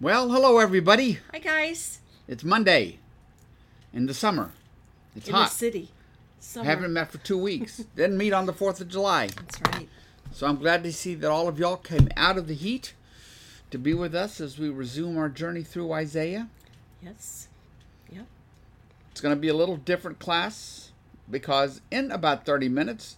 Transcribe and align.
Well, 0.00 0.28
hello 0.28 0.58
everybody. 0.58 1.20
Hi 1.30 1.38
guys. 1.38 2.00
It's 2.26 2.42
Monday 2.42 2.98
in 3.92 4.06
the 4.06 4.12
summer. 4.12 4.50
It's 5.14 5.28
in 5.28 5.34
hot. 5.34 5.50
the 5.50 5.54
city. 5.54 5.90
Summer. 6.40 6.68
Haven't 6.68 6.92
met 6.92 7.12
for 7.12 7.18
two 7.18 7.38
weeks. 7.38 7.76
Didn't 7.96 8.18
meet 8.18 8.32
on 8.32 8.46
the 8.46 8.52
Fourth 8.52 8.80
of 8.80 8.88
July. 8.88 9.28
That's 9.28 9.60
right. 9.72 9.88
So 10.32 10.48
I'm 10.48 10.56
glad 10.56 10.82
to 10.82 10.92
see 10.92 11.14
that 11.14 11.30
all 11.30 11.46
of 11.46 11.60
y'all 11.60 11.76
came 11.76 12.08
out 12.16 12.36
of 12.36 12.48
the 12.48 12.54
heat 12.54 12.94
to 13.70 13.78
be 13.78 13.94
with 13.94 14.16
us 14.16 14.40
as 14.40 14.58
we 14.58 14.68
resume 14.68 15.16
our 15.16 15.28
journey 15.28 15.62
through 15.62 15.92
Isaiah. 15.92 16.48
Yes. 17.00 17.46
Yep. 18.10 18.26
It's 19.12 19.20
going 19.20 19.34
to 19.36 19.40
be 19.40 19.48
a 19.48 19.54
little 19.54 19.76
different 19.76 20.18
class 20.18 20.90
because 21.30 21.80
in 21.92 22.10
about 22.10 22.44
30 22.44 22.68
minutes, 22.68 23.16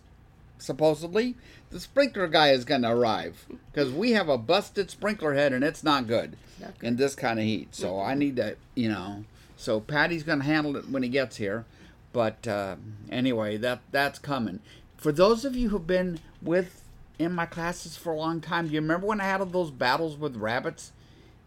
supposedly, 0.59 1.37
the 1.71 1.81
sprinkler 1.81 2.29
guy 2.29 2.51
is 2.51 2.65
going 2.65 2.83
to 2.83 2.91
arrive 2.91 3.45
because 3.73 3.93
we 3.93 4.13
have 4.13 4.29
a 4.29 4.39
busted 4.39 4.91
sprinkler 4.91 5.35
head 5.35 5.53
and 5.53 5.65
it's 5.65 5.83
not 5.85 6.07
good, 6.07 6.37
Not 6.61 6.79
good. 6.79 6.87
in 6.87 6.97
this 6.97 7.15
kind 7.15 7.39
of 7.39 7.45
heat. 7.45 7.75
So 7.75 8.01
I 8.01 8.15
need 8.15 8.37
to, 8.37 8.57
you 8.75 8.89
know, 8.89 9.25
so 9.57 9.81
Patty's 9.81 10.23
going 10.23 10.39
to 10.41 10.45
handle 10.45 10.77
it 10.77 10.89
when 10.89 11.03
he 11.03 11.09
gets 11.09 11.37
here. 11.37 11.65
But 12.13 12.47
uh, 12.49 12.77
anyway, 13.11 13.57
that 13.59 13.81
that's 13.91 14.19
coming. 14.19 14.61
For 14.97 15.13
those 15.13 15.45
of 15.45 15.55
you 15.55 15.69
who've 15.69 15.87
been 15.87 16.21
with 16.41 16.83
in 17.19 17.33
my 17.33 17.47
classes 17.47 17.97
for 17.97 18.13
a 18.13 18.17
long 18.17 18.41
time, 18.41 18.69
do 18.69 18.75
you 18.75 18.81
remember 18.81 19.07
when 19.07 19.21
I 19.21 19.25
had 19.25 19.41
all 19.41 19.47
those 19.47 19.71
battles 19.71 20.17
with 20.17 20.37
rabbits 20.37 20.93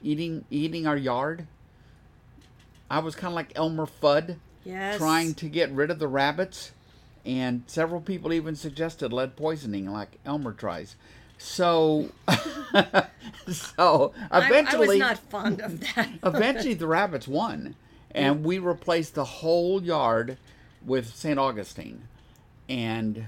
eating 0.03 0.45
eating 0.51 0.85
our 0.85 0.97
yard? 0.97 1.47
I 2.89 2.99
was 2.99 3.15
kind 3.15 3.31
of 3.31 3.35
like 3.35 3.51
Elmer 3.55 3.87
Fudd 3.87 4.37
Yes. 4.65 4.97
trying 4.97 5.33
to 5.35 5.47
get 5.47 5.71
rid 5.71 5.89
of 5.89 5.99
the 5.99 6.07
rabbits, 6.07 6.71
and 7.29 7.63
several 7.67 8.01
people 8.01 8.33
even 8.33 8.55
suggested 8.55 9.13
lead 9.13 9.35
poisoning, 9.35 9.87
like 9.91 10.17
Elmer 10.25 10.51
tries. 10.51 10.95
So, 11.37 12.09
so 13.47 14.13
eventually, 14.33 14.87
I, 14.87 14.89
was 14.89 14.97
not 14.97 15.17
fond 15.19 15.61
of 15.61 15.79
that. 15.79 16.09
eventually 16.23 16.73
the 16.73 16.87
rabbits 16.87 17.27
won, 17.27 17.75
and 18.11 18.43
we 18.43 18.57
replaced 18.57 19.13
the 19.13 19.25
whole 19.25 19.83
yard 19.83 20.37
with 20.83 21.13
St. 21.13 21.37
Augustine, 21.37 22.07
and 22.67 23.25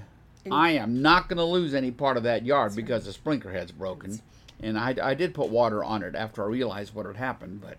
I 0.50 0.70
am 0.70 1.00
not 1.00 1.28
going 1.28 1.38
to 1.38 1.44
lose 1.44 1.72
any 1.72 1.92
part 1.92 2.16
of 2.16 2.24
that 2.24 2.44
yard 2.44 2.74
because 2.74 3.04
the 3.04 3.12
sprinkler 3.12 3.52
head's 3.52 3.70
broken, 3.70 4.20
and 4.60 4.76
I, 4.76 4.96
I 5.00 5.14
did 5.14 5.32
put 5.32 5.48
water 5.48 5.84
on 5.84 6.02
it 6.02 6.16
after 6.16 6.42
I 6.42 6.48
realized 6.48 6.92
what 6.92 7.06
had 7.06 7.16
happened, 7.16 7.60
but. 7.60 7.76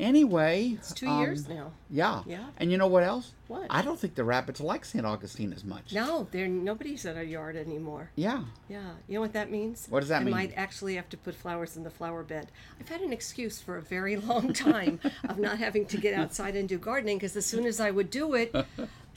Anyway, 0.00 0.72
it's 0.78 0.92
two 0.94 1.06
um, 1.06 1.20
years 1.20 1.48
now. 1.48 1.72
yeah. 1.90 2.22
Yeah. 2.26 2.46
And 2.56 2.72
you 2.72 2.78
know 2.78 2.86
what 2.86 3.02
else? 3.02 3.32
What? 3.48 3.66
I 3.68 3.82
don't 3.82 3.98
think 3.98 4.14
the 4.14 4.24
rabbits 4.24 4.60
like 4.60 4.84
St. 4.84 5.04
Augustine 5.04 5.52
as 5.52 5.62
much. 5.62 5.92
No, 5.92 6.26
there 6.30 6.48
nobody's 6.48 7.04
at 7.04 7.16
our 7.16 7.22
yard 7.22 7.56
anymore. 7.56 8.10
Yeah. 8.16 8.44
Yeah. 8.68 8.92
You 9.08 9.16
know 9.16 9.20
what 9.20 9.34
that 9.34 9.50
means? 9.50 9.86
What 9.90 10.00
does 10.00 10.08
that 10.08 10.22
I 10.22 10.24
mean? 10.24 10.32
might 10.32 10.52
actually 10.56 10.94
have 10.94 11.08
to 11.10 11.16
put 11.16 11.34
flowers 11.34 11.76
in 11.76 11.82
the 11.82 11.90
flower 11.90 12.22
bed. 12.22 12.50
I've 12.80 12.88
had 12.88 13.02
an 13.02 13.12
excuse 13.12 13.60
for 13.60 13.76
a 13.76 13.82
very 13.82 14.16
long 14.16 14.52
time 14.52 15.00
of 15.28 15.38
not 15.38 15.58
having 15.58 15.84
to 15.86 15.96
get 15.98 16.14
outside 16.14 16.56
and 16.56 16.68
do 16.68 16.78
gardening 16.78 17.18
because 17.18 17.36
as 17.36 17.44
soon 17.44 17.66
as 17.66 17.78
I 17.78 17.90
would 17.90 18.10
do 18.10 18.34
it, 18.34 18.54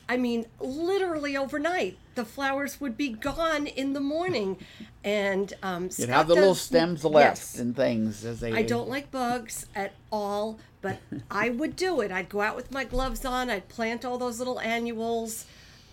I 0.10 0.18
mean, 0.18 0.46
literally 0.60 1.38
overnight, 1.38 1.98
the 2.16 2.26
flowers 2.26 2.80
would 2.82 2.98
be 2.98 3.10
gone 3.10 3.68
in 3.68 3.94
the 3.94 4.00
morning, 4.02 4.58
and 5.04 5.54
um, 5.64 5.90
You'd 5.98 6.10
have 6.10 6.28
the 6.28 6.36
little 6.36 6.56
stems 6.56 7.04
left 7.06 7.40
Yes. 7.42 7.60
and 7.60 7.76
things 7.76 8.26
as 8.26 8.40
they. 8.42 8.52
I 8.52 8.64
don't 8.64 8.90
like 8.90 9.12
bugs 9.12 9.66
at 9.76 9.94
all, 10.12 10.60
but 10.82 11.00
I 11.32 11.50
would 11.50 11.76
do 11.76 12.02
it. 12.02 12.12
I'd 12.12 12.30
go 12.30 12.42
out 12.42 12.56
with 12.56 12.72
my 12.72 12.84
gloves 12.84 13.24
on. 13.26 13.50
I'd 13.50 13.70
plant 13.70 14.04
all 14.06 14.18
those 14.18 14.40
little 14.40 14.60
annuals, 14.60 15.46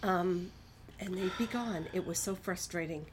um, 0.02 0.50
and 0.98 1.14
they'd 1.16 1.38
be 1.38 1.46
gone. 1.46 1.86
It 1.92 2.06
was 2.06 2.18
so 2.18 2.34
frustrating. 2.34 3.06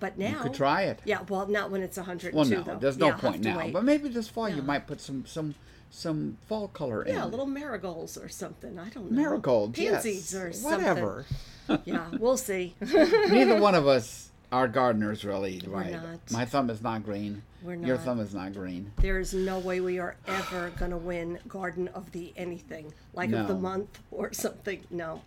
But 0.00 0.18
now, 0.18 0.28
You 0.28 0.42
could 0.42 0.54
try 0.54 0.82
it. 0.82 0.98
Yeah, 1.06 1.20
well, 1.28 1.46
not 1.46 1.70
when 1.70 1.80
it's 1.80 1.96
102. 1.96 2.36
Well, 2.36 2.44
no, 2.44 2.62
though. 2.62 2.78
there's 2.78 2.98
no 2.98 3.06
Yeah, 3.08 3.16
point 3.16 3.42
now. 3.42 3.58
wait. 3.58 3.72
But 3.72 3.84
maybe 3.84 4.08
this 4.10 4.28
fall 4.28 4.48
you 4.50 4.60
might 4.60 4.86
put 4.86 5.00
some 5.00 5.24
some 5.24 5.54
some 5.94 6.36
fall 6.48 6.68
color 6.68 7.02
in. 7.02 7.14
yeah, 7.14 7.24
little 7.24 7.46
marigolds 7.46 8.18
or 8.18 8.28
something. 8.28 8.78
I 8.78 8.88
don't 8.88 9.10
know. 9.10 9.22
marigolds, 9.22 9.78
pansies 9.78 10.32
yes. 10.32 10.34
or 10.34 10.52
something. 10.52 10.80
whatever. 10.80 11.26
Yeah, 11.86 12.10
we'll 12.18 12.36
see. 12.36 12.74
Neither 12.80 13.58
one 13.58 13.74
of 13.74 13.88
us 13.88 14.28
are 14.52 14.68
gardeners, 14.68 15.24
really. 15.24 15.62
We're 15.66 15.72
right? 15.72 15.92
not. 15.92 16.30
My 16.30 16.44
thumb 16.44 16.68
is 16.68 16.82
not 16.82 17.04
green. 17.04 17.40
We're 17.62 17.76
not. 17.76 17.86
Your 17.86 17.96
thumb 17.96 18.20
is 18.20 18.34
not 18.34 18.52
green. 18.52 18.92
there 18.98 19.18
is 19.18 19.32
no 19.32 19.58
way 19.60 19.80
we 19.80 19.98
are 19.98 20.16
ever 20.26 20.72
gonna 20.78 20.98
win 20.98 21.38
Garden 21.48 21.88
of 21.88 22.12
the 22.12 22.34
anything, 22.36 22.92
like 23.14 23.32
of 23.32 23.48
the 23.48 23.54
month 23.54 23.98
or 24.10 24.34
something. 24.34 24.80
No. 24.90 25.22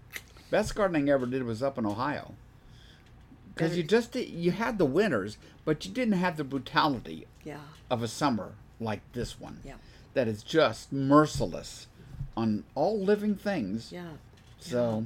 Best 0.52 0.76
gardening 0.76 1.10
I 1.10 1.14
ever 1.14 1.26
did 1.26 1.42
was 1.44 1.64
up 1.64 1.80
in 1.80 1.88
Ohio. 1.88 2.36
Because 3.56 3.76
you 3.76 3.82
just 3.82 4.12
did, 4.12 4.30
you 4.30 4.52
had 4.52 4.78
the 4.78 4.86
winters, 4.86 5.40
but 5.66 5.84
you 5.88 5.92
didn't 5.92 6.14
have 6.14 6.38
the 6.38 6.44
brutality 6.44 7.26
Yeah. 7.44 7.58
of 7.90 8.04
a 8.04 8.08
summer 8.08 8.52
like 8.80 9.02
this 9.14 9.40
one. 9.40 9.60
Yeah. 9.66 9.74
That 10.18 10.28
is 10.28 10.42
just 10.42 10.92
merciless 10.92 11.86
on 12.36 12.64
all 12.74 13.00
living 13.00 13.36
things. 13.36 13.92
Yeah. 13.92 14.14
So 14.58 15.06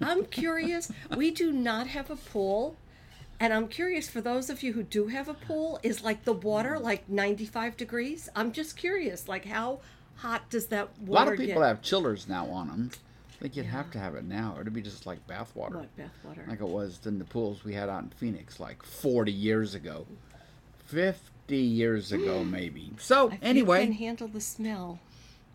I'm 0.00 0.24
curious. 0.24 0.90
We 1.16 1.30
do 1.30 1.52
not 1.52 1.86
have 1.86 2.10
a 2.10 2.16
pool. 2.16 2.74
And 3.38 3.52
I'm 3.52 3.68
curious 3.68 4.08
for 4.08 4.20
those 4.20 4.50
of 4.50 4.64
you 4.64 4.72
who 4.72 4.82
do 4.82 5.06
have 5.06 5.28
a 5.28 5.34
pool, 5.34 5.78
is 5.84 6.02
like 6.02 6.24
the 6.24 6.32
water 6.32 6.76
like 6.76 7.08
95 7.08 7.76
degrees? 7.76 8.28
I'm 8.34 8.50
just 8.50 8.76
curious, 8.76 9.28
like 9.28 9.44
how 9.44 9.78
hot 10.16 10.50
does 10.50 10.66
that 10.66 10.88
water? 11.02 11.06
get? 11.06 11.08
a 11.08 11.12
lot 11.12 11.28
of 11.28 11.38
people 11.38 11.62
get? 11.62 11.68
have 11.68 11.80
chillers 11.80 12.28
now 12.28 12.46
on 12.46 12.66
them. 12.66 12.90
I 13.36 13.42
think 13.42 13.54
you'd 13.54 13.66
have 13.66 13.92
to 13.92 14.00
have 14.00 14.16
it 14.16 14.24
now, 14.24 14.54
or 14.56 14.62
it'd 14.62 14.72
be 14.72 14.82
just 14.82 15.06
like 15.06 15.24
bath 15.28 15.54
water, 15.54 15.76
What 15.76 15.96
bath 15.96 16.10
water? 16.24 16.44
like 16.48 16.60
it 16.60 16.66
was 16.66 16.98
in 17.06 17.20
the 17.20 17.24
pools 17.24 17.62
we 17.62 17.74
had 17.74 17.88
out 17.88 18.02
in 18.02 18.10
Phoenix 18.10 18.58
like 18.58 18.82
40 18.82 19.30
years 19.30 19.76
ago, 19.76 20.04
50 20.86 21.20
years 21.56 22.12
ago 22.12 22.44
maybe. 22.44 22.92
So 22.98 23.32
anyway. 23.42 23.78
If 23.82 23.88
you 23.88 23.94
can 23.94 23.98
handle 23.98 24.28
the 24.28 24.40
smell, 24.40 24.98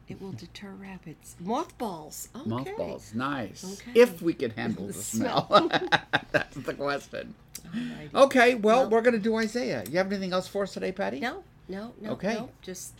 it 0.07 0.21
will 0.21 0.31
deter 0.33 0.69
rabbits. 0.71 1.35
Mothballs. 1.39 2.29
Okay. 2.35 2.49
mothballs, 2.49 3.13
nice. 3.13 3.79
Okay. 3.81 3.99
If 3.99 4.21
we 4.21 4.33
can 4.33 4.51
handle 4.51 4.87
the, 4.87 4.93
smell, 4.93 5.47
that's 6.31 6.55
the 6.57 6.73
question. 6.73 7.35
Alrighty. 7.67 8.13
Okay, 8.13 8.55
well, 8.55 8.81
Well- 8.81 8.89
we're 8.89 9.01
gonna 9.01 9.17
do 9.19 9.35
Isaiah. 9.37 9.83
You 9.89 9.97
have 9.97 10.11
anything 10.11 10.33
else 10.33 10.47
for 10.47 10.63
us 10.63 10.73
today, 10.73 10.91
Patty? 10.91 11.19
No, 11.19 11.43
no, 11.69 11.93
no. 12.01 12.11
Okay. 12.11 12.33
No. 12.33 12.49
Just 12.61 12.93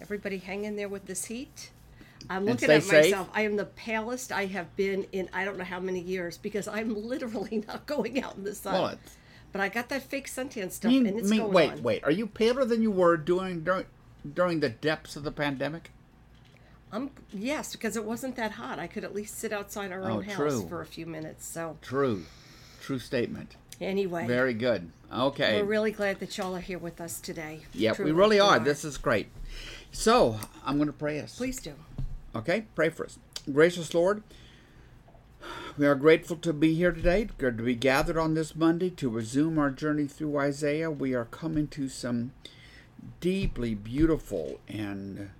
everybody 0.00 0.38
hang 0.38 0.64
in 0.64 0.76
there 0.76 0.88
with 0.88 1.06
this 1.06 1.26
heat. 1.26 1.70
I'm 2.30 2.44
looking 2.44 2.70
at 2.70 2.82
safe. 2.84 3.04
myself. 3.10 3.28
I 3.34 3.42
am 3.42 3.56
the 3.56 3.64
palest 3.64 4.30
I 4.32 4.46
have 4.46 4.74
been 4.76 5.06
in 5.12 5.28
I 5.32 5.44
don't 5.44 5.58
know 5.58 5.64
how 5.64 5.80
many 5.80 6.00
years 6.00 6.38
because 6.38 6.68
I'm 6.68 6.94
literally 6.94 7.64
not 7.66 7.86
going 7.86 8.22
out 8.22 8.36
in 8.36 8.44
the 8.44 8.54
sun. 8.54 8.74
Well, 8.74 8.94
but 9.52 9.60
I 9.60 9.68
got 9.68 9.88
that 9.90 10.02
fake 10.02 10.28
suntan 10.28 10.70
stuff 10.72 10.90
mean, 10.90 11.06
and 11.06 11.18
it's 11.18 11.30
mean, 11.30 11.40
going 11.40 11.52
wait, 11.52 11.70
on. 11.72 11.82
wait. 11.82 12.04
Are 12.04 12.10
you 12.10 12.26
paler 12.26 12.64
than 12.64 12.82
you 12.82 12.90
were 12.90 13.16
during 13.16 13.62
during 13.62 13.86
during 14.34 14.60
the 14.60 14.68
depths 14.70 15.16
of 15.16 15.22
the 15.22 15.32
pandemic? 15.32 15.90
I'm 16.90 17.10
yes, 17.32 17.72
because 17.72 17.96
it 17.96 18.04
wasn't 18.04 18.36
that 18.36 18.52
hot. 18.52 18.78
I 18.78 18.86
could 18.86 19.04
at 19.04 19.14
least 19.14 19.38
sit 19.38 19.52
outside 19.52 19.92
our 19.92 20.02
Oh, 20.02 20.14
own 20.16 20.24
house 20.24 20.36
true. 20.36 20.68
for 20.68 20.80
a 20.82 20.86
few 20.86 21.06
minutes. 21.06 21.46
So 21.46 21.78
True, 21.80 22.24
true 22.82 22.98
statement. 22.98 23.56
anyway, 23.80 24.26
Very 24.26 24.52
good. 24.54 24.90
Okay. 25.12 25.60
we're 25.60 25.68
really 25.68 25.90
glad 25.92 26.20
that 26.20 26.36
y'all 26.38 26.54
are 26.56 26.60
here 26.60 26.78
with 26.78 27.00
us 27.00 27.20
today. 27.20 27.60
Yep, 27.74 27.96
Truly, 27.96 28.12
we 28.12 28.18
really 28.18 28.40
are. 28.40 28.58
This 28.58 28.84
is 28.84 28.96
great. 28.98 29.28
So 29.90 30.38
I'm 30.64 30.76
going 30.76 30.86
to 30.86 30.92
pray 30.92 31.20
us. 31.20 31.36
Please 31.36 31.60
do. 31.60 31.74
Okay, 32.34 32.64
pray 32.74 32.88
for 32.90 33.04
us. 33.06 33.18
Gracious 33.52 33.92
Lord, 33.92 34.22
we 35.76 35.86
are 35.86 35.94
grateful 35.94 36.36
to 36.36 36.52
be 36.52 36.74
here 36.74 36.92
today, 36.92 37.28
good 37.38 37.58
to 37.58 37.64
be 37.64 37.74
gathered 37.74 38.16
on 38.16 38.34
this 38.34 38.54
Monday 38.54 38.90
to 38.90 39.08
resume 39.08 39.58
our 39.58 39.70
journey 39.70 40.06
through 40.06 40.38
Isaiah. 40.38 40.90
We 40.90 41.14
are 41.14 41.24
coming 41.24 41.68
to 41.68 41.88
some 41.88 42.32
deeply 43.20 43.74
beautiful 43.74 44.60
and 44.68 45.30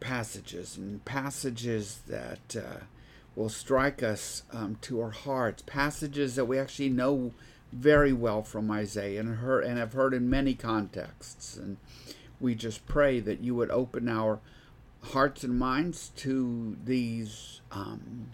passages 0.00 0.76
and 0.76 1.04
passages 1.04 2.00
that 2.08 2.56
uh, 2.56 2.84
will 3.36 3.48
strike 3.48 4.02
us 4.02 4.42
um, 4.52 4.78
to 4.82 5.00
our 5.00 5.10
hearts. 5.10 5.62
Passages 5.66 6.34
that 6.36 6.46
we 6.46 6.58
actually 6.58 6.88
know 6.88 7.32
very 7.72 8.12
well 8.12 8.42
from 8.42 8.70
Isaiah 8.70 9.20
and 9.20 9.36
heard 9.36 9.64
and 9.64 9.78
have 9.78 9.92
heard 9.92 10.12
in 10.14 10.28
many 10.28 10.54
contexts. 10.54 11.56
And 11.56 11.76
we 12.40 12.54
just 12.54 12.86
pray 12.86 13.20
that 13.20 13.40
you 13.40 13.54
would 13.54 13.70
open 13.70 14.08
our 14.08 14.40
hearts 15.02 15.44
and 15.44 15.58
minds 15.58 16.10
to 16.16 16.76
these 16.84 17.60
um, 17.72 18.26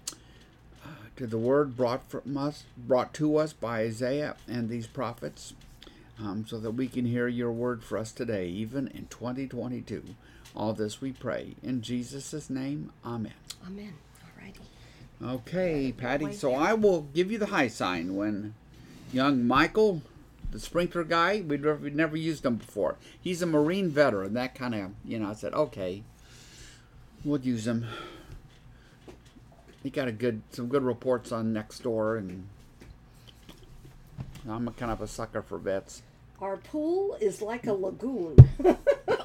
uh, 0.84 0.88
to 1.16 1.26
the 1.26 1.38
word 1.38 1.76
brought 1.76 2.08
from 2.10 2.36
us 2.36 2.64
brought 2.76 3.14
to 3.14 3.36
us 3.36 3.52
by 3.52 3.80
Isaiah 3.80 4.36
and 4.48 4.68
these 4.68 4.86
prophets 4.86 5.54
um, 6.18 6.44
so 6.46 6.58
that 6.58 6.72
we 6.72 6.88
can 6.88 7.04
hear 7.04 7.28
your 7.28 7.52
word 7.52 7.84
for 7.84 7.98
us 7.98 8.12
today 8.12 8.48
even 8.48 8.88
in 8.88 9.06
2022 9.06 10.02
all 10.54 10.72
this 10.72 11.00
we 11.00 11.12
pray 11.12 11.54
in 11.62 11.82
Jesus' 11.82 12.50
name. 12.50 12.90
Amen. 13.04 13.34
Amen. 13.66 13.92
Alrighty. 14.24 15.32
okay 15.34 15.92
Patty 15.92 16.32
so. 16.32 16.54
I 16.54 16.72
will 16.74 17.02
give 17.02 17.30
you 17.30 17.38
the 17.38 17.46
high 17.46 17.68
sign. 17.68 18.16
When 18.16 18.54
young 19.12 19.46
Michael 19.46 20.02
the 20.50 20.58
sprinkler 20.58 21.04
guy 21.04 21.42
we'd 21.46 21.62
never, 21.62 21.76
we'd 21.76 21.94
never 21.94 22.16
used 22.16 22.44
him 22.44 22.56
before. 22.56 22.96
He's 23.20 23.42
a 23.42 23.46
marine 23.46 23.90
veteran 23.90 24.34
that 24.34 24.54
kind 24.54 24.74
of 24.74 24.90
you 25.04 25.18
know 25.18 25.28
I 25.28 25.34
said 25.34 25.54
okay 25.54 26.02
we'll 27.26 27.40
use 27.40 27.66
him. 27.66 27.86
He 29.82 29.90
got 29.90 30.08
a 30.08 30.12
good 30.12 30.42
some 30.50 30.68
good 30.68 30.82
reports 30.82 31.32
on 31.32 31.52
next 31.52 31.80
door, 31.80 32.16
and 32.16 32.46
I'm 34.48 34.66
a 34.68 34.72
kind 34.72 34.90
of 34.90 35.00
a 35.00 35.06
sucker 35.06 35.42
for 35.42 35.58
vets. 35.58 36.02
Our 36.40 36.56
pool 36.56 37.16
is 37.20 37.40
like 37.40 37.66
a 37.66 37.72
lagoon. 37.72 38.36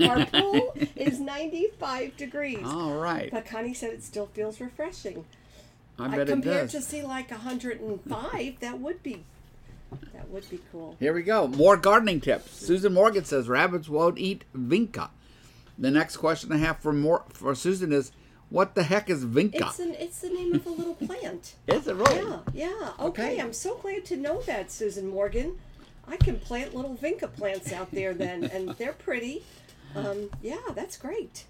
Our 0.02 0.26
pool 0.28 0.74
is 0.96 1.20
95 1.20 2.16
degrees. 2.16 2.66
All 2.66 2.94
right. 2.96 3.30
But 3.32 3.46
Connie 3.46 3.74
said 3.74 3.92
it 3.92 4.04
still 4.04 4.28
feels 4.28 4.62
refreshing. 4.62 5.26
I 6.00 6.06
I 6.06 6.08
bet 6.10 6.20
it 6.22 6.28
compared 6.32 6.72
does. 6.72 6.84
to 6.86 6.90
see 6.90 7.04
like 7.04 7.30
105, 7.30 8.60
that 8.62 8.80
would 8.80 9.04
be 9.04 9.24
that 10.14 10.30
would 10.30 10.50
be 10.50 10.60
cool. 10.72 10.96
Here 11.00 11.14
we 11.14 11.22
go. 11.24 11.48
More 11.48 11.76
gardening 11.76 12.22
tips. 12.22 12.52
Susan 12.52 12.94
Morgan 12.94 13.26
says 13.26 13.50
rabbits 13.50 13.90
won't 13.90 14.18
eat 14.18 14.46
vinca. 14.56 15.10
The 15.78 15.92
next 15.92 16.18
question 16.18 16.52
I 16.52 16.58
have 16.58 16.80
for 16.80 16.94
more 16.94 17.24
for 17.30 17.56
Susan 17.56 17.92
is, 17.92 18.12
what 18.50 18.76
the 18.76 18.84
heck 18.84 19.10
is 19.10 19.26
vinca? 19.26 19.70
It's 19.70 19.80
an 19.80 19.96
it's 19.98 20.20
the 20.20 20.30
name 20.30 20.54
of 20.54 20.66
a 20.66 20.70
little 20.70 20.96
plant. 20.96 21.56
Is 21.68 21.88
it 21.88 21.96
really? 21.96 22.18
Yeah, 22.18 22.40
yeah. 22.54 22.90
Okay, 23.00 23.34
Okay. 23.34 23.40
I'm 23.42 23.54
so 23.54 23.76
glad 23.76 24.04
to 24.06 24.18
know 24.18 24.42
that, 24.42 24.70
Susan 24.70 25.08
Morgan. 25.08 25.56
I 26.08 26.18
can 26.18 26.38
plant 26.38 26.76
little 26.76 26.96
vinca 26.96 27.32
plants 27.34 27.72
out 27.72 27.92
there 27.92 28.14
then, 28.14 28.44
and 28.54 28.70
they're 28.72 28.92
pretty. 28.94 29.44
Um, 29.96 30.30
yeah, 30.42 30.58
that's 30.76 30.98
great. 30.98 31.46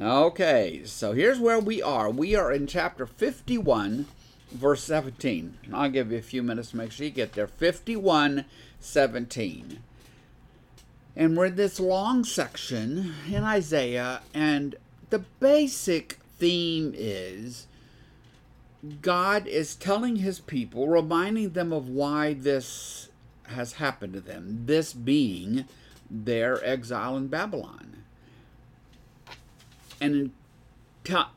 Okay, 0.00 0.82
so 0.84 1.12
here's 1.12 1.38
where 1.38 1.58
we 1.60 1.82
are. 1.82 2.08
We 2.08 2.34
are 2.34 2.50
in 2.52 2.66
chapter 2.66 3.04
51, 3.04 4.06
verse 4.52 4.84
17. 4.84 5.58
I'll 5.72 5.90
give 5.90 6.12
you 6.12 6.18
a 6.18 6.22
few 6.22 6.42
minutes 6.42 6.70
to 6.70 6.76
make 6.76 6.92
sure 6.92 7.04
you 7.04 7.10
get 7.12 7.32
there. 7.34 7.46
51, 7.48 8.44
17. 8.80 9.82
And 11.18 11.36
we're 11.36 11.46
in 11.46 11.56
this 11.56 11.80
long 11.80 12.22
section 12.22 13.12
in 13.28 13.42
Isaiah, 13.42 14.20
and 14.32 14.76
the 15.10 15.18
basic 15.18 16.20
theme 16.38 16.94
is 16.96 17.66
God 19.02 19.48
is 19.48 19.74
telling 19.74 20.16
his 20.16 20.38
people, 20.38 20.86
reminding 20.86 21.50
them 21.50 21.72
of 21.72 21.88
why 21.88 22.34
this 22.34 23.08
has 23.48 23.74
happened 23.74 24.12
to 24.12 24.20
them, 24.20 24.62
this 24.66 24.92
being 24.92 25.64
their 26.08 26.64
exile 26.64 27.16
in 27.16 27.26
Babylon. 27.26 28.04
And 30.00 30.30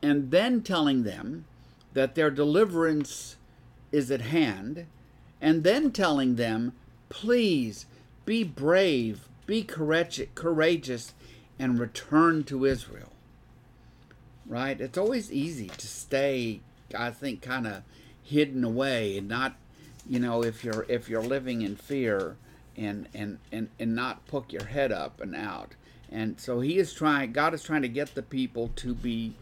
and 0.00 0.30
then 0.30 0.60
telling 0.62 1.02
them 1.02 1.46
that 1.94 2.14
their 2.14 2.30
deliverance 2.30 3.34
is 3.90 4.12
at 4.12 4.20
hand, 4.20 4.86
and 5.40 5.64
then 5.64 5.90
telling 5.90 6.36
them, 6.36 6.72
please 7.08 7.86
be 8.24 8.44
brave, 8.44 9.26
be 9.46 9.62
courage- 9.62 10.28
courageous, 10.34 11.14
and 11.58 11.78
return 11.78 12.44
to 12.44 12.64
Israel. 12.64 13.12
Right? 14.46 14.80
It's 14.80 14.98
always 14.98 15.30
easy 15.30 15.68
to 15.68 15.86
stay, 15.86 16.60
I 16.94 17.10
think, 17.10 17.42
kind 17.42 17.66
of 17.66 17.82
hidden 18.22 18.64
away 18.64 19.18
and 19.18 19.28
not, 19.28 19.56
you 20.08 20.18
know, 20.18 20.42
if 20.42 20.64
you're 20.64 20.84
if 20.88 21.08
you're 21.08 21.22
living 21.22 21.62
in 21.62 21.76
fear 21.76 22.36
and 22.76 23.08
and 23.14 23.38
and 23.50 23.68
and 23.78 23.94
not 23.94 24.26
poke 24.26 24.52
your 24.52 24.64
head 24.64 24.92
up 24.92 25.20
and 25.20 25.34
out. 25.34 25.74
And 26.10 26.38
so 26.40 26.60
he 26.60 26.78
is 26.78 26.92
trying. 26.92 27.32
God 27.32 27.54
is 27.54 27.62
trying 27.62 27.82
to 27.82 27.88
get 27.88 28.14
the 28.14 28.22
people 28.22 28.70
to 28.76 28.94
be 28.94 29.34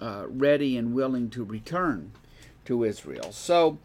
uh, 0.00 0.24
ready 0.28 0.76
and 0.76 0.94
willing 0.94 1.30
to 1.30 1.44
return 1.44 2.12
to 2.64 2.84
Israel. 2.84 3.32
So, 3.32 3.78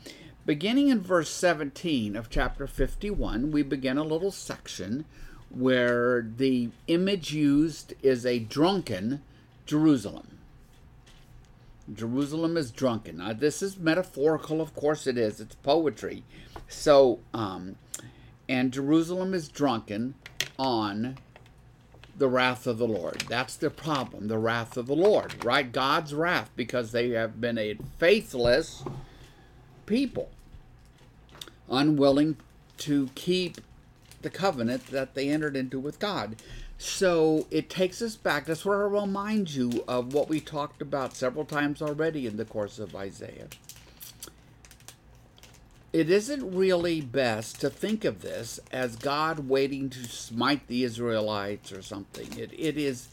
beginning 0.46 0.88
in 0.90 1.02
verse 1.02 1.30
17 1.30 2.16
of 2.16 2.30
chapter 2.30 2.68
51, 2.68 3.52
we 3.52 3.62
begin 3.62 3.98
a 3.98 4.04
little 4.04 4.32
section 4.32 5.06
where 5.56 6.22
the 6.22 6.70
image 6.88 7.34
used 7.34 7.94
is 8.04 8.26
a 8.26 8.40
drunken 8.40 9.22
Jerusalem. 9.66 10.38
Jerusalem 11.94 12.58
is 12.58 12.72
drunken. 12.72 13.18
Now, 13.18 13.34
this 13.34 13.62
is 13.62 13.78
metaphorical, 13.78 14.62
of 14.62 14.76
course 14.76 15.08
it 15.08 15.18
is. 15.18 15.40
It's 15.40 15.56
poetry. 15.56 16.24
So, 16.68 17.20
um, 17.34 17.76
and 18.50 18.74
Jerusalem 18.74 19.34
is 19.34 19.48
drunken 19.48 20.16
on 20.58 21.18
the 22.18 22.28
wrath 22.28 22.68
of 22.68 22.78
the 22.78 22.88
Lord. 22.88 23.24
That's 23.30 23.56
the 23.56 23.70
problem, 23.70 24.28
the 24.28 24.38
wrath 24.38 24.78
of 24.78 24.88
the 24.88 24.96
Lord, 24.96 25.44
right? 25.44 25.70
God's 25.72 26.14
wrath 26.14 26.50
because 26.56 26.92
they 26.92 27.10
have 27.10 27.40
been 27.40 27.58
a 27.58 27.78
faithless 27.98 28.84
people, 29.86 30.30
unwilling 31.70 32.38
to 32.78 33.10
keep 33.16 33.58
the 34.26 34.30
covenant 34.32 34.88
that 34.88 35.14
they 35.14 35.30
entered 35.30 35.56
into 35.56 35.80
with 35.80 36.00
God. 36.00 36.36
So 36.80 37.46
it 37.52 37.70
takes 37.70 38.02
us 38.02 38.16
back. 38.16 38.46
That's 38.46 38.66
where 38.66 38.84
I 38.84 39.02
remind 39.02 39.54
you 39.54 39.84
of 39.88 40.16
what 40.16 40.28
we 40.28 40.40
talked 40.40 40.82
about 40.82 41.16
several 41.16 41.46
times 41.46 41.80
already 41.80 42.26
in 42.26 42.36
the 42.36 42.44
course 42.44 42.80
of 42.80 42.96
Isaiah. 42.96 43.48
It 45.94 46.10
isn't 46.10 46.56
really 46.56 47.02
best 47.02 47.62
to 47.62 47.70
think 47.70 48.04
of 48.04 48.24
this 48.24 48.60
as 48.72 48.96
God 48.96 49.48
waiting 49.48 49.92
to 49.92 50.04
smite 50.06 50.66
the 50.68 50.84
Israelites 50.84 51.72
or 51.72 51.84
something. 51.84 52.28
It, 52.38 52.52
it 52.58 52.78
is 52.80 53.10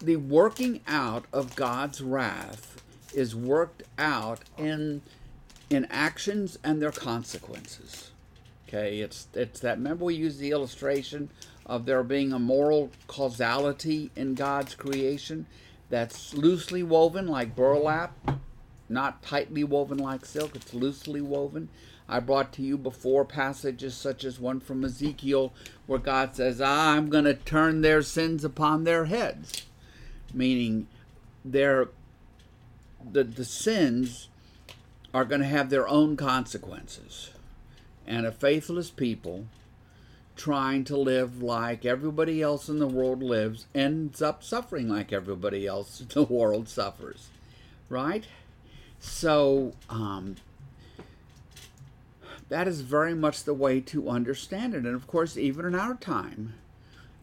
the 0.00 0.16
working 0.16 0.82
out 0.86 1.24
of 1.32 1.56
God's 1.56 2.02
wrath 2.02 2.82
is 3.14 3.34
worked 3.34 3.84
out 3.98 4.40
in 4.58 5.00
in 5.70 5.86
actions 5.86 6.58
and 6.62 6.82
their 6.82 6.92
consequences. 6.92 8.10
Okay, 8.74 8.98
it's 8.98 9.28
it's 9.34 9.60
that. 9.60 9.78
Remember, 9.78 10.06
we 10.06 10.16
used 10.16 10.40
the 10.40 10.50
illustration 10.50 11.30
of 11.64 11.86
there 11.86 12.02
being 12.02 12.32
a 12.32 12.40
moral 12.40 12.90
causality 13.06 14.10
in 14.16 14.34
God's 14.34 14.74
creation 14.74 15.46
that's 15.90 16.34
loosely 16.34 16.82
woven 16.82 17.28
like 17.28 17.54
burlap, 17.54 18.18
not 18.88 19.22
tightly 19.22 19.62
woven 19.62 19.98
like 19.98 20.26
silk. 20.26 20.56
It's 20.56 20.74
loosely 20.74 21.20
woven. 21.20 21.68
I 22.08 22.18
brought 22.18 22.52
to 22.54 22.62
you 22.62 22.76
before 22.76 23.24
passages 23.24 23.94
such 23.94 24.24
as 24.24 24.40
one 24.40 24.58
from 24.58 24.84
Ezekiel 24.84 25.52
where 25.86 26.00
God 26.00 26.34
says, 26.34 26.60
"I'm 26.60 27.10
going 27.10 27.26
to 27.26 27.34
turn 27.34 27.80
their 27.80 28.02
sins 28.02 28.44
upon 28.44 28.82
their 28.82 29.04
heads," 29.04 29.66
meaning 30.32 30.88
their 31.44 31.90
the 33.12 33.22
the 33.22 33.44
sins 33.44 34.30
are 35.14 35.24
going 35.24 35.42
to 35.42 35.46
have 35.46 35.70
their 35.70 35.86
own 35.86 36.16
consequences. 36.16 37.30
And 38.06 38.26
a 38.26 38.32
faithless 38.32 38.90
people 38.90 39.46
trying 40.36 40.84
to 40.84 40.96
live 40.96 41.42
like 41.42 41.84
everybody 41.84 42.42
else 42.42 42.68
in 42.68 42.78
the 42.78 42.88
world 42.88 43.22
lives 43.22 43.66
ends 43.74 44.20
up 44.20 44.42
suffering 44.42 44.88
like 44.88 45.12
everybody 45.12 45.66
else 45.66 46.00
in 46.00 46.08
the 46.08 46.22
world 46.24 46.68
suffers. 46.68 47.28
Right? 47.88 48.26
So, 48.98 49.72
um, 49.88 50.36
that 52.48 52.68
is 52.68 52.82
very 52.82 53.14
much 53.14 53.44
the 53.44 53.54
way 53.54 53.80
to 53.80 54.08
understand 54.08 54.74
it. 54.74 54.84
And 54.84 54.94
of 54.94 55.06
course, 55.06 55.36
even 55.36 55.64
in 55.64 55.74
our 55.74 55.94
time, 55.94 56.54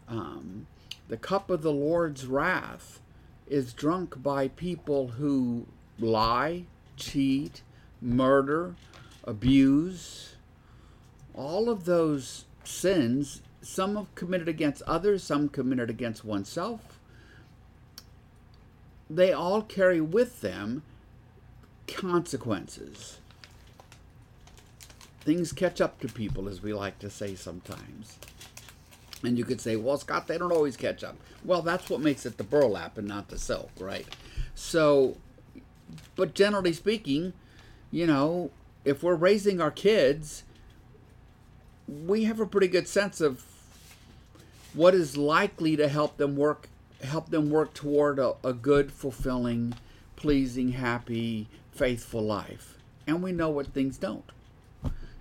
um, 0.08 0.66
the 1.08 1.16
cup 1.16 1.50
of 1.50 1.62
the 1.62 1.72
Lord's 1.72 2.26
wrath 2.26 3.00
is 3.46 3.72
drunk 3.72 4.22
by 4.22 4.48
people 4.48 5.08
who 5.08 5.66
lie, 5.98 6.64
cheat, 6.96 7.62
murder, 8.00 8.74
abuse, 9.24 10.31
all 11.34 11.68
of 11.68 11.84
those 11.84 12.44
sins, 12.64 13.42
some 13.60 14.08
committed 14.14 14.48
against 14.48 14.82
others, 14.82 15.22
some 15.22 15.48
committed 15.48 15.90
against 15.90 16.24
oneself, 16.24 16.98
they 19.08 19.32
all 19.32 19.62
carry 19.62 20.00
with 20.00 20.40
them 20.40 20.82
consequences. 21.86 23.18
Things 25.20 25.52
catch 25.52 25.80
up 25.80 26.00
to 26.00 26.08
people, 26.08 26.48
as 26.48 26.62
we 26.62 26.72
like 26.72 26.98
to 27.00 27.10
say 27.10 27.34
sometimes. 27.34 28.18
And 29.22 29.38
you 29.38 29.44
could 29.44 29.60
say, 29.60 29.76
well, 29.76 29.98
Scott, 29.98 30.26
they 30.26 30.36
don't 30.36 30.50
always 30.50 30.76
catch 30.76 31.04
up. 31.04 31.16
Well, 31.44 31.62
that's 31.62 31.88
what 31.88 32.00
makes 32.00 32.26
it 32.26 32.38
the 32.38 32.44
burlap 32.44 32.98
and 32.98 33.06
not 33.06 33.28
the 33.28 33.38
silk, 33.38 33.70
right? 33.78 34.06
So, 34.54 35.16
but 36.16 36.34
generally 36.34 36.72
speaking, 36.72 37.32
you 37.92 38.06
know, 38.06 38.50
if 38.84 39.02
we're 39.02 39.14
raising 39.14 39.60
our 39.60 39.70
kids, 39.70 40.42
we 41.88 42.24
have 42.24 42.40
a 42.40 42.46
pretty 42.46 42.68
good 42.68 42.88
sense 42.88 43.20
of 43.20 43.44
what 44.74 44.94
is 44.94 45.16
likely 45.16 45.76
to 45.76 45.88
help 45.88 46.16
them 46.16 46.36
work 46.36 46.68
help 47.02 47.30
them 47.30 47.50
work 47.50 47.74
toward 47.74 48.18
a, 48.18 48.34
a 48.44 48.52
good, 48.52 48.92
fulfilling, 48.92 49.74
pleasing, 50.16 50.72
happy, 50.72 51.48
faithful 51.72 52.22
life. 52.22 52.78
And 53.06 53.22
we 53.22 53.32
know 53.32 53.50
what 53.50 53.68
things 53.68 53.98
don't. 53.98 54.30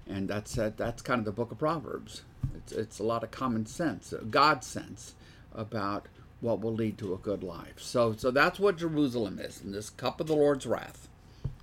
And 0.08 0.27
that's 0.27 0.58
uh, 0.58 0.72
that's 0.75 1.01
kind 1.01 1.20
of 1.20 1.25
the 1.25 1.32
book 1.32 1.51
of 1.51 1.60
Proverbs. 1.60 2.24
It's 2.56 2.72
it's 2.72 3.00
a 3.00 3.03
lot 3.03 3.24
of 3.24 3.32
common 3.32 3.65
sense, 3.65 4.13
uh, 4.13 4.22
God 4.30 4.63
sense 4.63 5.15
about 5.53 6.08
what 6.41 6.60
will 6.60 6.74
lead 6.74 6.98
to 6.98 7.13
a 7.13 7.18
good 7.18 7.44
life. 7.44 7.75
So 7.77 8.13
so 8.18 8.30
that's 8.30 8.60
what 8.60 8.77
Jerusalem 8.77 9.39
is, 9.39 9.62
in 9.62 9.72
this 9.72 9.89
cup 9.89 10.20
of 10.20 10.27
the 10.27 10.36
Lord's 10.36 10.65
wrath. 10.65 11.08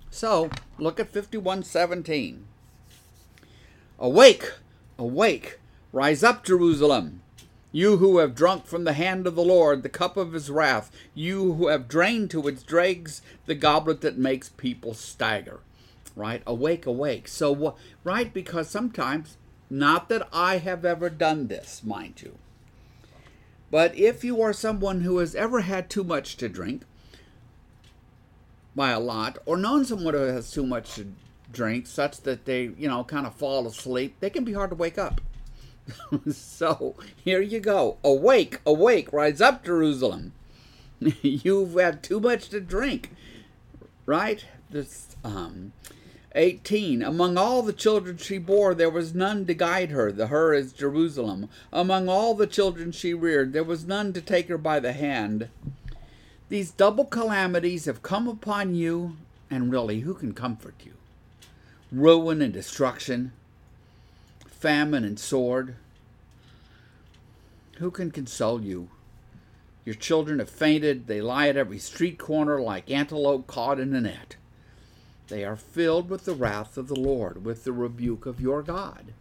So 0.09 0.49
look 0.79 0.99
at 0.99 1.13
5117. 1.13 2.45
Awake, 3.99 4.53
awake, 4.99 5.59
rise 5.91 6.23
up, 6.23 6.43
Jerusalem. 6.43 7.21
You 7.71 7.97
who 7.97 8.17
have 8.17 8.35
drunk 8.35 8.65
from 8.65 8.83
the 8.83 8.93
hand 8.93 9.27
of 9.27 9.35
the 9.35 9.43
Lord 9.43 9.83
the 9.83 9.89
cup 9.89 10.17
of 10.17 10.33
his 10.33 10.49
wrath, 10.49 10.91
you 11.13 11.53
who 11.53 11.67
have 11.67 11.87
drained 11.87 12.31
to 12.31 12.47
its 12.47 12.63
dregs 12.63 13.21
the 13.45 13.55
goblet 13.55 14.01
that 14.01 14.17
makes 14.17 14.49
people 14.49 14.93
stagger. 14.93 15.59
Right? 16.15 16.41
Awake, 16.45 16.85
awake. 16.85 17.27
So, 17.27 17.75
right? 18.03 18.33
Because 18.33 18.69
sometimes, 18.69 19.37
not 19.69 20.09
that 20.09 20.27
I 20.33 20.57
have 20.57 20.83
ever 20.83 21.09
done 21.09 21.47
this, 21.47 21.81
mind 21.83 22.21
you, 22.21 22.37
But 23.71 23.95
if 23.95 24.23
you 24.23 24.41
are 24.41 24.53
someone 24.53 25.01
who 25.01 25.19
has 25.19 25.35
ever 25.35 25.61
had 25.61 25.89
too 25.89 26.03
much 26.03 26.37
to 26.37 26.49
drink, 26.49 26.83
by 28.75 28.89
a 28.91 28.99
lot, 28.99 29.37
or 29.45 29.57
known 29.57 29.85
someone 29.85 30.13
who 30.13 30.21
has 30.21 30.51
too 30.51 30.65
much 30.65 30.95
to 30.95 31.13
drink, 31.51 31.87
such 31.87 32.21
that 32.21 32.45
they, 32.45 32.71
you 32.77 32.87
know, 32.87 33.03
kind 33.03 33.25
of 33.25 33.35
fall 33.35 33.67
asleep, 33.67 34.15
they 34.19 34.29
can 34.29 34.43
be 34.43 34.53
hard 34.53 34.69
to 34.69 34.75
wake 34.75 34.97
up. 34.97 35.21
so 36.31 36.95
here 37.15 37.41
you 37.41 37.59
go. 37.59 37.97
Awake, 38.03 38.59
awake, 38.65 39.11
rise 39.11 39.41
up, 39.41 39.63
Jerusalem. 39.63 40.33
You've 41.21 41.75
had 41.75 42.03
too 42.03 42.19
much 42.19 42.49
to 42.49 42.59
drink. 42.59 43.11
Right? 44.05 44.45
This 44.69 45.15
um 45.23 45.73
18. 46.35 47.01
Among 47.01 47.37
all 47.37 47.63
the 47.63 47.73
children 47.73 48.17
she 48.17 48.37
bore, 48.37 48.73
there 48.73 48.89
was 48.89 49.15
none 49.15 49.45
to 49.47 49.53
guide 49.53 49.89
her. 49.89 50.11
The 50.11 50.27
her 50.27 50.53
is 50.53 50.73
Jerusalem. 50.73 51.49
Among 51.73 52.07
all 52.07 52.33
the 52.35 52.47
children 52.47 52.91
she 52.91 53.13
reared, 53.13 53.53
there 53.53 53.63
was 53.63 53.85
none 53.85 54.13
to 54.13 54.21
take 54.21 54.47
her 54.47 54.57
by 54.57 54.79
the 54.79 54.93
hand. 54.93 55.49
These 56.49 56.71
double 56.71 57.05
calamities 57.05 57.85
have 57.85 58.01
come 58.01 58.27
upon 58.27 58.75
you, 58.75 59.17
and 59.49 59.71
really, 59.71 60.01
who 60.01 60.13
can 60.13 60.33
comfort 60.33 60.75
you? 60.83 60.93
Ruin 61.91 62.41
and 62.41 62.53
destruction, 62.53 63.31
famine 64.45 65.03
and 65.03 65.19
sword. 65.19 65.75
Who 67.77 67.89
can 67.89 68.11
console 68.11 68.61
you? 68.61 68.89
Your 69.85 69.95
children 69.95 70.37
have 70.37 70.49
fainted. 70.49 71.07
They 71.07 71.19
lie 71.19 71.47
at 71.47 71.57
every 71.57 71.79
street 71.79 72.19
corner 72.19 72.61
like 72.61 72.91
antelope 72.91 73.47
caught 73.47 73.79
in 73.79 73.95
a 73.95 74.01
net. 74.01 74.35
They 75.29 75.43
are 75.43 75.55
filled 75.55 76.09
with 76.09 76.25
the 76.25 76.35
wrath 76.35 76.77
of 76.77 76.87
the 76.89 76.99
Lord, 76.99 77.43
with 77.43 77.63
the 77.63 77.71
rebuke 77.71 78.27
of 78.27 78.39
your 78.39 78.61
God. 78.61 79.13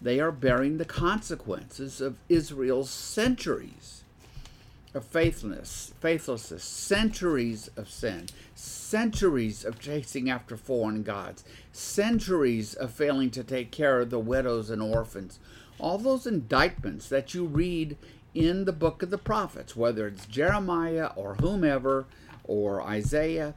They 0.00 0.20
are 0.20 0.32
bearing 0.32 0.76
the 0.76 0.84
consequences 0.84 2.00
of 2.00 2.18
Israel's 2.28 2.90
centuries 2.90 4.01
of 4.94 5.04
faithlessness, 5.04 5.92
faithlessness, 6.00 6.62
centuries 6.62 7.70
of 7.76 7.88
sin, 7.88 8.26
centuries 8.54 9.64
of 9.64 9.78
chasing 9.78 10.28
after 10.28 10.56
foreign 10.56 11.02
gods, 11.02 11.44
centuries 11.72 12.74
of 12.74 12.92
failing 12.92 13.30
to 13.30 13.42
take 13.42 13.70
care 13.70 14.00
of 14.00 14.10
the 14.10 14.18
widows 14.18 14.68
and 14.68 14.82
orphans. 14.82 15.38
All 15.78 15.98
those 15.98 16.26
indictments 16.26 17.08
that 17.08 17.32
you 17.32 17.46
read 17.46 17.96
in 18.34 18.64
the 18.64 18.72
book 18.72 19.02
of 19.02 19.10
the 19.10 19.18
prophets, 19.18 19.74
whether 19.74 20.06
it's 20.06 20.26
Jeremiah 20.26 21.10
or 21.16 21.36
whomever 21.36 22.04
or 22.44 22.82
Isaiah, 22.82 23.54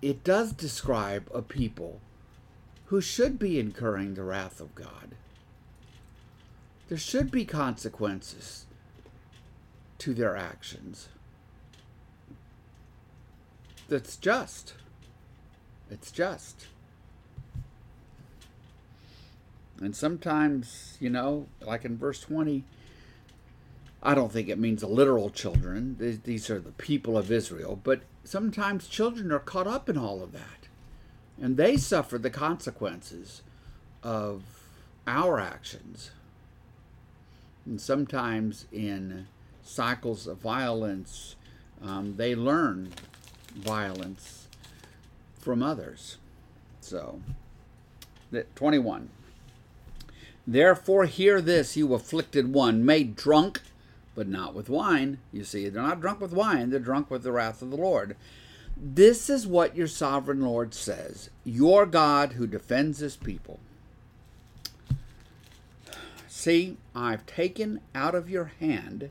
it 0.00 0.22
does 0.22 0.52
describe 0.52 1.28
a 1.34 1.42
people 1.42 2.00
who 2.86 3.00
should 3.00 3.38
be 3.38 3.58
incurring 3.58 4.14
the 4.14 4.22
wrath 4.22 4.60
of 4.60 4.74
God. 4.74 5.16
There 6.88 6.96
should 6.96 7.30
be 7.30 7.44
consequences 7.44 8.64
to 9.98 10.14
their 10.14 10.36
actions. 10.36 11.08
That's 13.88 14.16
just. 14.16 14.74
It's 15.90 16.10
just. 16.10 16.66
And 19.80 19.94
sometimes, 19.94 20.96
you 21.00 21.08
know, 21.08 21.46
like 21.60 21.84
in 21.84 21.96
verse 21.96 22.20
20, 22.20 22.64
I 24.02 24.14
don't 24.14 24.32
think 24.32 24.48
it 24.48 24.58
means 24.58 24.82
literal 24.82 25.30
children. 25.30 25.96
These 26.24 26.50
are 26.50 26.60
the 26.60 26.72
people 26.72 27.16
of 27.16 27.30
Israel. 27.30 27.80
But 27.82 28.02
sometimes 28.24 28.88
children 28.88 29.32
are 29.32 29.38
caught 29.38 29.66
up 29.66 29.88
in 29.88 29.96
all 29.96 30.22
of 30.22 30.32
that. 30.32 30.68
And 31.40 31.56
they 31.56 31.76
suffer 31.76 32.18
the 32.18 32.30
consequences 32.30 33.42
of 34.02 34.42
our 35.06 35.40
actions. 35.40 36.10
And 37.64 37.80
sometimes 37.80 38.66
in 38.72 39.28
cycles 39.68 40.26
of 40.26 40.38
violence, 40.38 41.36
um, 41.82 42.16
they 42.16 42.34
learn 42.34 42.92
violence 43.54 44.48
from 45.38 45.62
others. 45.62 46.16
So, 46.80 47.20
21. 48.54 49.10
Therefore, 50.46 51.04
hear 51.04 51.40
this, 51.42 51.76
you 51.76 51.92
afflicted 51.92 52.52
one, 52.52 52.84
made 52.84 53.14
drunk, 53.14 53.60
but 54.14 54.26
not 54.26 54.54
with 54.54 54.70
wine. 54.70 55.18
You 55.32 55.44
see, 55.44 55.68
they're 55.68 55.82
not 55.82 56.00
drunk 56.00 56.20
with 56.20 56.32
wine, 56.32 56.70
they're 56.70 56.80
drunk 56.80 57.10
with 57.10 57.22
the 57.22 57.32
wrath 57.32 57.60
of 57.60 57.70
the 57.70 57.76
Lord. 57.76 58.16
This 58.76 59.28
is 59.28 59.46
what 59.46 59.76
your 59.76 59.86
sovereign 59.86 60.40
Lord 60.40 60.72
says, 60.72 61.30
your 61.44 61.84
God 61.84 62.32
who 62.34 62.46
defends 62.46 63.00
his 63.00 63.16
people. 63.16 63.60
See, 66.26 66.76
I've 66.94 67.26
taken 67.26 67.80
out 67.94 68.14
of 68.14 68.30
your 68.30 68.52
hand 68.60 69.10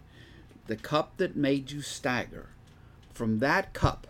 the 0.68 0.76
cup 0.76 1.18
that 1.18 1.36
made 1.36 1.72
you 1.72 1.82
stagger. 1.82 2.50
From 3.14 3.40
that 3.40 3.74
cup, 3.74 4.08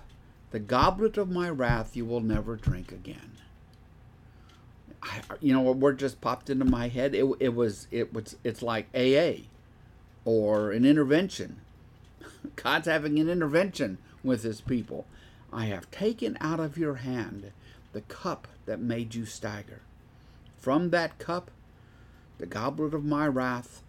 the 0.51 0.59
goblet 0.59 1.17
of 1.17 1.29
my 1.29 1.49
wrath, 1.49 1.95
you 1.95 2.05
will 2.05 2.21
never 2.21 2.55
drink 2.55 2.91
again. 2.91 3.33
I, 5.01 5.21
you 5.39 5.53
know, 5.53 5.61
what 5.61 5.77
word 5.77 5.99
just 5.99 6.21
popped 6.21 6.49
into 6.49 6.65
my 6.65 6.87
head. 6.87 7.15
It, 7.15 7.25
it 7.39 7.55
was, 7.55 7.87
it 7.91 8.13
was, 8.13 8.35
it's 8.43 8.61
like 8.61 8.87
AA 8.95 9.43
or 10.25 10.71
an 10.71 10.85
intervention. 10.85 11.61
God's 12.55 12.87
having 12.87 13.19
an 13.19 13.29
intervention 13.29 13.97
with 14.23 14.43
his 14.43 14.61
people. 14.61 15.05
I 15.53 15.65
have 15.65 15.89
taken 15.91 16.37
out 16.41 16.59
of 16.59 16.77
your 16.77 16.95
hand 16.95 17.51
the 17.93 18.01
cup 18.01 18.47
that 18.65 18.79
made 18.79 19.15
you 19.15 19.25
stagger. 19.25 19.81
From 20.57 20.89
that 20.89 21.17
cup, 21.19 21.51
the 22.37 22.45
goblet 22.45 22.93
of 22.93 23.05
my 23.05 23.27
wrath, 23.27 23.81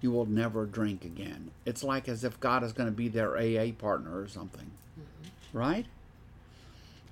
you 0.00 0.10
will 0.10 0.26
never 0.26 0.66
drink 0.66 1.04
again. 1.04 1.50
It's 1.64 1.82
like 1.82 2.08
as 2.08 2.24
if 2.24 2.40
God 2.40 2.62
is 2.62 2.72
going 2.72 2.88
to 2.88 2.94
be 2.94 3.08
their 3.08 3.36
AA 3.36 3.72
partner 3.72 4.18
or 4.18 4.28
something. 4.28 4.70
Mm-hmm. 4.98 5.58
Right? 5.58 5.86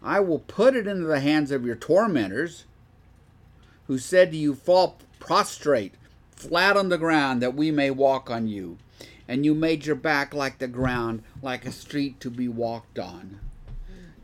I 0.03 0.21
will 0.21 0.41
put 0.41 0.77
it 0.77 0.87
into 0.87 1.07
the 1.07 1.21
hands 1.21 1.51
of 1.51 1.65
your 1.65 1.77
tormentors 1.77 2.65
who 3.87 3.99
said 3.99 4.31
to 4.33 4.37
you, 4.37 4.55
Fall 4.55 4.99
prostrate, 5.19 5.95
flat 6.31 6.77
on 6.77 6.91
the 6.91 6.99
ground, 6.99 7.41
that 7.43 7.55
we 7.55 7.71
may 7.71 7.91
walk 7.91 8.31
on 8.31 8.47
you. 8.47 8.79
And 9.27 9.47
you 9.47 9.55
made 9.55 9.87
your 9.87 9.97
back 9.97 10.35
like 10.35 10.59
the 10.59 10.69
ground, 10.69 11.23
like 11.41 11.65
a 11.65 11.73
street 11.73 12.21
to 12.21 12.31
be 12.31 12.49
walked 12.49 12.99
on. 12.99 13.41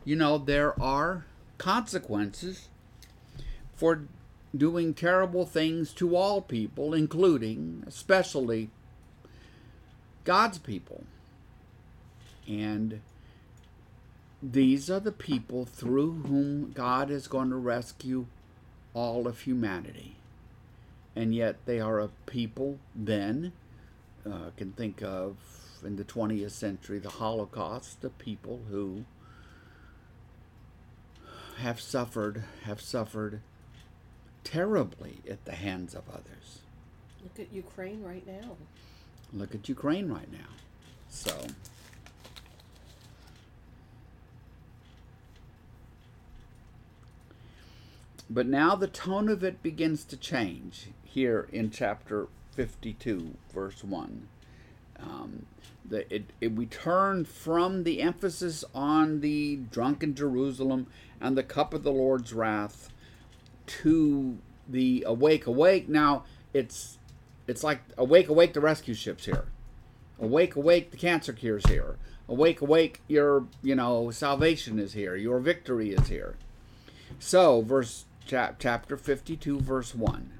You 0.05 0.15
know, 0.15 0.37
there 0.37 0.79
are 0.81 1.25
consequences 1.57 2.67
for 3.75 4.03
doing 4.55 4.93
terrible 4.93 5.45
things 5.45 5.93
to 5.93 6.15
all 6.15 6.41
people, 6.41 6.93
including, 6.93 7.83
especially, 7.87 8.69
God's 10.23 10.57
people. 10.57 11.03
And 12.47 13.01
these 14.41 14.89
are 14.89 14.99
the 14.99 15.11
people 15.11 15.65
through 15.65 16.23
whom 16.27 16.71
God 16.71 17.09
is 17.09 17.27
going 17.27 17.49
to 17.49 17.55
rescue 17.55 18.25
all 18.93 19.27
of 19.27 19.41
humanity. 19.41 20.15
And 21.15 21.33
yet 21.33 21.57
they 21.65 21.79
are 21.79 21.99
a 21.99 22.09
people 22.25 22.79
then, 22.95 23.53
uh, 24.25 24.51
can 24.57 24.71
think 24.73 25.01
of 25.01 25.35
in 25.83 25.95
the 25.95 26.03
20th 26.03 26.51
century, 26.51 26.99
the 26.99 27.09
Holocaust, 27.09 28.01
the 28.01 28.09
people 28.09 28.61
who 28.69 29.05
have 31.57 31.79
suffered, 31.79 32.43
have 32.63 32.81
suffered 32.81 33.41
terribly 34.43 35.21
at 35.29 35.45
the 35.45 35.53
hands 35.53 35.93
of 35.95 36.03
others. 36.09 36.61
Look 37.23 37.39
at 37.39 37.53
Ukraine 37.53 38.03
right 38.03 38.25
now. 38.25 38.57
Look 39.33 39.55
at 39.55 39.69
Ukraine 39.69 40.09
right 40.09 40.31
now. 40.31 40.39
So. 41.09 41.37
But 48.29 48.47
now 48.47 48.75
the 48.75 48.87
tone 48.87 49.27
of 49.27 49.43
it 49.43 49.61
begins 49.61 50.05
to 50.05 50.17
change 50.17 50.87
here 51.03 51.47
in 51.51 51.69
chapter 51.69 52.27
52, 52.55 53.35
verse 53.53 53.83
1. 53.83 54.27
Um, 54.99 55.45
the, 55.83 56.13
it, 56.13 56.25
it, 56.39 56.53
we 56.53 56.65
turn 56.65 57.25
from 57.25 57.83
the 57.83 58.01
emphasis 58.01 58.63
on 58.73 59.19
the 59.19 59.57
drunken 59.57 60.15
Jerusalem 60.15 60.87
and 61.19 61.37
the 61.37 61.43
cup 61.43 61.73
of 61.73 61.83
the 61.83 61.91
Lord's 61.91 62.33
wrath 62.33 62.90
to 63.79 64.37
the 64.67 65.03
awake 65.07 65.47
awake. 65.47 65.87
Now 65.87 66.23
it's 66.53 66.97
it's 67.47 67.63
like 67.63 67.81
awake 67.97 68.29
awake 68.29 68.53
the 68.53 68.61
rescue 68.61 68.93
ships 68.93 69.25
here. 69.25 69.45
Awake 70.19 70.55
awake 70.55 70.91
the 70.91 70.97
cancer 70.97 71.33
cures 71.33 71.65
here. 71.67 71.97
Awake 72.27 72.61
awake 72.61 73.01
your 73.07 73.45
you 73.61 73.75
know 73.75 74.11
salvation 74.11 74.79
is 74.79 74.93
here. 74.93 75.15
Your 75.15 75.39
victory 75.39 75.91
is 75.91 76.07
here. 76.07 76.35
So 77.19 77.61
verse 77.61 78.05
chap, 78.25 78.55
chapter 78.59 78.95
52 78.95 79.59
verse 79.59 79.93
1 79.95 80.31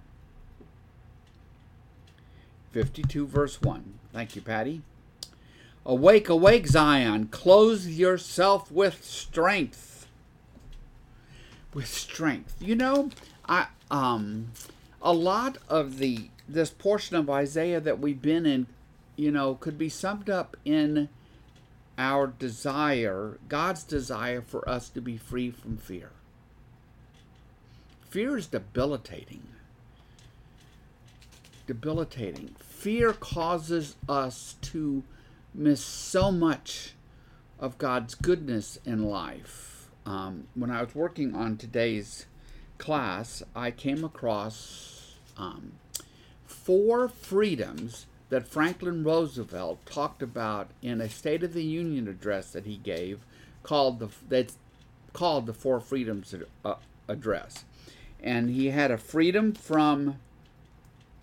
52 2.71 3.27
verse 3.27 3.61
1 3.61 3.99
thank 4.13 4.35
you 4.35 4.41
patty. 4.41 4.81
Awake 5.85 6.29
awake 6.29 6.67
zion 6.67 7.27
clothe 7.27 7.85
yourself 7.85 8.71
with 8.71 9.03
strength 9.03 9.90
with 11.73 11.87
strength. 11.87 12.55
You 12.59 12.75
know, 12.75 13.09
I 13.47 13.67
um 13.89 14.51
a 15.01 15.13
lot 15.13 15.57
of 15.69 15.97
the 15.97 16.29
this 16.47 16.69
portion 16.69 17.15
of 17.15 17.29
Isaiah 17.29 17.79
that 17.79 17.99
we've 17.99 18.21
been 18.21 18.45
in 18.45 18.67
you 19.21 19.31
know, 19.31 19.53
could 19.53 19.77
be 19.77 19.87
summed 19.87 20.31
up 20.31 20.57
in 20.65 21.07
our 21.95 22.25
desire, 22.25 23.37
God's 23.47 23.83
desire 23.83 24.41
for 24.41 24.67
us 24.67 24.89
to 24.89 25.01
be 25.01 25.15
free 25.15 25.51
from 25.51 25.77
fear. 25.77 26.09
Fear 28.09 28.37
is 28.37 28.47
debilitating. 28.47 29.43
Debilitating. 31.67 32.55
Fear 32.59 33.13
causes 33.13 33.95
us 34.09 34.55
to 34.61 35.03
miss 35.53 35.83
so 35.83 36.31
much 36.31 36.95
of 37.59 37.77
God's 37.77 38.15
goodness 38.15 38.79
in 38.85 39.03
life. 39.03 39.70
Um, 40.05 40.47
when 40.55 40.71
I 40.71 40.81
was 40.81 40.95
working 40.95 41.35
on 41.35 41.57
today's 41.57 42.25
class, 42.77 43.43
I 43.55 43.71
came 43.71 44.03
across 44.03 45.15
um, 45.37 45.73
four 46.45 47.07
freedoms 47.07 48.07
that 48.29 48.47
Franklin 48.47 49.03
Roosevelt 49.03 49.85
talked 49.85 50.23
about 50.23 50.69
in 50.81 51.01
a 51.01 51.09
State 51.09 51.43
of 51.43 51.53
the 51.53 51.63
Union 51.63 52.07
address 52.07 52.51
that 52.51 52.65
he 52.65 52.77
gave, 52.77 53.19
called 53.63 53.99
the 53.99 54.09
that's 54.27 54.57
called 55.13 55.45
the 55.45 55.53
Four 55.53 55.79
Freedoms 55.79 56.33
uh, 56.63 56.75
Address, 57.07 57.65
and 58.23 58.49
he 58.49 58.67
had 58.67 58.89
a 58.89 58.97
freedom 58.97 59.53
from 59.53 60.17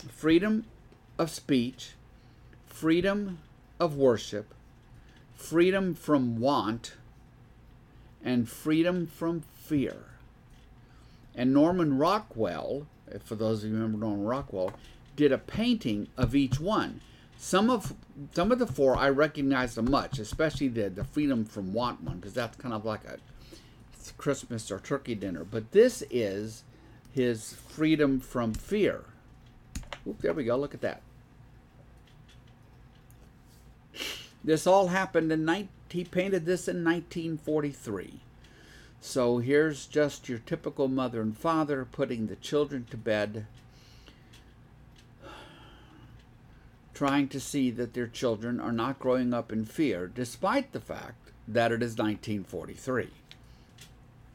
freedom 0.09 0.67
of 1.19 1.31
speech, 1.31 1.93
freedom 2.67 3.39
of 3.81 3.97
worship, 3.97 4.55
freedom 5.35 5.95
from 5.95 6.39
want, 6.39 6.95
and 8.25 8.49
freedom 8.49 9.07
from 9.07 9.43
fear. 9.55 9.97
And 11.35 11.55
Norman 11.55 11.99
Rockwell, 11.99 12.87
for 13.25 13.35
those 13.35 13.63
of 13.63 13.71
you 13.71 13.77
remember 13.77 13.99
Norman 13.99 14.25
Rockwell, 14.25 14.73
did 15.17 15.33
a 15.33 15.39
painting 15.39 16.09
of 16.17 16.35
each 16.35 16.59
one. 16.61 17.01
Some 17.37 17.71
of 17.71 17.95
some 18.33 18.51
of 18.51 18.59
the 18.59 18.67
four 18.67 18.97
I 18.97 19.09
recognized 19.11 19.77
them 19.77 19.91
much, 19.91 20.19
especially 20.19 20.69
the 20.69 20.91
the 20.91 21.05
freedom 21.05 21.45
from 21.45 21.73
want 21.73 22.03
one, 22.03 22.17
because 22.17 22.35
that's 22.35 22.57
kind 22.57 22.75
of 22.75 22.85
like 22.85 23.05
a 23.05 23.19
Christmas 24.17 24.71
or 24.71 24.81
turkey 24.81 25.15
dinner. 25.15 25.45
But 25.45 25.71
this 25.71 26.03
is 26.11 26.65
his 27.13 27.53
freedom 27.53 28.21
from 28.21 28.55
fear. 28.55 29.05
Oop, 30.07 30.21
there 30.21 30.33
we 30.33 30.45
go. 30.45 30.57
Look 30.57 30.75
at 30.75 30.81
that. 30.81 31.03
This 34.43 34.67
all 34.67 34.89
happened 34.89 35.31
in 35.33 35.45
19, 35.45 35.69
he 35.92 36.04
painted 36.04 36.45
this 36.45 36.68
in 36.68 36.85
1943. 36.85 38.21
So 39.00 39.38
here's 39.38 39.87
just 39.87 40.28
your 40.28 40.38
typical 40.38 40.88
mother 40.88 41.21
and 41.21 41.37
father 41.37 41.87
putting 41.90 42.26
the 42.26 42.37
children 42.37 42.87
to 42.90 42.97
bed 42.97 43.47
trying 46.99 47.28
to 47.28 47.38
see 47.38 47.71
that 47.71 47.95
their 47.95 48.09
children 48.09 48.59
are 48.59 48.73
not 48.73 48.99
growing 48.99 49.33
up 49.33 49.52
in 49.52 49.64
fear, 49.64 50.09
despite 50.09 50.73
the 50.73 50.80
fact 50.80 51.30
that 51.47 51.71
it 51.71 51.80
is 51.80 51.97
1943. 51.97 53.07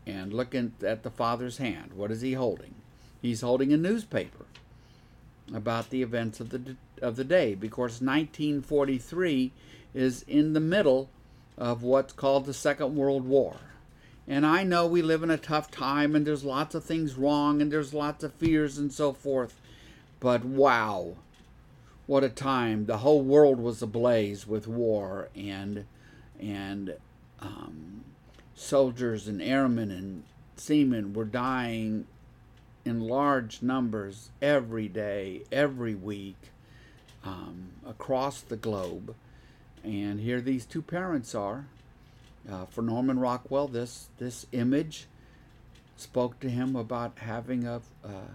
And 0.08 0.32
looking 0.32 0.72
at 0.82 1.04
the 1.04 1.12
father's 1.12 1.58
hand, 1.58 1.92
what 1.94 2.10
is 2.10 2.22
he 2.22 2.34
holding? 2.34 2.74
He's 3.22 3.42
holding 3.42 3.74
a 3.74 3.78
newspaper 3.78 4.46
about 5.54 5.90
the 5.90 6.02
events 6.02 6.40
of 6.40 6.52
the 6.52 6.78
of 7.02 7.18
the 7.18 7.26
day 7.26 7.54
because 7.54 8.02
1943 8.02 9.52
is 9.94 10.24
in 10.26 10.54
the 10.54 10.62
middle 10.62 11.10
of 11.58 11.84
what's 11.84 12.14
called 12.14 12.46
the 12.46 12.54
Second 12.54 12.96
World 12.96 13.26
War. 13.26 13.58
And 14.28 14.46
I 14.46 14.64
know 14.64 14.88
we 14.88 15.02
live 15.02 15.24
in 15.24 15.30
a 15.30 15.38
tough 15.38 15.70
time 15.70 16.16
and 16.16 16.26
there's 16.26 16.44
lots 16.44 16.76
of 16.76 16.84
things 16.84 17.16
wrong 17.16 17.62
and 17.62 17.72
there's 17.72 17.94
lots 17.94 18.24
of 18.24 18.34
fears 18.34 18.78
and 18.78 18.92
so 18.92 19.14
forth. 19.14 19.60
But 20.20 20.46
wow, 20.46 21.18
what 22.06 22.24
a 22.24 22.30
time! 22.30 22.86
The 22.86 22.98
whole 22.98 23.22
world 23.22 23.60
was 23.60 23.82
ablaze 23.82 24.46
with 24.46 24.68
war, 24.68 25.30
and 25.36 25.86
and 26.40 26.96
um, 27.40 28.04
soldiers 28.56 29.28
and 29.28 29.42
airmen 29.42 29.90
and 29.90 30.24
seamen 30.58 31.14
were 31.14 31.26
dying 31.26 32.08
in 32.86 33.00
large 33.00 33.62
numbers 33.62 34.32
every 34.42 34.90
day, 34.90 35.44
every 35.52 35.96
week, 35.96 36.36
um, 37.24 37.70
across 37.86 38.42
the 38.42 38.58
globe. 38.58 39.16
And 39.84 40.20
here 40.20 40.42
these 40.42 40.66
two 40.66 40.82
parents 40.82 41.36
are. 41.36 41.66
Uh, 42.50 42.66
for 42.66 42.82
Norman 42.82 43.20
Rockwell, 43.20 43.68
this 43.68 44.10
this 44.18 44.46
image 44.52 45.08
spoke 45.96 46.40
to 46.42 46.50
him 46.50 46.76
about 46.76 47.20
having 47.20 47.66
a, 47.66 47.82
uh, 48.04 48.32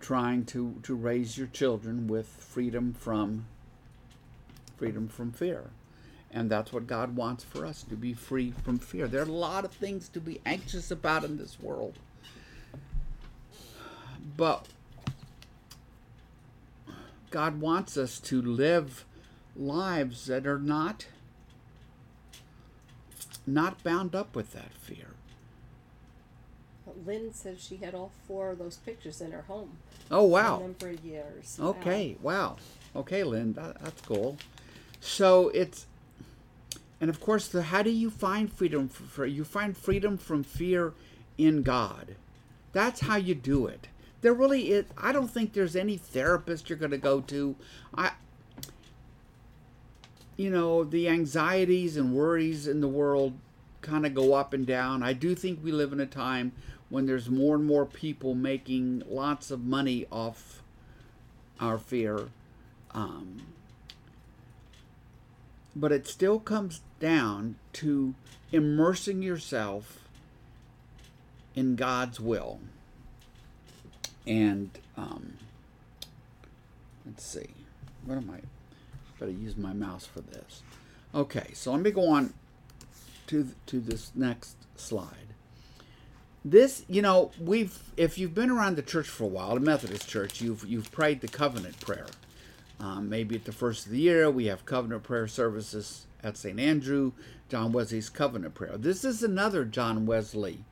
trying 0.00 0.44
to, 0.46 0.76
to 0.82 0.94
raise 0.94 1.36
your 1.36 1.46
children 1.48 2.06
with 2.06 2.26
freedom 2.26 2.92
from 2.92 3.46
freedom 4.76 5.08
from 5.08 5.30
fear. 5.32 5.70
And 6.32 6.50
that's 6.50 6.72
what 6.72 6.86
God 6.86 7.14
wants 7.14 7.44
for 7.44 7.66
us 7.66 7.82
to 7.84 7.94
be 7.94 8.14
free 8.14 8.52
from 8.64 8.78
fear. 8.78 9.06
There 9.06 9.20
are 9.20 9.24
a 9.24 9.30
lot 9.30 9.64
of 9.64 9.72
things 9.72 10.08
to 10.08 10.20
be 10.20 10.40
anxious 10.46 10.90
about 10.90 11.24
in 11.24 11.36
this 11.36 11.60
world. 11.60 11.98
But 14.36 14.66
God 17.30 17.60
wants 17.60 17.96
us 17.96 18.18
to 18.20 18.40
live 18.40 19.04
lives 19.56 20.26
that 20.26 20.46
are 20.46 20.58
not 20.58 21.06
not 23.46 23.82
bound 23.82 24.14
up 24.14 24.36
with 24.36 24.52
that 24.52 24.72
fear. 24.72 25.08
Lynn 27.06 27.32
says 27.32 27.62
she 27.62 27.76
had 27.76 27.94
all 27.94 28.12
four 28.26 28.50
of 28.50 28.58
those 28.58 28.76
pictures 28.76 29.20
in 29.20 29.32
her 29.32 29.42
home. 29.42 29.78
Oh 30.10 30.24
wow! 30.24 30.58
For 30.58 30.64
a 30.64 30.66
number 30.66 30.88
of 30.90 31.04
years. 31.04 31.58
Okay, 31.60 32.16
wow. 32.20 32.56
wow. 32.94 33.00
Okay, 33.00 33.24
Lynn, 33.24 33.54
that, 33.54 33.80
that's 33.82 34.02
cool. 34.02 34.36
So 35.00 35.48
it's, 35.48 35.86
and 37.00 37.08
of 37.08 37.20
course, 37.20 37.48
the 37.48 37.62
how 37.62 37.82
do 37.82 37.90
you 37.90 38.10
find 38.10 38.52
freedom? 38.52 38.88
For, 38.88 39.26
you 39.26 39.44
find 39.44 39.76
freedom 39.76 40.18
from 40.18 40.42
fear 40.44 40.92
in 41.38 41.62
God. 41.62 42.16
That's 42.72 43.00
how 43.00 43.16
you 43.16 43.34
do 43.34 43.66
it. 43.66 43.88
There 44.20 44.34
really 44.34 44.70
is. 44.70 44.86
I 44.96 45.12
don't 45.12 45.28
think 45.28 45.52
there's 45.52 45.74
any 45.74 45.96
therapist 45.96 46.68
you're 46.68 46.78
going 46.78 46.92
to 46.92 46.98
go 46.98 47.20
to. 47.22 47.56
I, 47.96 48.12
you 50.42 50.50
know, 50.50 50.82
the 50.82 51.08
anxieties 51.08 51.96
and 51.96 52.12
worries 52.12 52.66
in 52.66 52.80
the 52.80 52.88
world 52.88 53.34
kind 53.80 54.04
of 54.04 54.12
go 54.12 54.34
up 54.34 54.52
and 54.52 54.66
down. 54.66 55.00
I 55.00 55.12
do 55.12 55.36
think 55.36 55.60
we 55.62 55.70
live 55.70 55.92
in 55.92 56.00
a 56.00 56.06
time 56.06 56.50
when 56.88 57.06
there's 57.06 57.30
more 57.30 57.54
and 57.54 57.64
more 57.64 57.86
people 57.86 58.34
making 58.34 59.04
lots 59.08 59.52
of 59.52 59.62
money 59.64 60.04
off 60.10 60.60
our 61.60 61.78
fear. 61.78 62.28
Um, 62.90 63.42
but 65.76 65.92
it 65.92 66.08
still 66.08 66.40
comes 66.40 66.80
down 66.98 67.54
to 67.74 68.14
immersing 68.50 69.22
yourself 69.22 70.00
in 71.54 71.76
God's 71.76 72.18
will. 72.18 72.58
And 74.26 74.70
um, 74.96 75.34
let's 77.06 77.24
see, 77.24 77.50
what 78.04 78.16
am 78.16 78.28
I? 78.28 78.51
Better 79.22 79.30
use 79.30 79.56
my 79.56 79.72
mouse 79.72 80.04
for 80.04 80.20
this. 80.20 80.62
Okay, 81.14 81.52
so 81.54 81.70
let 81.70 81.80
me 81.82 81.92
go 81.92 82.08
on 82.08 82.34
to 83.28 83.46
to 83.66 83.78
this 83.78 84.10
next 84.16 84.56
slide. 84.74 85.28
This 86.44 86.84
you 86.88 87.02
know 87.02 87.30
we've 87.40 87.78
if 87.96 88.18
you've 88.18 88.34
been 88.34 88.50
around 88.50 88.74
the 88.74 88.82
church 88.82 89.06
for 89.06 89.22
a 89.22 89.28
while 89.28 89.54
the 89.54 89.60
methodist 89.60 90.08
church 90.08 90.40
you've 90.40 90.64
you've 90.66 90.90
prayed 90.90 91.20
the 91.20 91.28
covenant 91.28 91.78
prayer. 91.78 92.08
Um, 92.80 93.08
maybe 93.08 93.36
at 93.36 93.44
the 93.44 93.52
first 93.52 93.86
of 93.86 93.92
the 93.92 94.00
year 94.00 94.28
we 94.28 94.46
have 94.46 94.66
covenant 94.66 95.04
prayer 95.04 95.28
services 95.28 96.06
at 96.24 96.36
st 96.36 96.58
andrew 96.58 97.12
john 97.48 97.70
wesley's 97.70 98.10
covenant 98.10 98.54
prayer. 98.54 98.76
This 98.76 99.04
is 99.04 99.22
another 99.22 99.64
john 99.64 100.04
wesley 100.04 100.64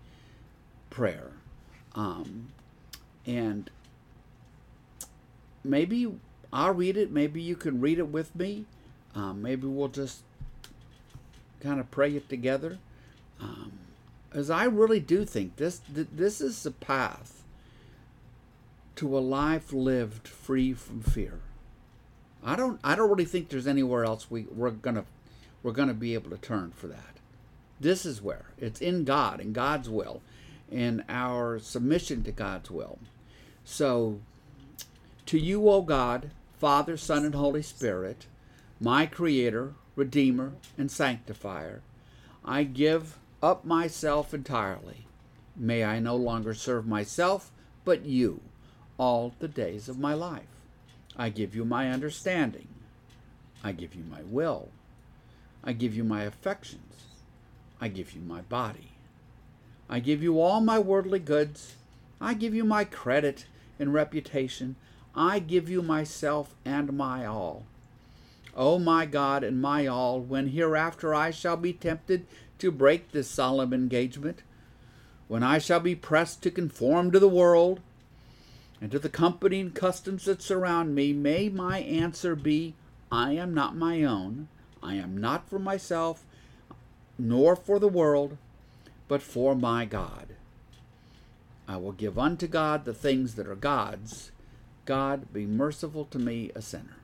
prayer. 0.91 1.31
Um, 1.95 2.49
and 3.25 3.71
maybe 5.63 6.09
i'll 6.53 6.75
read 6.75 6.97
it 6.97 7.11
maybe 7.11 7.41
you 7.41 7.57
can 7.57 7.81
read 7.81 7.99
it 7.99 8.09
with 8.09 8.35
me 8.35 8.65
um, 9.15 9.43
maybe 9.43 9.67
we'll 9.67 9.89
just 9.89 10.23
kind 11.61 11.81
of 11.81 11.91
pray 11.91 12.15
it 12.15 12.29
together 12.29 12.79
um, 13.41 13.73
as 14.33 14.51
I 14.51 14.65
really 14.65 15.01
do 15.01 15.25
think 15.25 15.57
this 15.57 15.81
this 15.89 16.41
is 16.41 16.63
the 16.63 16.71
path 16.71 17.43
to 18.97 19.17
a 19.17 19.21
life 19.21 19.73
lived 19.73 20.29
free 20.29 20.73
from 20.73 21.03
fear. 21.03 21.41
I 22.45 22.57
don't 22.57 22.81
I 22.85 22.95
don't 22.95 23.11
really 23.11 23.25
think 23.25 23.49
there's 23.49 23.67
anywhere 23.67 24.05
else 24.05 24.31
we, 24.31 24.43
we're 24.43 24.71
gonna 24.71 25.05
we're 25.63 25.73
gonna 25.73 25.95
be 25.95 26.15
able 26.15 26.31
to 26.31 26.39
turn 26.39 26.73
for 26.73 26.87
that. 26.87 27.17
This 27.81 28.05
is 28.05 28.23
where 28.23 28.47
it's 28.59 28.81
in 28.81 29.05
God 29.05 29.41
in 29.41 29.53
God's 29.53 29.89
will, 29.89 30.23
in 30.71 31.05
our 31.09 31.59
submission 31.59 32.23
to 32.25 32.33
God's 32.33 32.71
will. 32.71 32.99
So, 33.65 34.21
to 35.27 35.39
you, 35.39 35.69
O 35.69 35.83
God, 35.83 36.31
Father, 36.61 36.99
Son, 36.99 37.25
and 37.25 37.35
Holy 37.35 37.63
Spirit, 37.63 38.27
my 38.79 39.07
Creator, 39.07 39.73
Redeemer, 39.97 40.53
and 40.77 40.91
Sanctifier, 40.91 41.81
I 42.45 42.65
give 42.65 43.19
up 43.43 43.65
myself 43.65 44.35
entirely. 44.35 45.07
May 45.57 45.85
I 45.85 46.01
no 46.01 46.17
longer 46.17 46.53
serve 46.53 46.87
myself, 46.87 47.51
but 47.87 48.05
you, 48.05 48.43
all 48.99 49.33
the 49.39 49.49
days 49.49 49.89
of 49.89 49.99
my 49.99 50.13
life. 50.13 50.43
I 51.17 51.31
give 51.31 51.57
you 51.57 51.65
my 51.65 51.91
understanding, 51.91 52.69
I 53.65 53.73
give 53.73 53.95
you 53.95 54.05
my 54.05 54.21
will. 54.23 54.69
I 55.65 55.73
give 55.73 55.97
you 55.97 56.05
my 56.05 56.25
affections. 56.25 57.07
I 57.81 57.89
give 57.89 58.13
you 58.13 58.21
my 58.21 58.43
body. 58.43 58.93
I 59.89 60.01
give 60.01 60.23
you 60.23 60.39
all 60.39 60.61
my 60.61 60.79
worldly 60.79 61.21
goods. 61.21 61.77
I 62.21 62.35
give 62.35 62.55
you 62.55 62.65
my 62.65 62.85
credit 62.85 63.47
and 63.79 63.95
reputation. 63.95 64.77
I 65.15 65.39
give 65.39 65.69
you 65.69 65.83
myself 65.83 66.55
and 66.65 66.93
my 66.93 67.27
all. 67.27 67.65
O 68.57 68.79
my 68.79 69.07
God 69.07 69.45
and 69.45 69.61
my 69.61 69.87
all, 69.87 70.21
when 70.21 70.49
hereafter 70.49 71.15
I 71.15 71.31
shall 71.31 71.57
be 71.57 71.73
tempted 71.73 72.27
to 72.59 72.71
break 72.71 73.11
this 73.11 73.29
solemn 73.29 73.73
engagement, 73.73 74.43
when 75.29 75.43
I 75.43 75.59
shall 75.59 75.81
be 75.81 75.95
pressed 75.95 76.43
to 76.43 76.51
conform 76.51 77.11
to 77.13 77.19
the 77.19 77.29
world 77.29 77.81
and 78.81 78.91
to 78.91 78.99
the 78.99 79.09
company 79.09 79.61
and 79.61 79.75
customs 79.75 80.25
that 80.25 80.43
surround 80.43 80.95
me, 80.95 81.13
may 81.13 81.49
my 81.49 81.79
answer 81.81 82.35
be, 82.35 82.75
I 83.13 83.33
am 83.33 83.55
not 83.55 83.77
my 83.77 84.03
own, 84.03 84.49
I 84.83 84.95
am 84.95 85.17
not 85.17 85.49
for 85.49 85.59
myself, 85.59 86.25
nor 87.19 87.55
for 87.55 87.79
the 87.79 87.89
world, 87.89 88.37
but 89.09 89.23
for 89.23 89.55
my 89.55 89.85
God. 89.85 90.29
I 91.69 91.77
will 91.77 91.93
give 91.93 92.19
unto 92.19 92.47
God 92.47 92.85
the 92.85 92.95
things 92.95 93.35
that 93.37 93.47
are 93.47 93.55
God's. 93.55 94.33
God 94.91 95.33
be 95.33 95.47
merciful 95.47 96.05
to 96.07 96.19
me, 96.19 96.51
a 96.57 96.61
sinner. 96.61 96.97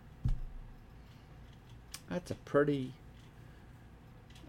That's 2.11 2.33
a 2.33 2.35
pretty, 2.35 2.95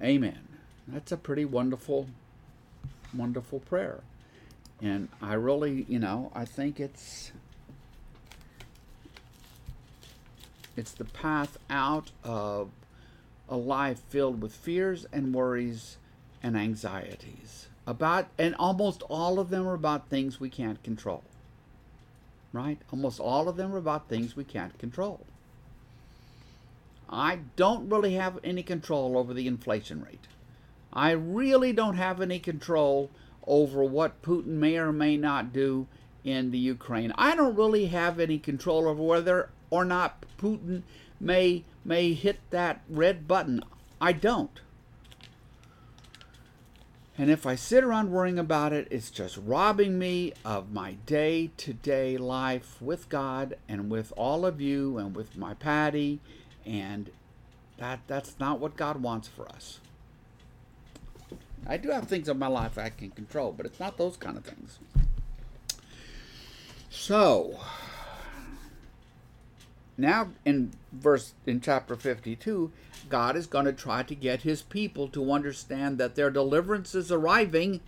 amen. 0.01 0.39
That's 0.87 1.11
a 1.11 1.17
pretty 1.17 1.45
wonderful, 1.45 2.07
wonderful 3.15 3.59
prayer. 3.59 3.99
And 4.81 5.09
I 5.21 5.35
really, 5.35 5.85
you 5.87 5.99
know, 5.99 6.31
I 6.33 6.45
think 6.45 6.79
it's 6.79 7.31
it's 10.75 10.93
the 10.93 11.05
path 11.05 11.59
out 11.69 12.09
of 12.23 12.71
a 13.47 13.55
life 13.55 13.99
filled 14.09 14.41
with 14.41 14.51
fears 14.51 15.05
and 15.13 15.31
worries 15.31 15.97
and 16.41 16.57
anxieties 16.57 17.67
about 17.85 18.29
and 18.39 18.55
almost 18.55 19.03
all 19.03 19.37
of 19.37 19.51
them 19.51 19.67
are 19.67 19.75
about 19.75 20.09
things 20.09 20.39
we 20.39 20.49
can't 20.49 20.81
control. 20.81 21.23
Right? 22.57 22.79
Almost 22.91 23.19
all 23.19 23.47
of 23.47 23.55
them 23.55 23.71
are 23.75 23.77
about 23.77 24.09
things 24.09 24.35
we 24.35 24.43
can't 24.43 24.79
control. 24.79 25.27
I 27.07 27.41
don't 27.55 27.87
really 27.87 28.15
have 28.15 28.39
any 28.43 28.63
control 28.63 29.15
over 29.15 29.31
the 29.31 29.45
inflation 29.45 30.03
rate. 30.03 30.25
I 30.91 31.11
really 31.11 31.71
don't 31.71 31.97
have 31.97 32.19
any 32.19 32.39
control 32.39 33.11
over 33.45 33.83
what 33.83 34.23
Putin 34.23 34.57
may 34.57 34.75
or 34.75 34.91
may 34.91 35.17
not 35.17 35.53
do 35.53 35.85
in 36.23 36.49
the 36.49 36.57
Ukraine. 36.57 37.13
I 37.15 37.35
don't 37.35 37.55
really 37.55 37.85
have 37.85 38.19
any 38.19 38.39
control 38.39 38.87
over 38.87 39.03
whether 39.03 39.49
or 39.69 39.85
not 39.85 40.25
Putin 40.39 40.81
may 41.19 41.63
may 41.85 42.13
hit 42.13 42.39
that 42.49 42.81
red 42.89 43.27
button. 43.27 43.61
I 44.01 44.13
don't. 44.13 44.61
And 47.17 47.31
if 47.31 47.47
I 47.47 47.55
sit 47.55 47.83
around 47.83 48.11
worrying 48.11 48.37
about 48.37 48.73
it, 48.73 48.87
it's 48.91 49.09
just 49.09 49.37
robbing 49.37 49.97
me 49.97 50.33
of 50.45 50.71
my 50.71 50.93
day 51.07 51.49
to 51.57 51.73
day 51.73 52.15
life 52.15 52.79
with 52.79 53.09
God 53.09 53.57
and 53.67 53.89
with 53.89 54.13
all 54.15 54.45
of 54.45 54.61
you 54.61 54.99
and 54.99 55.15
with 55.15 55.35
my 55.35 55.55
Patty. 55.55 56.19
And 56.63 57.09
that, 57.77 58.01
that's 58.05 58.39
not 58.39 58.59
what 58.59 58.77
God 58.77 59.01
wants 59.01 59.27
for 59.27 59.49
us. 59.49 59.79
I 61.65 61.77
do 61.77 61.89
have 61.89 62.07
things 62.07 62.29
in 62.29 62.37
my 62.37 62.47
life 62.47 62.77
I 62.77 62.89
can 62.89 63.09
control, 63.09 63.51
but 63.51 63.65
it's 63.65 63.79
not 63.79 63.97
those 63.97 64.15
kind 64.15 64.37
of 64.37 64.45
things. 64.45 64.77
So, 66.89 67.59
now 69.97 70.29
in 70.45 70.71
verse 70.91 71.33
in 71.45 71.59
chapter 71.59 71.95
52 71.95 72.71
god 73.09 73.35
is 73.35 73.47
going 73.47 73.65
to 73.65 73.73
try 73.73 74.03
to 74.03 74.15
get 74.15 74.41
his 74.41 74.61
people 74.61 75.07
to 75.07 75.31
understand 75.31 75.97
that 75.97 76.15
their 76.15 76.29
deliverance 76.29 76.93
is 76.93 77.11
arriving. 77.11 77.81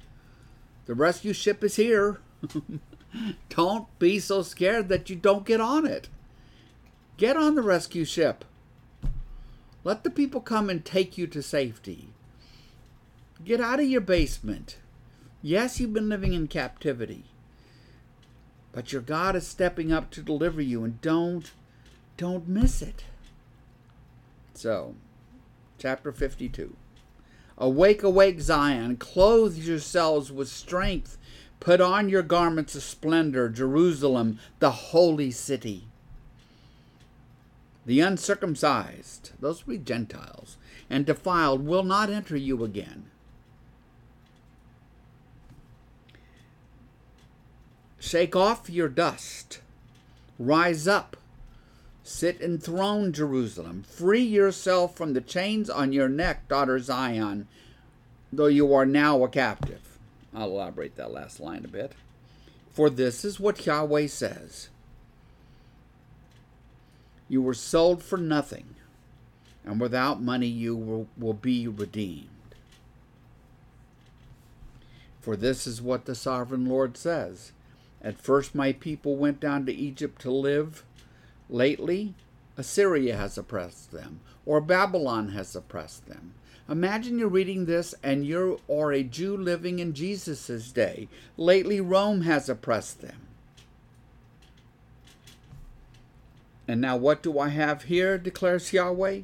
The 0.86 0.96
rescue 0.96 1.34
ship 1.34 1.64
is 1.64 1.76
here. 1.76 2.20
Don't 3.50 4.00
be 4.00 4.20
so 4.20 4.42
scared 4.42 4.88
that 4.90 5.10
you 5.10 5.16
don't 5.16 5.46
get 5.46 5.60
on 5.60 5.86
it. 5.86 6.10
Get 7.18 7.36
on 7.36 7.56
the 7.56 7.64
rescue 7.64 8.06
ship. 8.06 8.46
Let 9.84 10.04
the 10.04 10.12
people 10.12 10.42
come 10.42 10.70
and 10.70 10.86
take 10.86 11.18
you 11.18 11.26
to 11.28 11.42
safety. 11.42 12.10
Get 13.44 13.60
out 13.60 13.80
of 13.80 13.90
your 13.90 14.02
basement. 14.02 14.78
Yes 15.42 15.80
you've 15.80 15.94
been 15.94 16.10
living 16.10 16.34
in 16.34 16.48
captivity 16.48 17.26
but 18.72 18.94
your 18.94 19.02
god 19.02 19.36
is 19.36 19.48
stepping 19.48 19.92
up 19.92 20.10
to 20.12 20.22
deliver 20.22 20.62
you 20.62 20.84
and 20.84 21.02
don't 21.02 21.52
don't 22.20 22.50
miss 22.50 22.82
it. 22.82 23.06
So, 24.54 24.96
chapter 25.78 26.12
52. 26.12 26.76
Awake, 27.58 28.04
awake, 28.04 28.42
Zion, 28.42 28.98
clothe 28.98 29.56
yourselves 29.56 30.30
with 30.30 30.50
strength. 30.50 31.18
Put 31.62 31.80
on 31.80 32.10
your 32.10 32.22
garments 32.22 32.76
of 32.76 32.84
splendor, 32.84 33.48
Jerusalem, 33.48 34.38
the 34.60 34.72
holy 34.72 35.32
city. 35.32 35.88
The 37.86 38.02
uncircumcised, 38.02 39.32
those 39.40 39.66
will 39.66 39.76
be 39.76 39.80
Gentiles, 39.80 40.58
and 40.90 41.06
defiled 41.06 41.66
will 41.66 41.84
not 41.84 42.10
enter 42.10 42.36
you 42.36 42.66
again. 42.66 43.06
Shake 47.98 48.36
off 48.36 48.70
your 48.70 48.90
dust. 48.90 49.62
Rise 50.38 50.86
up, 50.86 51.16
Sit 52.04 52.42
enthroned, 52.42 53.16
Jerusalem. 53.16 53.84
Free 53.84 54.24
yourself 54.24 54.96
from 54.96 55.14
the 55.14 55.22
chains 55.22 55.70
on 55.70 55.94
your 55.94 56.10
neck, 56.10 56.48
daughter 56.48 56.80
Zion, 56.80 57.48
though 58.32 58.48
you 58.48 58.74
are 58.74 58.86
now 58.86 59.24
a 59.24 59.30
captive. 59.30 59.98
I'll 60.34 60.50
elaborate 60.50 60.96
that 60.96 61.12
last 61.12 61.40
line 61.40 61.66
a 61.66 61.68
bit. 61.68 61.94
For 62.72 62.90
this 62.90 63.26
is 63.26 63.40
what 63.40 63.66
Yahweh 63.66 64.08
says 64.08 64.70
You 67.28 67.42
were 67.42 67.54
sold 67.54 68.04
for 68.04 68.18
nothing, 68.18 68.76
and 69.66 69.80
without 69.80 70.22
money 70.22 70.48
you 70.48 70.76
will, 70.76 71.08
will 71.18 71.34
be 71.34 71.68
redeemed. 71.68 72.30
For 75.20 75.36
this 75.36 75.68
is 75.68 75.82
what 75.82 76.06
the 76.06 76.16
sovereign 76.16 76.66
Lord 76.66 76.98
says 76.98 77.52
At 78.02 78.18
first 78.18 78.56
my 78.56 78.72
people 78.72 79.16
went 79.16 79.40
down 79.40 79.66
to 79.66 79.74
Egypt 79.74 80.22
to 80.22 80.32
live 80.32 80.84
Lately, 81.50 82.14
Assyria 82.58 83.18
has 83.18 83.38
oppressed 83.38 83.92
them, 83.92 84.20
or 84.46 84.62
Babylon 84.62 85.30
has 85.30 85.56
oppressed 85.56 86.08
them. 86.08 86.34
Imagine 86.70 87.18
you're 87.18 87.28
reading 87.28 87.66
this 87.66 87.96
and 88.04 88.26
you 88.26 88.60
are 88.70 88.94
a 88.94 89.02
Jew 89.02 89.36
living 89.36 89.80
in 89.80 89.94
Jesus' 89.94 90.72
day. 90.72 91.08
Lately, 91.36 91.82
Rome 91.82 92.22
has 92.22 92.48
oppressed 92.48 93.02
them. 93.02 93.28
And 96.68 96.80
now, 96.80 96.96
what 96.96 97.24
do 97.24 97.40
I 97.40 97.50
have 97.50 97.86
here, 97.86 98.20
declares 98.20 98.72
Yahweh? 98.72 99.22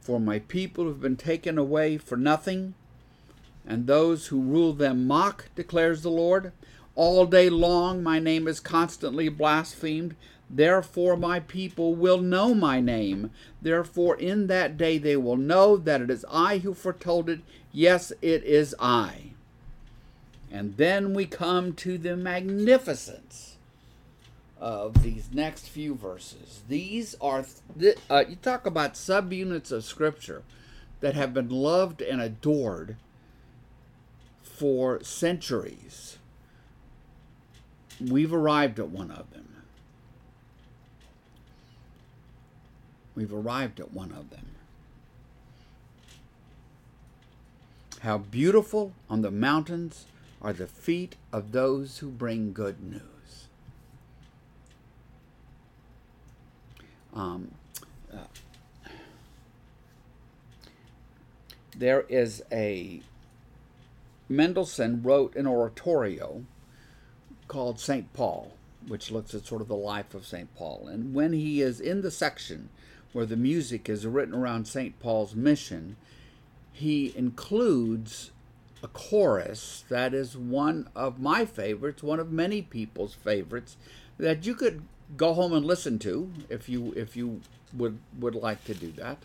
For 0.00 0.18
my 0.18 0.38
people 0.38 0.86
have 0.86 1.02
been 1.02 1.16
taken 1.16 1.58
away 1.58 1.98
for 1.98 2.16
nothing, 2.16 2.72
and 3.66 3.86
those 3.86 4.28
who 4.28 4.40
rule 4.40 4.72
them 4.72 5.06
mock, 5.06 5.50
declares 5.54 6.00
the 6.00 6.10
Lord. 6.10 6.52
All 6.94 7.26
day 7.26 7.48
long 7.48 8.02
my 8.02 8.18
name 8.18 8.48
is 8.48 8.60
constantly 8.60 9.28
blasphemed. 9.28 10.16
Therefore 10.48 11.16
my 11.16 11.40
people 11.40 11.94
will 11.94 12.18
know 12.18 12.54
my 12.54 12.80
name. 12.80 13.30
Therefore 13.62 14.16
in 14.16 14.48
that 14.48 14.76
day 14.76 14.98
they 14.98 15.16
will 15.16 15.36
know 15.36 15.76
that 15.76 16.00
it 16.00 16.10
is 16.10 16.24
I 16.30 16.58
who 16.58 16.74
foretold 16.74 17.30
it. 17.30 17.40
Yes, 17.72 18.12
it 18.20 18.42
is 18.44 18.74
I. 18.78 19.32
And 20.50 20.76
then 20.76 21.14
we 21.14 21.26
come 21.26 21.74
to 21.74 21.96
the 21.96 22.16
magnificence 22.16 23.56
of 24.60 25.02
these 25.02 25.30
next 25.32 25.68
few 25.68 25.94
verses. 25.94 26.62
These 26.68 27.16
are, 27.20 27.44
uh, 28.10 28.24
you 28.28 28.36
talk 28.36 28.66
about 28.66 28.94
subunits 28.94 29.72
of 29.72 29.84
Scripture 29.84 30.42
that 31.00 31.14
have 31.14 31.32
been 31.32 31.48
loved 31.48 32.02
and 32.02 32.20
adored 32.20 32.96
for 34.42 35.02
centuries 35.02 36.18
we've 38.00 38.32
arrived 38.32 38.78
at 38.78 38.88
one 38.88 39.10
of 39.10 39.30
them. 39.30 39.48
We've 43.14 43.32
arrived 43.32 43.80
at 43.80 43.92
one 43.92 44.12
of 44.12 44.30
them. 44.30 44.46
How 48.00 48.18
beautiful 48.18 48.92
on 49.10 49.20
the 49.20 49.30
mountains 49.30 50.06
are 50.40 50.54
the 50.54 50.66
feet 50.66 51.16
of 51.32 51.52
those 51.52 51.98
who 51.98 52.08
bring 52.08 52.52
good 52.54 52.82
news. 52.82 53.02
Um, 57.12 57.50
uh, 58.12 58.18
there 61.76 62.06
is 62.08 62.42
a 62.50 63.02
Mendelssohn 64.30 65.02
wrote 65.02 65.34
an 65.36 65.46
oratorio 65.46 66.44
called 67.50 67.80
St. 67.80 68.12
Paul. 68.12 68.52
which 68.86 69.10
looks 69.10 69.34
at 69.34 69.44
sort 69.44 69.60
of 69.60 69.68
the 69.68 69.74
life 69.74 70.14
of 70.14 70.24
St. 70.24 70.54
Paul. 70.56 70.88
And 70.88 71.12
when 71.12 71.34
he 71.34 71.60
is 71.60 71.80
in 71.80 72.00
the 72.00 72.10
section 72.10 72.70
where 73.12 73.26
the 73.26 73.36
music 73.36 73.90
is 73.90 74.06
written 74.06 74.34
around 74.34 74.66
St. 74.66 74.98
Paul's 75.00 75.34
mission, 75.34 75.96
he 76.72 77.12
includes 77.14 78.30
a 78.82 78.88
chorus 78.88 79.84
that 79.90 80.14
is 80.14 80.34
one 80.34 80.88
of 80.96 81.20
my 81.20 81.44
favorites, 81.44 82.02
one 82.02 82.20
of 82.20 82.32
many 82.32 82.62
people's 82.62 83.12
favorites, 83.12 83.76
that 84.16 84.46
you 84.46 84.54
could 84.54 84.80
go 85.18 85.34
home 85.34 85.52
and 85.52 85.66
listen 85.66 85.98
to 85.98 86.30
if 86.48 86.70
you 86.70 86.94
if 86.96 87.16
you 87.16 87.42
would 87.74 87.98
would 88.18 88.34
like 88.34 88.64
to 88.64 88.74
do 88.74 88.92
that. 88.92 89.18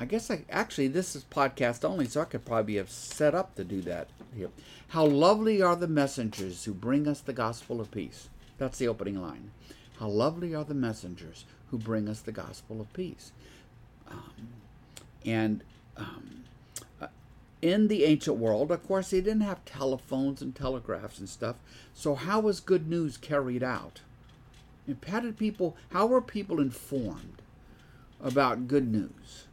I 0.00 0.06
guess 0.06 0.30
I 0.30 0.44
actually 0.48 0.88
this 0.88 1.14
is 1.14 1.24
podcast 1.24 1.84
only, 1.84 2.06
so 2.06 2.22
I 2.22 2.24
could 2.24 2.46
probably 2.46 2.76
have 2.76 2.88
set 2.88 3.34
up 3.34 3.54
to 3.56 3.64
do 3.64 3.82
that 3.82 4.08
here. 4.34 4.48
How 4.88 5.04
lovely 5.04 5.60
are 5.60 5.76
the 5.76 5.86
messengers 5.86 6.64
who 6.64 6.72
bring 6.72 7.06
us 7.06 7.20
the 7.20 7.34
gospel 7.34 7.82
of 7.82 7.90
peace. 7.90 8.30
That's 8.56 8.78
the 8.78 8.88
opening 8.88 9.20
line. 9.20 9.50
How 9.98 10.08
lovely 10.08 10.54
are 10.54 10.64
the 10.64 10.72
messengers 10.72 11.44
who 11.70 11.76
bring 11.76 12.08
us 12.08 12.20
the 12.20 12.32
gospel 12.32 12.80
of 12.80 12.90
peace. 12.94 13.32
Um, 14.10 14.48
and 15.26 15.62
um, 15.98 16.44
uh, 16.98 17.08
in 17.60 17.88
the 17.88 18.04
ancient 18.04 18.38
world, 18.38 18.72
of 18.72 18.86
course, 18.88 19.10
they 19.10 19.20
didn't 19.20 19.42
have 19.42 19.66
telephones 19.66 20.40
and 20.40 20.56
telegraphs 20.56 21.18
and 21.18 21.28
stuff. 21.28 21.56
So 21.92 22.14
how 22.14 22.40
was 22.40 22.60
good 22.60 22.88
news 22.88 23.18
carried 23.18 23.62
out? 23.62 24.00
And 24.86 24.96
how 25.06 25.20
did 25.20 25.36
people? 25.36 25.76
How 25.92 26.06
were 26.06 26.22
people 26.22 26.58
informed 26.58 27.42
about 28.22 28.66
good 28.66 28.90
news? 28.90 29.46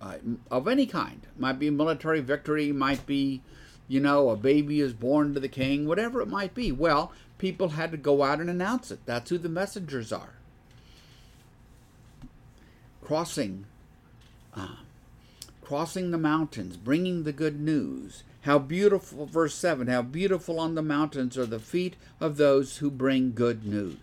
Uh, 0.00 0.16
of 0.50 0.68
any 0.68 0.86
kind. 0.86 1.26
Might 1.38 1.58
be 1.58 1.70
military 1.70 2.20
victory, 2.20 2.72
might 2.72 3.06
be, 3.06 3.42
you 3.86 4.00
know, 4.00 4.30
a 4.30 4.36
baby 4.36 4.80
is 4.80 4.92
born 4.92 5.34
to 5.34 5.40
the 5.40 5.48
king, 5.48 5.86
whatever 5.86 6.20
it 6.20 6.28
might 6.28 6.54
be. 6.54 6.72
Well, 6.72 7.12
people 7.38 7.70
had 7.70 7.90
to 7.92 7.96
go 7.96 8.22
out 8.22 8.40
and 8.40 8.50
announce 8.50 8.90
it. 8.90 9.00
That's 9.06 9.30
who 9.30 9.38
the 9.38 9.48
messengers 9.48 10.12
are. 10.12 10.34
Crossing, 13.02 13.64
uh, 14.54 14.76
crossing 15.62 16.10
the 16.10 16.18
mountains, 16.18 16.76
bringing 16.76 17.24
the 17.24 17.32
good 17.32 17.60
news. 17.60 18.22
How 18.42 18.58
beautiful, 18.58 19.26
verse 19.26 19.54
7 19.54 19.88
how 19.88 20.02
beautiful 20.02 20.60
on 20.60 20.74
the 20.74 20.82
mountains 20.82 21.36
are 21.36 21.46
the 21.46 21.58
feet 21.58 21.96
of 22.20 22.36
those 22.36 22.78
who 22.78 22.90
bring 22.90 23.32
good 23.32 23.64
news. 23.64 23.96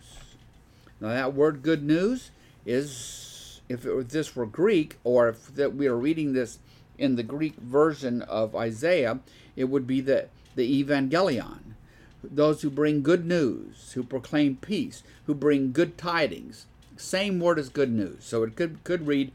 Now, 1.00 1.08
that 1.08 1.34
word 1.34 1.62
good 1.62 1.82
news 1.82 2.30
is 2.64 3.35
if 3.68 3.84
it, 3.84 4.08
this 4.10 4.36
were 4.36 4.46
Greek, 4.46 4.96
or 5.04 5.28
if 5.28 5.54
that 5.54 5.74
we 5.74 5.86
are 5.86 5.96
reading 5.96 6.32
this 6.32 6.58
in 6.98 7.16
the 7.16 7.22
Greek 7.22 7.56
version 7.56 8.22
of 8.22 8.54
Isaiah, 8.54 9.20
it 9.54 9.64
would 9.64 9.86
be 9.86 10.00
the, 10.00 10.28
the 10.54 10.84
evangelion, 10.84 11.74
those 12.22 12.62
who 12.62 12.70
bring 12.70 13.02
good 13.02 13.26
news, 13.26 13.92
who 13.92 14.02
proclaim 14.02 14.56
peace, 14.56 15.02
who 15.26 15.34
bring 15.34 15.72
good 15.72 15.98
tidings. 15.98 16.66
Same 16.96 17.40
word 17.40 17.58
as 17.58 17.68
good 17.68 17.92
news. 17.92 18.24
So 18.24 18.42
it 18.42 18.56
could, 18.56 18.82
could 18.84 19.06
read, 19.06 19.32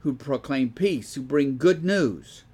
who 0.00 0.14
proclaim 0.14 0.70
peace, 0.70 1.14
who 1.14 1.22
bring 1.22 1.56
good 1.56 1.84
news, 1.84 2.44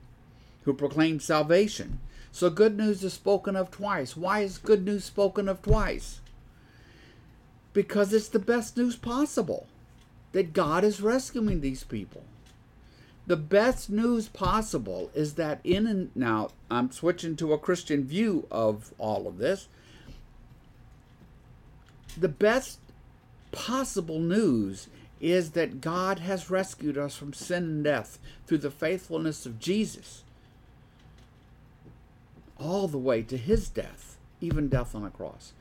who 0.65 0.75
proclaim 0.75 1.21
salvation. 1.21 1.99
So 2.33 2.51
good 2.51 2.77
news 2.77 3.03
is 3.03 3.13
spoken 3.13 3.57
of 3.57 3.71
twice. 3.71 4.17
Why 4.17 4.41
is 4.41 4.59
good 4.59 4.85
news 4.85 5.05
spoken 5.05 5.49
of 5.49 5.63
twice? 5.63 6.21
Because 7.73 8.13
it's 8.13 8.29
the 8.29 8.39
best 8.39 8.77
news 8.77 8.97
possible 8.97 9.67
that 10.33 10.53
God 10.53 10.85
is 10.85 11.01
rescuing 11.01 11.61
these 11.61 11.85
people. 11.85 12.25
The 13.27 13.37
best 13.37 13.91
news 13.91 14.29
possible 14.29 15.11
is 15.15 15.35
that 15.35 15.61
in 15.63 15.87
and 15.87 16.11
now 16.15 16.51
I'm 16.71 16.91
switching 16.91 17.37
to 17.37 17.53
a 17.53 17.59
Christian 17.59 18.05
view 18.05 18.47
of 18.51 18.93
all 18.99 19.29
of 19.29 19.39
this. 19.39 19.69
The 22.19 22.29
best 22.29 22.81
possible 23.53 24.19
news 24.19 24.89
is 25.21 25.51
that 25.51 25.81
God 25.81 26.21
has 26.21 26.51
rescued 26.51 26.97
us 26.97 27.15
from 27.15 27.33
sin 27.33 27.65
and 27.65 27.85
death 27.85 28.19
through 28.47 28.59
the 28.59 28.71
faithfulness 28.71 29.45
of 29.47 29.61
Jesus, 29.61 30.25
all 32.59 32.89
the 32.89 32.99
way 32.99 33.23
to 33.23 33.37
his 33.37 33.69
death, 33.69 34.19
even 34.41 34.69
death 34.69 34.95
on 34.95 35.05
a 35.05 35.11
cross. 35.11 35.53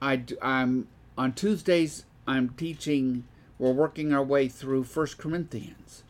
I, 0.00 0.24
I'm 0.40 0.88
on 1.16 1.34
Tuesdays. 1.34 2.04
I'm 2.26 2.50
teaching 2.50 3.24
we're 3.62 3.70
working 3.70 4.12
our 4.12 4.24
way 4.24 4.48
through 4.48 4.82
1 4.82 5.06
Corinthians. 5.18 6.02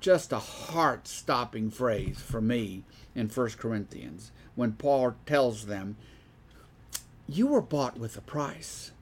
Just 0.00 0.32
a 0.32 0.38
heart 0.38 1.06
stopping 1.06 1.70
phrase 1.70 2.22
for 2.22 2.40
me 2.40 2.84
in 3.14 3.28
1 3.28 3.50
Corinthians 3.58 4.32
when 4.54 4.72
Paul 4.72 5.14
tells 5.26 5.66
them, 5.66 5.96
You 7.28 7.48
were 7.48 7.60
bought 7.60 7.98
with 7.98 8.16
a 8.16 8.22
price. 8.22 8.92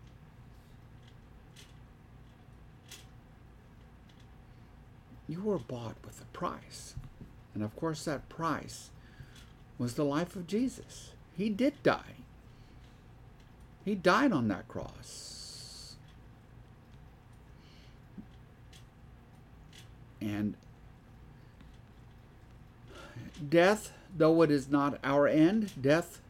You 5.29 5.41
were 5.43 5.59
bought 5.59 5.95
with 6.05 6.21
a 6.21 6.37
price. 6.37 6.97
And 7.55 7.63
of 7.63 7.77
course, 7.77 8.05
that 8.07 8.29
price 8.29 8.91
was 9.79 9.95
the 9.95 10.05
life 10.05 10.35
of 10.35 10.49
Jesus. 10.49 11.13
He 11.37 11.49
did 11.49 11.81
die. 11.85 12.17
He 13.85 13.95
died 13.95 14.33
on 14.33 14.49
that 14.49 14.67
cross. 14.67 15.42
And 20.23 20.55
death, 23.49 23.93
though 24.17 24.43
it 24.43 24.51
is 24.51 24.69
not 24.69 24.99
our 25.03 25.27
end, 25.27 25.73
death 25.81 26.21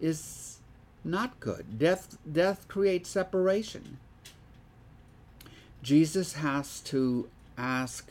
is 0.00 0.58
not 1.02 1.40
good. 1.40 1.78
Death, 1.78 2.18
death 2.30 2.68
creates 2.68 3.08
separation. 3.08 3.98
Jesus 5.82 6.34
has 6.34 6.80
to 6.80 7.28
ask 7.56 8.10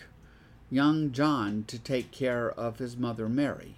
young 0.69 1.11
John 1.11 1.63
to 1.67 1.77
take 1.77 2.11
care 2.11 2.49
of 2.51 2.79
his 2.79 2.97
mother 2.97 3.29
Mary, 3.29 3.75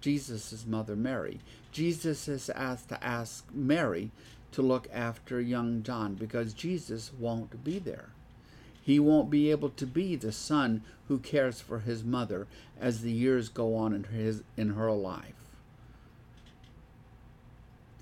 Jesus' 0.00 0.64
mother 0.66 0.96
Mary. 0.96 1.40
Jesus 1.70 2.28
is 2.28 2.48
asked 2.50 2.88
to 2.88 3.04
ask 3.04 3.44
Mary 3.52 4.10
to 4.52 4.62
look 4.62 4.88
after 4.92 5.40
young 5.40 5.82
John 5.82 6.14
because 6.14 6.52
Jesus 6.54 7.12
won't 7.18 7.62
be 7.62 7.78
there. 7.78 8.08
He 8.88 8.98
won't 8.98 9.28
be 9.28 9.50
able 9.50 9.68
to 9.68 9.86
be 9.86 10.16
the 10.16 10.32
son 10.32 10.82
who 11.08 11.18
cares 11.18 11.60
for 11.60 11.80
his 11.80 12.02
mother 12.02 12.46
as 12.80 13.02
the 13.02 13.12
years 13.12 13.50
go 13.50 13.76
on 13.76 13.92
in 13.92 14.04
his 14.04 14.42
in 14.56 14.70
her 14.70 14.90
life. 14.92 15.34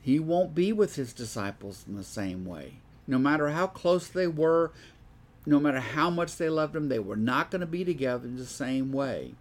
He 0.01 0.20
won't 0.20 0.55
be 0.55 0.72
with 0.72 0.94
his 0.94 1.12
disciples 1.12 1.85
in 1.88 1.96
the 1.96 2.05
same 2.05 2.44
way. 2.44 2.75
No 3.05 3.18
matter 3.18 3.49
how 3.49 3.66
close 3.66 4.07
they 4.07 4.29
were, 4.29 4.70
no 5.44 5.59
matter 5.59 5.81
how 5.81 6.09
much 6.09 6.37
they 6.37 6.49
loved 6.49 6.77
him, 6.77 6.88
they 6.88 7.01
were 7.01 7.16
not 7.16 7.51
going 7.51 7.62
to 7.62 7.66
be 7.66 7.85
together 7.85 8.25
in 8.25 8.37
the 8.37 8.46
same 8.46 8.92
way. 8.92 9.35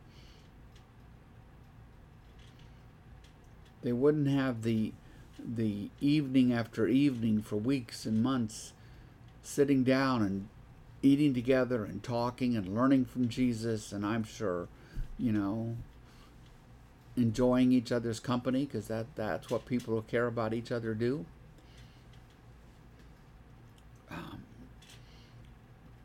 They 3.84 3.94
wouldn't 3.94 4.30
have 4.30 4.64
the 4.64 4.94
the 5.38 5.92
evening 6.02 6.52
after 6.52 6.88
evening 6.88 7.44
for 7.44 7.58
weeks 7.58 8.08
and 8.08 8.24
months 8.24 8.74
sitting 9.44 9.84
down 9.84 10.24
and 10.24 10.48
eating 11.06 11.34
together 11.34 11.86
and 11.86 12.02
talking 12.02 12.58
and 12.58 12.76
learning 12.76 13.06
from 13.06 13.30
Jesus, 13.30 13.92
and 13.92 14.06
I'm 14.06 14.24
sure, 14.24 14.68
you 15.20 15.32
know, 15.32 15.78
enjoying 17.16 17.72
each 17.72 17.92
other's 17.92 18.20
company 18.20 18.66
because 18.66 18.88
that, 18.88 19.06
that's 19.16 19.50
what 19.50 19.66
people 19.66 19.94
who 19.94 20.02
care 20.02 20.26
about 20.26 20.54
each 20.54 20.72
other 20.72 20.94
do. 20.94 21.26
Um, 24.10 24.44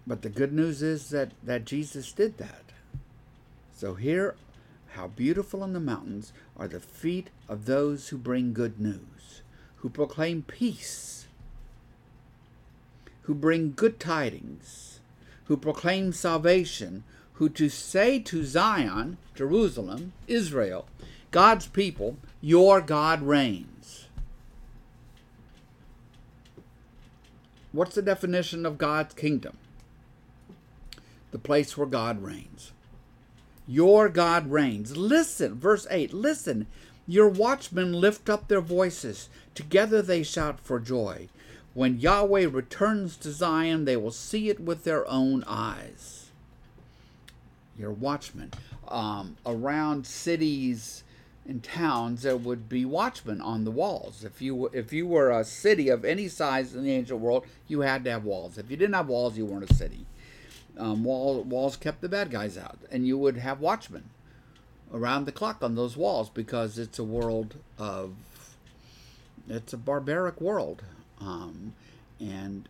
but 0.06 0.22
the 0.22 0.28
good 0.28 0.52
news 0.52 0.82
is 0.82 1.08
that, 1.10 1.32
that 1.42 1.64
Jesus 1.64 2.12
did 2.12 2.36
that. 2.38 2.64
So 3.74 3.94
here, 3.94 4.34
how 4.92 5.08
beautiful 5.08 5.64
in 5.64 5.72
the 5.72 5.80
mountains 5.80 6.32
are 6.58 6.68
the 6.68 6.80
feet 6.80 7.30
of 7.48 7.64
those 7.64 8.08
who 8.08 8.18
bring 8.18 8.52
good 8.52 8.78
news, 8.78 9.40
who 9.76 9.88
proclaim 9.88 10.42
peace, 10.42 11.26
who 13.22 13.34
bring 13.34 13.72
good 13.72 13.98
tidings 13.98 14.89
who 15.50 15.56
proclaim 15.56 16.12
salvation, 16.12 17.02
who 17.32 17.48
to 17.48 17.68
say 17.68 18.20
to 18.20 18.44
Zion, 18.44 19.16
Jerusalem, 19.34 20.12
Israel, 20.28 20.86
God's 21.32 21.66
people, 21.66 22.16
your 22.40 22.80
God 22.80 23.20
reigns. 23.20 24.06
What's 27.72 27.96
the 27.96 28.00
definition 28.00 28.64
of 28.64 28.78
God's 28.78 29.12
kingdom? 29.14 29.56
The 31.32 31.38
place 31.40 31.76
where 31.76 31.88
God 31.88 32.22
reigns. 32.22 32.70
Your 33.66 34.08
God 34.08 34.52
reigns. 34.52 34.96
Listen, 34.96 35.58
verse 35.58 35.84
8 35.90 36.12
listen. 36.12 36.68
Your 37.08 37.28
watchmen 37.28 37.92
lift 37.92 38.30
up 38.30 38.46
their 38.46 38.60
voices. 38.60 39.28
Together 39.56 40.00
they 40.00 40.22
shout 40.22 40.60
for 40.60 40.78
joy. 40.78 41.28
When 41.72 42.00
Yahweh 42.00 42.48
returns 42.48 43.16
to 43.18 43.30
Zion, 43.30 43.84
they 43.84 43.96
will 43.96 44.10
see 44.10 44.48
it 44.48 44.60
with 44.60 44.84
their 44.84 45.08
own 45.08 45.44
eyes. 45.46 46.30
Your 47.78 47.92
watchmen 47.92 48.52
um, 48.88 49.36
around 49.46 50.06
cities 50.06 51.04
and 51.46 51.62
towns 51.62 52.22
there 52.22 52.36
would 52.36 52.68
be 52.68 52.84
watchmen 52.84 53.40
on 53.40 53.64
the 53.64 53.70
walls. 53.70 54.24
If 54.24 54.42
you 54.42 54.66
if 54.68 54.92
you 54.92 55.06
were 55.06 55.30
a 55.30 55.44
city 55.44 55.88
of 55.88 56.04
any 56.04 56.28
size 56.28 56.74
in 56.74 56.84
the 56.84 56.92
ancient 56.92 57.20
world, 57.20 57.46
you 57.66 57.80
had 57.80 58.04
to 58.04 58.10
have 58.10 58.24
walls. 58.24 58.58
If 58.58 58.70
you 58.70 58.76
didn't 58.76 58.94
have 58.94 59.08
walls, 59.08 59.38
you 59.38 59.46
weren't 59.46 59.70
a 59.70 59.74
city. 59.74 60.06
Um, 60.78 61.02
wall, 61.04 61.42
walls 61.42 61.76
kept 61.76 62.00
the 62.00 62.08
bad 62.08 62.30
guys 62.30 62.56
out, 62.56 62.78
and 62.90 63.06
you 63.06 63.18
would 63.18 63.36
have 63.36 63.60
watchmen 63.60 64.10
around 64.92 65.24
the 65.24 65.32
clock 65.32 65.62
on 65.62 65.74
those 65.74 65.96
walls 65.96 66.30
because 66.30 66.78
it's 66.78 66.98
a 66.98 67.04
world 67.04 67.56
of 67.78 68.14
it's 69.48 69.72
a 69.72 69.78
barbaric 69.78 70.40
world, 70.40 70.82
um, 71.20 71.74
and 72.18 72.68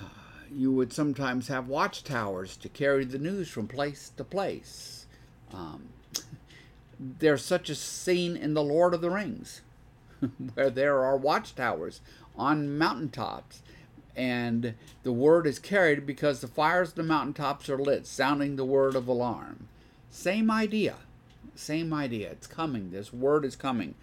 uh, 0.00 0.04
you 0.50 0.72
would 0.72 0.92
sometimes 0.92 1.48
have 1.48 1.68
watchtowers 1.68 2.56
to 2.58 2.68
carry 2.68 3.04
the 3.04 3.18
news 3.18 3.48
from 3.48 3.68
place 3.68 4.10
to 4.16 4.24
place. 4.24 5.06
Um, 5.52 5.88
there's 6.98 7.44
such 7.44 7.68
a 7.68 7.74
scene 7.74 8.36
in 8.36 8.54
The 8.54 8.62
Lord 8.62 8.94
of 8.94 9.00
the 9.00 9.10
Rings 9.10 9.62
where 10.54 10.70
there 10.70 11.02
are 11.02 11.16
watchtowers 11.16 12.00
on 12.36 12.78
mountaintops 12.78 13.62
and 14.14 14.74
the 15.02 15.12
word 15.12 15.46
is 15.46 15.58
carried 15.58 16.06
because 16.06 16.40
the 16.40 16.46
fires 16.46 16.90
of 16.90 16.94
the 16.96 17.02
mountaintops 17.02 17.68
are 17.68 17.78
lit, 17.78 18.06
sounding 18.06 18.56
the 18.56 18.64
word 18.64 18.94
of 18.94 19.08
alarm. 19.08 19.68
Same 20.10 20.50
idea. 20.50 20.96
Same 21.54 21.92
idea. 21.92 22.30
It's 22.30 22.46
coming. 22.46 22.90
This 22.90 23.12
word 23.12 23.44
is 23.44 23.56
coming. 23.56 23.94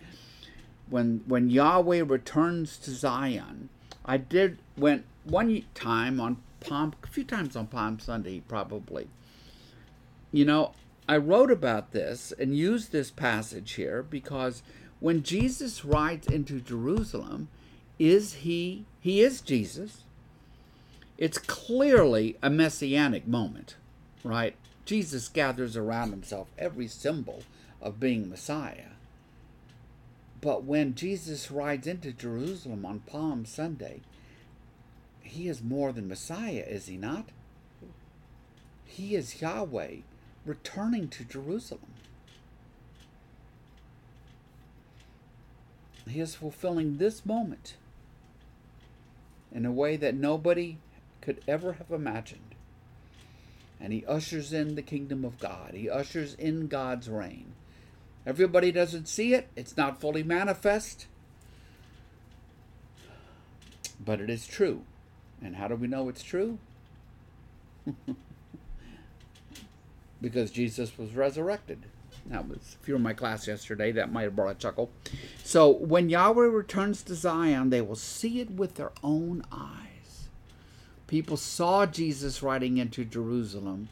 When 0.90 1.22
when 1.28 1.50
Yahweh 1.50 2.04
returns 2.06 2.78
to 2.80 2.92
Zion, 2.92 3.70
I 4.06 4.18
did 4.18 4.58
went 4.78 5.06
one 5.24 5.64
time 5.74 6.20
on 6.20 6.38
Palm 6.60 6.94
a 7.04 7.08
few 7.08 7.24
times 7.24 7.56
on 7.56 7.68
Palm 7.68 8.00
Sunday 8.00 8.42
probably. 8.48 9.08
You 10.32 10.46
know, 10.46 10.74
I 11.08 11.18
wrote 11.18 11.52
about 11.52 11.92
this 11.92 12.32
and 12.38 12.56
used 12.56 12.92
this 12.92 13.12
passage 13.12 13.74
here 13.74 14.04
because 14.04 14.62
when 15.00 15.24
Jesus 15.24 15.86
rides 15.86 16.28
into 16.28 16.60
Jerusalem, 16.60 17.48
is 17.98 18.36
he 18.36 18.86
he 19.00 19.22
is 19.22 19.42
Jesus? 19.42 20.04
It's 21.18 21.38
clearly 21.38 22.38
a 22.42 22.50
messianic 22.50 23.28
moment, 23.28 23.76
right? 24.24 24.56
Jesus 24.86 25.28
gathers 25.28 25.76
around 25.76 26.12
himself 26.12 26.48
every 26.58 26.88
symbol 26.88 27.44
of 27.82 28.00
being 28.00 28.30
Messiah. 28.30 28.94
But 30.42 30.64
when 30.64 30.96
Jesus 30.96 31.52
rides 31.52 31.88
into 31.88 32.12
Jerusalem 32.12 32.86
on 32.86 33.00
Palm 33.00 33.46
Sunday, 33.46 34.02
he 35.22 35.48
is 35.48 35.62
more 35.62 35.92
than 35.92 36.08
Messiah, 36.08 36.66
is 36.68 36.88
he 36.88 36.98
not? 36.98 37.30
He 38.86 39.16
is 39.16 39.42
Yahweh 39.42 39.98
returning 40.46 41.10
to 41.10 41.24
Jerusalem. 41.24 41.94
He 46.08 46.20
is 46.20 46.36
fulfilling 46.36 46.98
this 46.98 47.26
moment 47.26 47.76
in 49.52 49.66
a 49.66 49.72
way 49.72 49.96
that 49.98 50.16
nobody 50.16 50.78
could 51.22 51.42
ever 51.48 51.74
have 51.74 51.92
imagined. 51.92 52.56
And 53.80 53.94
he 53.94 54.06
ushers 54.06 54.52
in 54.52 54.76
the 54.76 54.82
kingdom 54.82 55.24
of 55.24 55.40
God. 55.40 55.74
He 55.74 55.90
ushers 55.90 56.34
in 56.34 56.68
God's 56.68 57.10
reign. 57.10 57.54
Everybody 58.30 58.72
doesn't 58.72 59.08
see 59.08 59.34
it, 59.34 59.48
it's 59.56 59.76
not 59.76 60.00
fully 60.00 60.22
manifest, 60.22 61.08
but 64.00 64.22
it 64.22 64.30
is 64.30 64.46
true. 64.46 64.84
And 65.42 65.56
how 65.56 65.68
do 65.68 65.74
we 65.74 65.88
know 65.88 66.10
it's 66.10 66.22
true? 66.22 66.60
because 70.22 70.52
Jesus 70.52 70.96
was 70.96 71.16
resurrected. 71.16 71.88
That 72.28 72.48
was, 72.48 72.78
if 72.80 72.88
you 72.88 72.94
were 72.94 72.98
in 72.98 73.04
my 73.04 73.14
class 73.14 73.48
yesterday, 73.48 73.92
that 73.94 74.12
might 74.12 74.26
have 74.26 74.36
brought 74.36 74.56
a 74.56 74.60
chuckle. 74.60 74.92
So, 75.44 75.68
when 75.68 76.10
Yahweh 76.10 76.46
returns 76.46 77.02
to 77.04 77.16
Zion, 77.16 77.72
they 77.72 77.82
will 77.82 77.96
see 77.96 78.42
it 78.42 78.52
with 78.52 78.76
their 78.76 78.92
own 79.04 79.44
eyes. 79.52 80.30
People 81.08 81.36
saw 81.36 81.88
Jesus 81.88 82.44
riding 82.44 82.78
into 82.78 83.06
Jerusalem, 83.06 83.90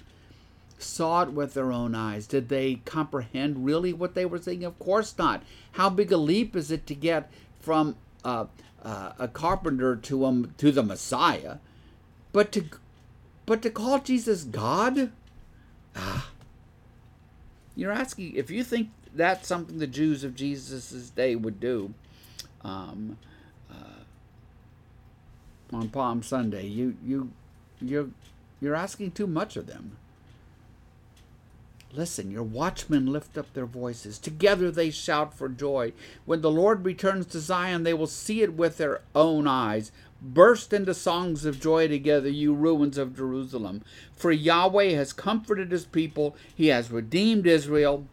saw 0.77 1.23
it 1.23 1.31
with 1.31 1.53
their 1.53 1.71
own 1.71 1.95
eyes. 1.95 2.27
Did 2.27 2.49
they 2.49 2.75
comprehend 2.85 3.65
really 3.65 3.93
what 3.93 4.13
they 4.13 4.25
were 4.25 4.37
seeing? 4.37 4.63
Of 4.63 4.77
course 4.79 5.17
not. 5.17 5.43
How 5.73 5.89
big 5.89 6.11
a 6.11 6.17
leap 6.17 6.55
is 6.55 6.71
it 6.71 6.85
to 6.87 6.95
get 6.95 7.31
from 7.59 7.95
uh, 8.23 8.45
uh, 8.83 9.13
a 9.17 9.27
carpenter 9.27 9.95
to 9.95 10.25
um, 10.25 10.53
to 10.57 10.71
the 10.71 10.83
Messiah? 10.83 11.57
But 12.31 12.51
to 12.53 12.65
but 13.45 13.61
to 13.61 13.69
call 13.69 13.99
Jesus 13.99 14.43
God? 14.43 15.11
Ah. 15.95 16.29
You're 17.75 17.91
asking 17.91 18.35
if 18.35 18.49
you 18.49 18.63
think 18.63 18.89
that's 19.13 19.47
something 19.47 19.77
the 19.79 19.87
Jews 19.87 20.23
of 20.23 20.35
Jesus' 20.35 21.09
day 21.09 21.35
would 21.35 21.59
do 21.59 21.93
um, 22.63 23.17
uh, 23.71 24.03
on 25.75 25.89
Palm 25.89 26.23
Sunday. 26.23 26.67
You 26.67 26.97
you 27.03 27.31
you 27.79 28.13
you're 28.59 28.75
asking 28.75 29.11
too 29.11 29.27
much 29.27 29.55
of 29.57 29.67
them. 29.67 29.97
Listen, 31.97 32.29
your 32.29 32.43
watchmen 32.43 33.07
lift 33.07 33.39
up 33.39 33.51
their 33.53 33.65
voices. 33.65 34.19
Together 34.19 34.69
they 34.69 34.91
shout 34.91 35.33
for 35.33 35.49
joy. 35.49 35.93
When 36.25 36.41
the 36.41 36.51
Lord 36.51 36.85
returns 36.85 37.25
to 37.27 37.39
Zion, 37.39 37.81
they 37.81 37.93
will 37.95 38.05
see 38.05 38.43
it 38.43 38.53
with 38.53 38.77
their 38.77 39.01
own 39.15 39.47
eyes. 39.47 39.91
Burst 40.21 40.73
into 40.73 40.93
songs 40.93 41.43
of 41.43 41.59
joy 41.59 41.87
together, 41.87 42.29
you 42.29 42.53
ruins 42.53 42.99
of 42.99 43.17
Jerusalem. 43.17 43.83
For 44.15 44.31
Yahweh 44.31 44.91
has 44.91 45.11
comforted 45.11 45.71
his 45.71 45.85
people, 45.85 46.35
he 46.53 46.67
has 46.67 46.91
redeemed 46.91 47.47
Israel. 47.47 48.05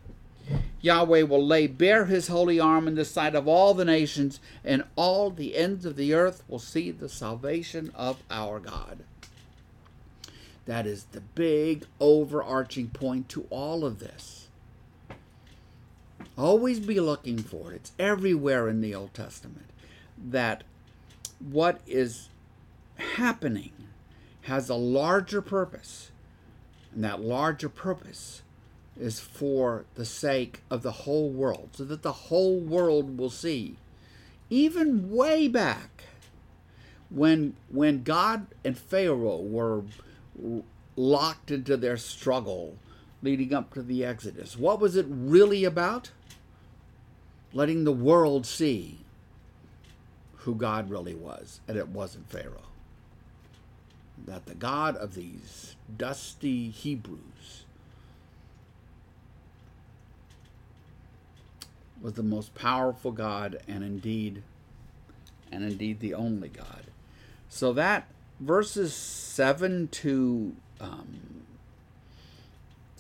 Yahweh 0.81 1.23
will 1.23 1.47
lay 1.47 1.67
bare 1.67 2.07
his 2.07 2.29
holy 2.29 2.59
arm 2.59 2.89
in 2.89 2.95
the 2.95 3.05
sight 3.05 3.35
of 3.35 3.47
all 3.47 3.75
the 3.75 3.85
nations, 3.85 4.41
and 4.65 4.85
all 4.97 5.29
the 5.29 5.57
ends 5.57 5.85
of 5.85 5.97
the 5.97 6.15
earth 6.15 6.43
will 6.49 6.59
see 6.59 6.91
the 6.91 7.11
salvation 7.11 7.93
of 7.95 8.23
our 8.31 8.61
God. 8.61 9.01
That 10.67 10.87
is 10.87 11.05
the 11.13 11.21
big 11.21 11.87
overarching 12.01 12.89
point 12.89 13.29
to 13.31 13.47
all 13.51 13.85
of 13.85 13.99
this. 13.99 14.49
Always 16.37 16.81
be 16.81 16.99
looking 17.01 17.39
for 17.39 17.73
it. 17.73 17.77
It's 17.77 17.93
everywhere 17.99 18.69
in 18.69 18.81
the 18.81 18.95
Old 18.95 19.15
Testament 19.15 19.67
that 20.19 20.65
what 21.39 21.81
is 21.87 22.29
happening 23.17 23.73
has 24.43 24.69
a 24.69 24.75
larger 24.75 25.43
purpose. 25.43 26.11
And 26.95 27.05
that 27.05 27.21
larger 27.21 27.69
purpose 27.69 28.43
is 28.99 29.21
for 29.21 29.85
the 29.97 30.05
sake 30.05 30.63
of 30.71 30.83
the 30.83 30.93
whole 30.93 31.29
world, 31.29 31.71
so 31.73 31.85
that 31.85 32.03
the 32.03 32.13
whole 32.13 32.59
world 32.59 33.19
will 33.19 33.31
see. 33.31 33.77
Even 34.51 35.11
way 35.11 35.49
back, 35.49 36.05
when 37.11 37.55
when 37.71 38.03
God 38.03 38.47
and 38.65 38.79
Pharaoh 38.79 39.41
were 39.41 39.83
locked 40.97 41.51
into 41.51 41.77
their 41.77 41.97
struggle 41.97 42.77
leading 43.23 43.55
up 43.55 43.73
to 43.75 43.83
the 43.83 44.05
Exodus, 44.05 44.59
what 44.59 44.81
was 44.81 44.97
it 44.97 45.07
really 45.09 45.65
about? 45.65 46.11
Letting 47.53 47.85
the 47.85 47.93
world 47.93 48.47
see 48.47 48.99
who 50.39 50.55
God 50.55 50.91
really 50.91 51.15
was, 51.15 51.61
and 51.67 51.77
it 51.77 51.89
wasn't 51.89 52.29
Pharaoh. 52.29 52.69
That 54.27 54.47
the 54.47 54.55
God 54.55 54.97
of 54.97 55.15
these 55.15 55.75
dusty 55.97 56.71
Hebrews 56.71 57.65
was 62.01 62.13
the 62.13 62.23
most 62.23 62.55
powerful 62.55 63.13
God 63.13 63.59
and 63.67 63.83
indeed 63.83 64.43
and 65.51 65.65
indeed 65.65 66.01
the 66.01 66.15
only 66.15 66.49
God. 66.49 66.85
So 67.49 67.73
that 67.73 68.09
verses 68.41 68.95
7 68.95 69.89
to 69.89 70.55
um, 70.81 71.45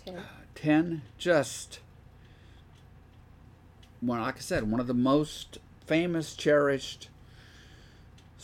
10. 0.04 0.16
Uh, 0.16 0.22
10 0.54 1.02
just 1.18 1.80
one 4.00 4.20
like 4.20 4.36
I 4.36 4.40
said 4.40 4.70
one 4.70 4.80
of 4.80 4.86
the 4.86 4.94
most 4.94 5.58
famous 5.86 6.34
cherished 6.36 7.08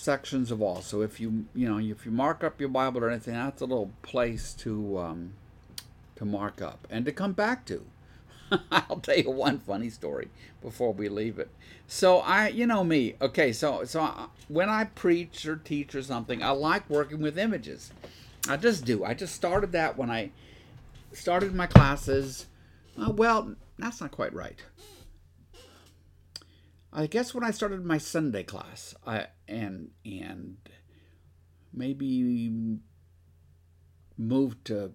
sections 0.01 0.51
of 0.51 0.63
all. 0.63 0.81
So 0.81 1.03
if 1.03 1.21
you 1.21 1.47
you 1.55 1.69
know 1.69 1.79
if 1.79 2.05
you 2.05 2.13
mark 2.13 2.43
up 2.43 2.61
your 2.61 2.71
Bible 2.71 3.05
or 3.05 3.11
anything, 3.11 3.35
that's 3.35 3.61
a 3.61 3.67
little 3.67 3.93
place 4.03 4.55
to 4.55 4.99
um, 4.99 5.33
to 6.17 6.25
mark 6.25 6.61
up 6.61 6.87
and 6.91 7.05
to 7.05 7.13
come 7.13 7.33
back 7.33 7.65
to. 7.67 7.85
I'll 8.71 9.01
tell 9.01 9.17
you 9.17 9.31
one 9.31 9.59
funny 9.59 9.91
story 9.91 10.29
before 10.63 10.93
we 10.93 11.09
leave 11.09 11.39
it. 11.39 11.51
So 11.87 12.19
I, 12.19 12.49
you 12.49 12.67
know 12.67 12.85
me, 12.85 13.15
okay. 13.21 13.53
So 13.53 13.85
so 13.85 14.01
I, 14.01 14.27
when 14.49 14.69
I 14.69 14.85
preach 14.85 15.47
or 15.47 15.57
teach 15.57 15.95
or 15.95 16.03
something, 16.03 16.43
I 16.43 16.51
like 16.51 16.89
working 16.89 17.21
with 17.21 17.39
images. 17.39 17.93
I 18.49 18.57
just 18.57 18.85
do. 18.85 19.05
I 19.05 19.15
just 19.15 19.35
started 19.35 19.73
that 19.73 19.97
when 19.97 20.11
I 20.11 20.31
started 21.13 21.55
my 21.55 21.67
classes. 21.67 22.47
Uh, 23.01 23.11
well, 23.11 23.55
that's 23.79 24.01
not 24.01 24.11
quite 24.11 24.35
right. 24.35 24.63
I 26.93 27.07
guess 27.07 27.35
when 27.35 27.45
I 27.45 27.51
started 27.53 27.85
my 27.85 27.99
Sunday 27.99 28.43
class, 28.43 28.95
I 29.07 29.27
and 29.47 29.91
and 30.05 30.57
maybe 31.73 32.79
moved 34.19 34.65
to 34.67 34.93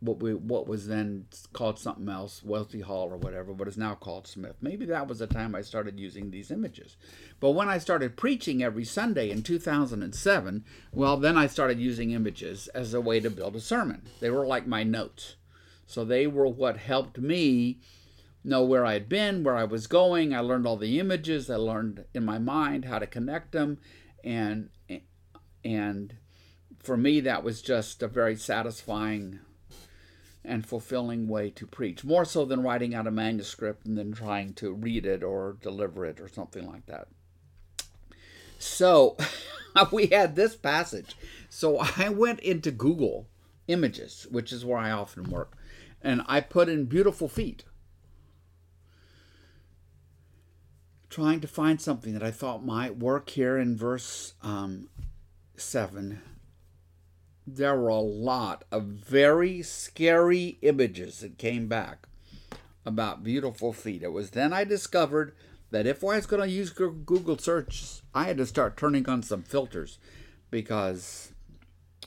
what 0.00 0.20
we 0.20 0.34
what 0.34 0.66
was 0.66 0.86
then 0.86 1.26
called 1.52 1.78
something 1.78 2.08
else, 2.08 2.42
Wealthy 2.42 2.80
Hall 2.80 3.08
or 3.10 3.16
whatever, 3.16 3.52
but 3.52 3.68
is 3.68 3.76
now 3.76 3.94
called 3.94 4.26
Smith. 4.26 4.56
Maybe 4.60 4.86
that 4.86 5.08
was 5.08 5.18
the 5.18 5.26
time 5.26 5.54
I 5.54 5.62
started 5.62 5.98
using 5.98 6.30
these 6.30 6.50
images. 6.50 6.96
But 7.40 7.50
when 7.50 7.68
I 7.68 7.78
started 7.78 8.16
preaching 8.16 8.62
every 8.62 8.84
Sunday 8.84 9.30
in 9.30 9.42
2007, 9.42 10.64
well, 10.92 11.16
then 11.16 11.36
I 11.36 11.46
started 11.46 11.80
using 11.80 12.12
images 12.12 12.68
as 12.68 12.94
a 12.94 13.00
way 13.00 13.20
to 13.20 13.30
build 13.30 13.56
a 13.56 13.60
sermon. 13.60 14.02
They 14.20 14.30
were 14.30 14.46
like 14.46 14.66
my 14.66 14.84
notes. 14.84 15.36
So 15.86 16.04
they 16.04 16.26
were 16.26 16.48
what 16.48 16.76
helped 16.76 17.18
me 17.18 17.80
know 18.44 18.62
where 18.64 18.84
I 18.84 18.92
had 18.92 19.08
been, 19.08 19.42
where 19.42 19.56
I 19.56 19.64
was 19.64 19.86
going. 19.86 20.34
I 20.34 20.40
learned 20.40 20.66
all 20.66 20.76
the 20.76 21.00
images. 21.00 21.50
I 21.50 21.56
learned 21.56 22.04
in 22.14 22.24
my 22.24 22.38
mind 22.38 22.84
how 22.84 22.98
to 22.98 23.06
connect 23.06 23.52
them 23.52 23.78
and 24.24 24.70
and 25.64 26.16
for 26.78 26.96
me 26.96 27.20
that 27.20 27.42
was 27.42 27.62
just 27.62 28.02
a 28.02 28.08
very 28.08 28.36
satisfying 28.36 29.40
and 30.48 30.66
fulfilling 30.66 31.28
way 31.28 31.50
to 31.50 31.66
preach, 31.66 32.04
more 32.04 32.24
so 32.24 32.44
than 32.44 32.62
writing 32.62 32.94
out 32.94 33.06
a 33.06 33.10
manuscript 33.10 33.86
and 33.86 33.96
then 33.96 34.12
trying 34.12 34.54
to 34.54 34.72
read 34.72 35.06
it 35.06 35.22
or 35.22 35.56
deliver 35.60 36.04
it 36.04 36.18
or 36.18 36.28
something 36.28 36.66
like 36.66 36.86
that. 36.86 37.08
So 38.58 39.16
we 39.92 40.06
had 40.06 40.34
this 40.34 40.56
passage. 40.56 41.14
So 41.48 41.78
I 41.78 42.08
went 42.08 42.40
into 42.40 42.70
Google 42.70 43.28
Images, 43.68 44.26
which 44.30 44.52
is 44.52 44.64
where 44.64 44.78
I 44.78 44.90
often 44.90 45.30
work, 45.30 45.56
and 46.02 46.22
I 46.26 46.40
put 46.40 46.68
in 46.68 46.86
beautiful 46.86 47.28
feet, 47.28 47.64
trying 51.10 51.40
to 51.40 51.48
find 51.48 51.80
something 51.80 52.14
that 52.14 52.22
I 52.22 52.30
thought 52.30 52.64
might 52.64 52.96
work 52.96 53.30
here 53.30 53.58
in 53.58 53.76
verse 53.76 54.34
um, 54.42 54.88
7 55.56 56.22
there 57.56 57.76
were 57.76 57.88
a 57.88 58.00
lot 58.00 58.64
of 58.70 58.84
very 58.84 59.62
scary 59.62 60.58
images 60.62 61.20
that 61.20 61.38
came 61.38 61.68
back 61.68 62.06
about 62.84 63.24
beautiful 63.24 63.72
feet. 63.72 64.02
It 64.02 64.12
was 64.12 64.30
then 64.30 64.52
I 64.52 64.64
discovered 64.64 65.34
that 65.70 65.86
if 65.86 66.02
I 66.02 66.16
was 66.16 66.26
going 66.26 66.42
to 66.42 66.48
use 66.48 66.70
Google 66.70 67.38
search, 67.38 68.00
I 68.14 68.24
had 68.24 68.38
to 68.38 68.46
start 68.46 68.76
turning 68.76 69.08
on 69.08 69.22
some 69.22 69.42
filters 69.42 69.98
because 70.50 71.32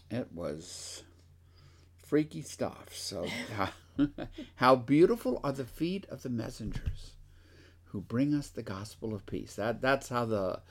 it 0.09 0.29
was 0.33 1.03
freaky 1.97 2.41
stuff. 2.41 2.89
So, 2.91 3.27
how 4.55 4.75
beautiful 4.75 5.39
are 5.43 5.51
the 5.51 5.65
feet 5.65 6.05
of 6.09 6.23
the 6.23 6.29
messengers 6.29 7.15
who 7.91 8.01
bring 8.01 8.33
us 8.33 8.47
the 8.47 8.63
gospel 8.63 9.13
of 9.13 9.25
peace. 9.25 9.55
That 9.55 9.81
that's 9.81 10.09
how 10.09 10.25
the 10.25 10.61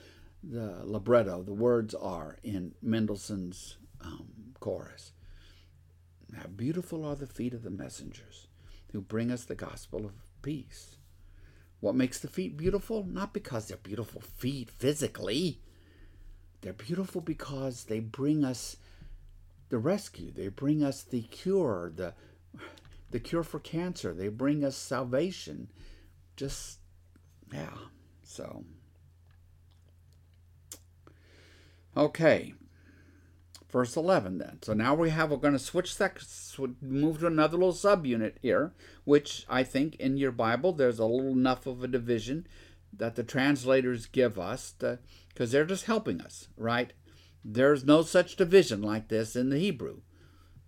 the 0.43 0.81
libretto, 0.85 1.43
the 1.43 1.53
words 1.53 1.95
are 1.95 2.39
in 2.43 2.75
Mendelssohn's 2.83 3.77
um, 4.01 4.50
chorus. 4.61 5.13
How 6.37 6.47
beautiful 6.47 7.05
are 7.05 7.17
the 7.17 7.27
feet 7.27 7.55
of 7.55 7.63
the 7.63 7.71
messengers 7.71 8.47
who 8.93 9.01
bring 9.01 9.31
us 9.31 9.45
the 9.45 9.55
gospel 9.55 10.05
of 10.05 10.13
peace. 10.43 10.97
What 11.81 11.95
makes 11.95 12.19
the 12.19 12.29
feet 12.29 12.57
beautiful? 12.57 13.05
Not 13.05 13.33
because 13.33 13.69
they're 13.69 13.77
beautiful 13.77 14.21
feet 14.21 14.71
physically. 14.71 15.61
They're 16.61 16.73
beautiful 16.73 17.21
because 17.21 17.85
they 17.85 18.01
bring 18.01 18.45
us 18.45 18.77
the 19.71 19.79
rescue. 19.79 20.31
They 20.31 20.49
bring 20.49 20.83
us 20.83 21.03
the 21.03 21.23
cure, 21.23 21.93
the 21.95 22.15
the 23.11 23.21
cure 23.21 23.43
for 23.43 23.59
cancer. 23.59 24.13
They 24.13 24.29
bring 24.29 24.63
us 24.63 24.77
salvation. 24.77 25.69
Just 26.37 26.79
yeah. 27.53 27.71
So 28.23 28.65
okay 31.97 32.55
verse 33.71 33.97
11 33.97 34.39
then. 34.39 34.59
So 34.63 34.73
now 34.73 34.95
we 34.95 35.11
have, 35.11 35.31
we're 35.31 35.37
going 35.37 35.53
to 35.53 35.59
switch 35.59 35.95
sections, 35.95 36.57
move 36.81 37.21
to 37.21 37.27
another 37.27 37.57
little 37.57 37.73
subunit 37.73 38.35
here, 38.43 38.73
which 39.05 39.47
I 39.49 39.63
think 39.63 39.97
in 39.97 40.17
your 40.17 40.33
Bible 40.33 40.73
there's 40.73 40.99
a 40.99 41.07
little 41.07 41.33
enough 41.33 41.67
of 41.67 41.83
a 41.83 41.89
division 41.89 42.47
that 42.93 43.15
the 43.15 43.23
translators 43.23 44.07
give 44.07 44.39
us 44.39 44.75
because 45.29 45.53
they're 45.53 45.65
just 45.65 45.87
helping 45.87 46.21
us, 46.21 46.49
right? 46.57 46.93
There's 47.45 47.85
no 47.85 48.03
such 48.03 48.37
division 48.37 48.83
like 48.83 49.09
this 49.09 49.37
in 49.37 49.51
the 49.51 49.59
Hebrew. 49.59 50.01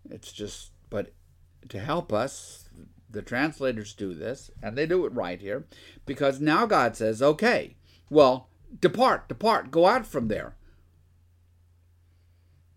It's 0.08 0.32
just, 0.32 0.70
but 0.88 1.12
to 1.68 1.80
help 1.80 2.12
us, 2.12 2.68
the 3.10 3.22
translators 3.22 3.92
do 3.92 4.14
this, 4.14 4.50
and 4.62 4.76
they 4.76 4.86
do 4.86 5.04
it 5.04 5.12
right 5.12 5.40
here, 5.40 5.66
because 6.06 6.40
now 6.40 6.64
God 6.64 6.96
says, 6.96 7.20
okay, 7.22 7.76
well, 8.08 8.48
depart, 8.80 9.28
depart, 9.28 9.70
go 9.70 9.86
out 9.86 10.06
from 10.06 10.28
there. 10.28 10.56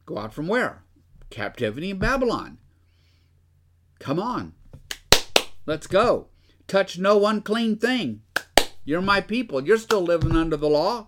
Go 0.06 0.18
out 0.18 0.34
from 0.34 0.48
where? 0.48 0.84
Captivity 1.30 1.90
in 1.90 1.98
Babylon. 1.98 2.60
Come 4.00 4.20
on. 4.20 4.54
Let's 5.66 5.88
go. 5.88 6.28
Touch 6.68 6.98
no 6.98 7.26
unclean 7.26 7.78
thing. 7.78 8.22
You're 8.84 9.02
my 9.02 9.22
people. 9.22 9.66
You're 9.66 9.78
still 9.78 10.02
living 10.02 10.36
under 10.36 10.58
the 10.58 10.70
law. 10.70 11.08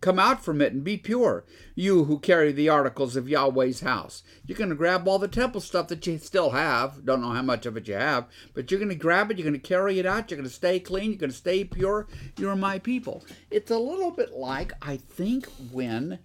Come 0.00 0.20
out 0.20 0.44
from 0.44 0.60
it 0.60 0.72
and 0.72 0.84
be 0.84 0.96
pure, 0.96 1.44
you 1.74 2.04
who 2.04 2.20
carry 2.20 2.52
the 2.52 2.68
articles 2.68 3.16
of 3.16 3.28
Yahweh's 3.28 3.80
house. 3.80 4.22
You're 4.46 4.56
going 4.56 4.70
to 4.70 4.76
grab 4.76 5.08
all 5.08 5.18
the 5.18 5.26
temple 5.26 5.60
stuff 5.60 5.88
that 5.88 6.06
you 6.06 6.18
still 6.18 6.50
have. 6.50 7.04
Don't 7.04 7.20
know 7.20 7.32
how 7.32 7.42
much 7.42 7.66
of 7.66 7.76
it 7.76 7.88
you 7.88 7.94
have, 7.94 8.28
but 8.54 8.70
you're 8.70 8.78
going 8.78 8.90
to 8.90 8.94
grab 8.94 9.32
it. 9.32 9.38
You're 9.38 9.48
going 9.48 9.60
to 9.60 9.68
carry 9.68 9.98
it 9.98 10.06
out. 10.06 10.30
You're 10.30 10.38
going 10.38 10.48
to 10.48 10.54
stay 10.54 10.78
clean. 10.78 11.10
You're 11.10 11.18
going 11.18 11.32
to 11.32 11.36
stay 11.36 11.64
pure. 11.64 12.06
You're 12.36 12.54
my 12.54 12.78
people. 12.78 13.24
It's 13.50 13.72
a 13.72 13.78
little 13.78 14.12
bit 14.12 14.30
like, 14.34 14.72
I 14.80 14.98
think, 14.98 15.48
when 15.72 16.20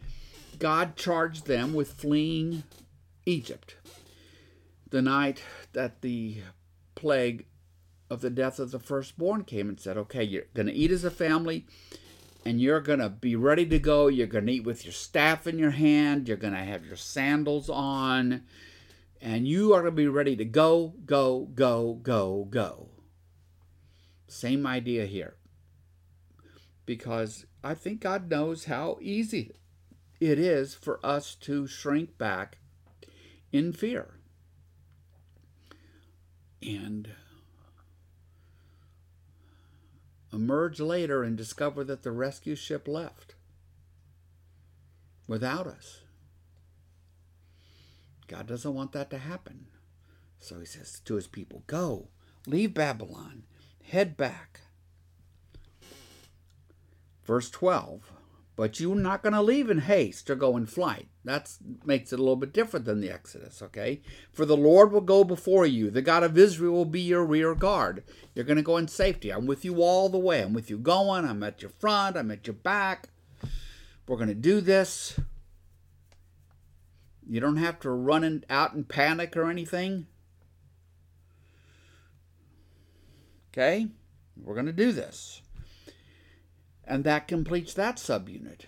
God 0.59 0.95
charged 0.95 1.47
them 1.47 1.73
with 1.73 1.93
fleeing 1.93 2.63
Egypt. 3.25 3.75
The 4.89 5.01
night 5.01 5.41
that 5.73 6.01
the 6.01 6.37
plague 6.95 7.45
of 8.09 8.21
the 8.21 8.29
death 8.29 8.59
of 8.59 8.71
the 8.71 8.79
firstborn 8.79 9.43
came 9.43 9.69
and 9.69 9.79
said, 9.79 9.97
Okay, 9.97 10.23
you're 10.23 10.45
going 10.53 10.67
to 10.67 10.73
eat 10.73 10.91
as 10.91 11.03
a 11.03 11.11
family 11.11 11.65
and 12.45 12.59
you're 12.59 12.81
going 12.81 12.99
to 12.99 13.09
be 13.09 13.35
ready 13.35 13.65
to 13.65 13.79
go. 13.79 14.07
You're 14.07 14.27
going 14.27 14.45
to 14.45 14.53
eat 14.53 14.65
with 14.65 14.85
your 14.85 14.93
staff 14.93 15.47
in 15.47 15.57
your 15.57 15.71
hand. 15.71 16.27
You're 16.27 16.37
going 16.37 16.53
to 16.53 16.59
have 16.59 16.85
your 16.85 16.95
sandals 16.95 17.69
on. 17.69 18.43
And 19.21 19.47
you 19.47 19.73
are 19.73 19.81
going 19.81 19.93
to 19.93 19.95
be 19.95 20.07
ready 20.07 20.35
to 20.35 20.45
go, 20.45 20.93
go, 21.05 21.47
go, 21.55 21.93
go, 21.93 22.47
go. 22.49 22.89
Same 24.27 24.67
idea 24.67 25.05
here. 25.05 25.35
Because 26.85 27.45
I 27.63 27.75
think 27.75 28.01
God 28.01 28.29
knows 28.29 28.65
how 28.65 28.97
easy 29.01 29.53
it 30.25 30.39
is 30.39 30.73
for 30.73 30.99
us 31.05 31.35
to 31.35 31.67
shrink 31.67 32.17
back 32.17 32.57
in 33.51 33.73
fear. 33.73 34.19
And 36.61 37.09
emerge 40.31 40.79
later 40.79 41.23
and 41.23 41.37
discover 41.37 41.83
that 41.83 42.03
the 42.03 42.11
rescue 42.11 42.55
ship 42.55 42.87
left 42.87 43.35
without 45.27 45.67
us. 45.67 46.01
God 48.27 48.47
doesn't 48.47 48.73
want 48.73 48.93
that 48.93 49.09
to 49.11 49.17
happen. 49.17 49.67
So 50.39 50.59
he 50.59 50.65
says 50.65 50.99
to 51.05 51.15
his 51.15 51.27
people, 51.27 51.63
Go, 51.67 52.07
leave 52.47 52.73
Babylon, 52.73 53.43
head 53.83 54.17
back. 54.17 54.61
Verse 57.25 57.49
12 57.49 58.11
but 58.55 58.79
you're 58.79 58.95
not 58.95 59.23
going 59.23 59.33
to 59.33 59.41
leave 59.41 59.69
in 59.69 59.79
haste 59.79 60.29
or 60.29 60.35
go 60.35 60.55
in 60.57 60.65
flight. 60.65 61.07
That 61.25 61.51
makes 61.85 62.13
it 62.13 62.19
a 62.19 62.21
little 62.21 62.35
bit 62.35 62.53
different 62.53 62.85
than 62.85 63.01
the 63.01 63.09
Exodus, 63.09 63.61
okay? 63.61 64.01
For 64.31 64.45
the 64.45 64.57
Lord 64.57 64.91
will 64.91 65.01
go 65.01 65.23
before 65.23 65.65
you. 65.65 65.89
The 65.89 66.01
God 66.01 66.23
of 66.23 66.37
Israel 66.37 66.73
will 66.73 66.85
be 66.85 67.01
your 67.01 67.25
rear 67.25 67.55
guard. 67.55 68.03
You're 68.35 68.45
going 68.45 68.57
to 68.57 68.63
go 68.63 68.77
in 68.77 68.87
safety. 68.87 69.31
I'm 69.31 69.47
with 69.47 69.65
you 69.65 69.81
all 69.81 70.09
the 70.09 70.19
way. 70.19 70.41
I'm 70.41 70.53
with 70.53 70.69
you 70.69 70.77
going. 70.77 71.25
I'm 71.25 71.41
at 71.43 71.61
your 71.61 71.71
front. 71.79 72.15
I'm 72.15 72.29
at 72.29 72.45
your 72.45 72.53
back. 72.53 73.09
We're 74.07 74.17
going 74.17 74.27
to 74.27 74.35
do 74.35 74.61
this. 74.61 75.19
You 77.27 77.39
don't 77.39 77.57
have 77.57 77.79
to 77.81 77.89
run 77.89 78.23
in, 78.23 78.43
out 78.49 78.73
in 78.73 78.83
panic 78.83 79.37
or 79.37 79.49
anything. 79.49 80.07
Okay? 83.51 83.87
We're 84.35 84.55
going 84.55 84.65
to 84.65 84.73
do 84.73 84.91
this. 84.91 85.42
And 86.85 87.03
that 87.03 87.27
completes 87.27 87.73
that 87.73 87.97
subunit. 87.97 88.61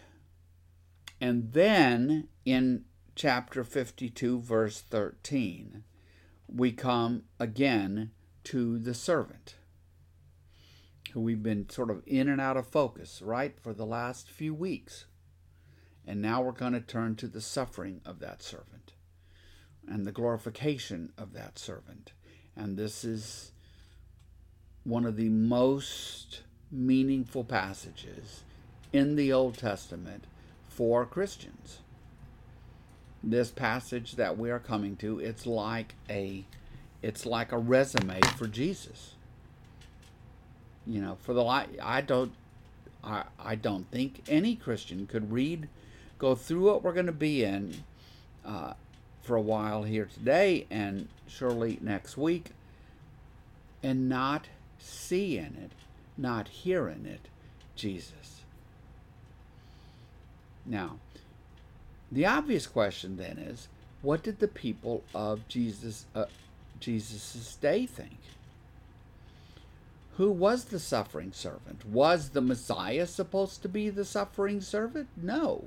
And 1.20 1.53
then 1.53 2.28
in 2.45 2.86
chapter 3.16 3.63
52, 3.63 4.41
verse 4.41 4.82
13, 4.82 5.84
we 6.47 6.72
come 6.72 7.24
again 7.39 8.11
to 8.45 8.78
the 8.78 8.93
servant, 8.93 9.55
who 11.13 11.22
we've 11.22 11.43
been 11.43 11.70
sort 11.70 11.89
of 11.89 12.03
in 12.05 12.30
and 12.30 12.39
out 12.39 12.57
of 12.57 12.68
focus, 12.68 13.22
right, 13.22 13.59
for 13.59 13.74
the 13.74 13.86
last 13.86 14.30
few 14.30 14.53
weeks. 14.53 15.05
And 16.05 16.22
now 16.22 16.41
we're 16.41 16.51
going 16.51 16.74
to 16.74 16.82
turn 16.82 17.16
to 17.16 17.28
the 17.28 17.41
suffering 17.41 18.01
of 18.05 18.20
that 18.20 18.43
servant 18.43 18.93
and 19.88 20.05
the 20.05 20.11
glorification 20.11 21.11
of 21.18 21.34
that 21.34 21.57
servant. 21.57 22.13
And 22.55 22.78
this 22.78 23.03
is 23.03 23.51
one 24.84 25.05
of 25.05 25.16
the 25.16 25.30
most 25.30 26.43
meaningful 26.76 27.43
passages 27.43 28.43
in 28.91 29.15
the 29.15 29.32
Old 29.32 29.57
Testament 29.57 30.26
for 30.69 31.05
Christians. 31.05 31.80
This 33.23 33.49
passage 33.49 34.13
that 34.13 34.38
we 34.38 34.51
are 34.51 34.59
coming 34.59 34.95
to, 34.97 35.19
it's 35.19 35.45
like 35.47 35.95
a 36.09 36.43
it's 37.01 37.26
like 37.26 37.51
a 37.51 37.57
resume 37.57 38.19
for 38.38 38.47
Jesus. 38.47 39.13
You 40.88 41.01
know, 41.01 41.17
for 41.21 41.34
the 41.34 41.43
life, 41.43 41.67
I 41.82 42.01
don't, 42.01 42.32
I, 43.03 43.23
I 43.39 43.55
don't 43.55 43.89
think 43.91 44.23
any 44.28 44.55
Christian 44.55 45.07
could 45.07 45.32
read, 45.32 45.67
go 46.17 46.36
through 46.36 46.65
what 46.65 46.84
we're 46.84 46.93
going 46.93 47.05
to 47.05 47.11
be 47.11 47.43
in, 47.43 47.84
uh, 48.45 48.73
for 49.21 49.36
a 49.36 49.41
while 49.41 49.84
here 49.84 50.05
today 50.05 50.67
and 50.69 51.07
surely 51.28 51.80
next 51.82 52.17
week, 52.17 52.51
and 53.82 54.07
not 54.07 54.47
see 54.80 55.38
in 55.38 55.57
it, 55.63 55.71
not 56.18 56.47
hearing 56.47 57.05
it, 57.05 57.28
Jesus. 57.76 58.41
Now, 60.66 60.97
the 62.11 62.26
obvious 62.26 62.68
question 62.68 63.18
then 63.18 63.38
is, 63.38 63.68
what 64.01 64.24
did 64.24 64.39
the 64.39 64.47
people 64.47 65.03
of 65.13 65.47
Jesus 65.47 66.05
uh, 66.16 66.26
Jesus' 66.80 67.55
day 67.55 67.86
think? 67.86 68.18
Who 70.18 70.32
was 70.32 70.66
the 70.66 70.80
suffering 70.80 71.34
servant? 71.34 71.86
Was 71.86 72.30
the 72.30 72.41
Messiah 72.41 73.05
supposed 73.05 73.61
to 73.63 73.70
be 73.70 73.89
the 73.89 74.05
suffering 74.05 74.61
servant? 74.61 75.09
No. 75.18 75.66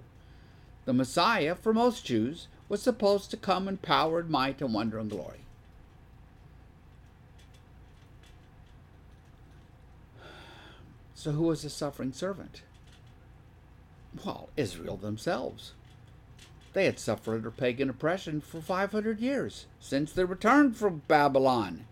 The 0.86 0.94
Messiah, 0.94 1.55
for 1.55 1.74
most 1.74 2.07
Jews, 2.07 2.49
was 2.68 2.80
supposed 2.80 3.30
to 3.30 3.36
come 3.36 3.68
in 3.68 3.76
power 3.76 4.20
and 4.20 4.30
might 4.30 4.62
and 4.62 4.72
wonder 4.72 4.99
and 4.99 5.11
glory. 5.11 5.40
So, 11.18 11.32
who 11.32 11.42
was 11.42 11.62
the 11.62 11.68
suffering 11.68 12.12
servant? 12.12 12.62
Well, 14.24 14.50
Israel 14.56 14.96
themselves. 14.96 15.72
They 16.74 16.84
had 16.84 17.00
suffered 17.00 17.34
under 17.34 17.50
pagan 17.50 17.90
oppression 17.90 18.40
for 18.40 18.60
500 18.60 19.18
years 19.18 19.66
since 19.80 20.12
their 20.12 20.26
return 20.26 20.74
from 20.74 21.02
Babylon. 21.08 21.86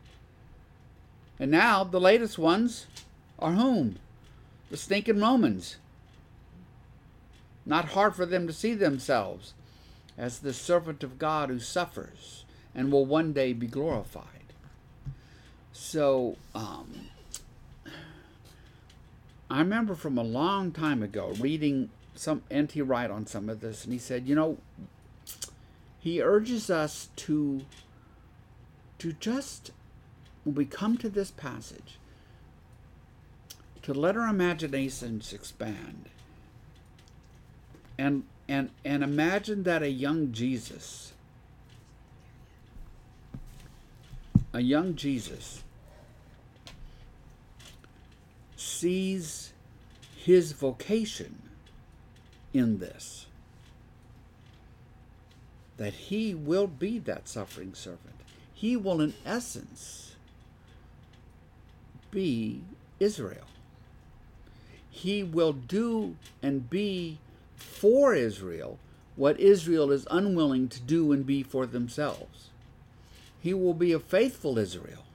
And 1.41 1.51
now 1.51 1.83
the 1.83 2.01
latest 2.01 2.39
ones 2.39 2.87
are 3.41 3.51
whom? 3.55 3.99
The 4.71 4.77
stinking 4.77 5.21
Romans. 5.21 5.79
Not 7.67 7.87
hard 7.87 8.15
for 8.15 8.27
them 8.27 8.47
to 8.47 8.53
see 8.53 8.75
themselves 8.75 9.55
as 10.17 10.39
the 10.39 10.53
servant 10.53 11.03
of 11.03 11.19
God 11.19 11.49
who 11.49 11.59
suffers 11.59 12.45
and 12.77 12.93
will 12.93 13.05
one 13.05 13.33
day 13.33 13.53
be 13.55 13.67
glorified. 13.67 14.53
So, 15.73 16.37
um, 16.55 17.09
I 19.49 19.59
remember 19.61 19.95
from 19.95 20.19
a 20.19 20.23
long 20.23 20.73
time 20.73 21.03
ago 21.03 21.35
reading 21.39 21.91
some 22.15 22.43
N.T. 22.51 22.83
Wright 22.83 23.11
on 23.11 23.27
some 23.27 23.49
of 23.49 23.61
this, 23.61 23.85
and 23.85 23.93
he 23.93 23.99
said, 23.99 24.27
you 24.27 24.35
know, 24.35 24.59
he 25.99 26.23
urges 26.23 26.71
us 26.71 27.09
to 27.17 27.63
to 28.99 29.13
just 29.13 29.73
when 30.45 30.55
we 30.55 30.65
come 30.65 30.97
to 30.97 31.09
this 31.09 31.31
passage 31.31 31.99
to 33.83 33.93
let 33.93 34.17
our 34.17 34.29
imaginations 34.29 35.33
expand 35.33 36.09
and 37.99 38.25
and 38.49 38.71
and 38.85 39.03
imagine 39.03 39.65
that 39.65 39.83
a 39.83 39.91
young 39.91 40.33
Jesus 40.33 41.13
a 44.53 44.61
young 44.61 44.95
Jesus 44.95 45.63
sees 48.57 49.53
his 50.17 50.53
vocation 50.53 51.43
in 52.53 52.79
this 52.79 53.27
that 55.77 55.93
he 55.93 56.35
will 56.35 56.67
be 56.67 56.99
that 56.99 57.29
suffering 57.29 57.75
servant. 57.75 58.15
He 58.55 58.77
will, 58.77 59.01
in 59.01 59.15
essence, 59.25 60.17
be 62.11 62.63
Israel. 62.99 63.47
He 64.91 65.23
will 65.23 65.53
do 65.53 66.17
and 66.43 66.71
be 66.71 67.19
for 67.57 68.15
Israel 68.15 68.79
what 69.17 69.39
Israel 69.39 69.91
is 69.93 70.07
unwilling 70.11 70.69
to 70.69 70.81
do 70.81 71.13
and 71.13 71.27
be 71.27 71.43
for 71.43 71.67
themselves. 71.67 72.49
He 73.41 73.53
will 73.53 73.75
be 73.75 73.93
a 73.93 73.99
faithful 73.99 74.59
Israel 74.59 75.06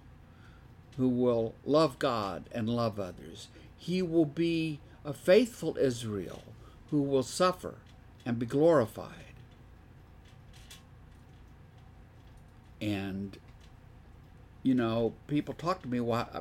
who 0.98 1.08
will 1.08 1.54
love 1.66 2.00
God 2.00 2.44
and 2.52 2.70
love 2.70 3.00
others. 3.00 3.48
He 3.78 4.02
will 4.02 4.26
be 4.26 4.80
a 5.04 5.14
faithful 5.14 5.78
Israel 5.78 6.44
who 6.90 7.02
will 7.02 7.24
suffer 7.24 7.76
and 8.26 8.38
be 8.38 8.46
glorified. 8.46 9.08
And, 12.80 13.38
you 14.64 14.74
know, 14.74 15.14
people 15.28 15.54
talk 15.54 15.82
to 15.84 15.88
me, 15.88 16.00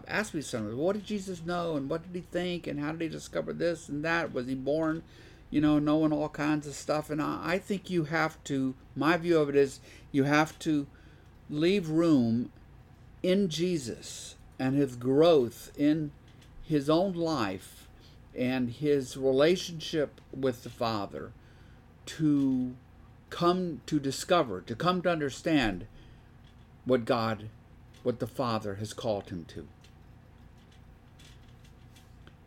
ask 0.08 0.34
me 0.34 0.40
something, 0.40 0.76
what 0.76 0.94
did 0.94 1.04
Jesus 1.04 1.44
know 1.44 1.76
and 1.76 1.88
what 1.88 2.02
did 2.02 2.14
he 2.14 2.26
think 2.30 2.66
and 2.66 2.80
how 2.80 2.92
did 2.92 3.02
he 3.02 3.08
discover 3.08 3.52
this 3.52 3.88
and 3.88 4.04
that? 4.04 4.32
Was 4.32 4.46
he 4.46 4.54
born, 4.54 5.02
you 5.50 5.60
know, 5.60 5.78
knowing 5.78 6.12
all 6.12 6.28
kinds 6.28 6.66
of 6.66 6.74
stuff? 6.74 7.10
And 7.10 7.22
I, 7.22 7.40
I 7.42 7.58
think 7.58 7.88
you 7.88 8.04
have 8.04 8.42
to, 8.44 8.74
my 8.96 9.16
view 9.16 9.38
of 9.38 9.48
it 9.48 9.56
is, 9.56 9.80
you 10.12 10.24
have 10.24 10.58
to 10.60 10.86
leave 11.48 11.88
room 11.88 12.52
in 13.22 13.48
Jesus 13.48 14.36
and 14.60 14.76
his 14.76 14.94
growth 14.94 15.72
in 15.78 16.12
his 16.62 16.90
own 16.90 17.14
life 17.14 17.88
and 18.36 18.70
his 18.70 19.16
relationship 19.16 20.20
with 20.38 20.62
the 20.62 20.70
Father 20.70 21.32
to 22.04 22.74
come 23.30 23.80
to 23.86 23.98
discover, 23.98 24.60
to 24.60 24.76
come 24.76 25.00
to 25.00 25.10
understand 25.10 25.86
what 26.84 27.06
God, 27.06 27.48
what 28.02 28.20
the 28.20 28.26
Father 28.26 28.74
has 28.74 28.92
called 28.92 29.30
him 29.30 29.46
to. 29.46 29.66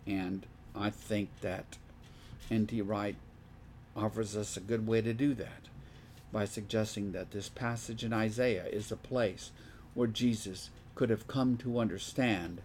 And 0.06 0.46
I 0.76 0.92
think 0.92 1.30
that 1.42 1.78
N.T. 2.52 2.82
Wright 2.84 3.16
offers 3.96 4.38
us 4.38 4.56
a 4.56 4.62
good 4.62 4.86
way 4.86 5.02
to 5.02 5.14
do 5.14 5.34
that 5.34 5.64
by 6.32 6.46
suggesting 6.46 7.12
that 7.14 7.32
this 7.32 7.50
passage 7.50 8.04
in 8.04 8.14
Isaiah 8.14 8.66
is 8.66 8.92
a 8.92 8.98
place 8.98 9.52
where 9.96 10.08
Jesus 10.08 10.70
could 10.96 11.10
have 11.10 11.28
come 11.28 11.58
to 11.58 11.80
understand 11.80 12.62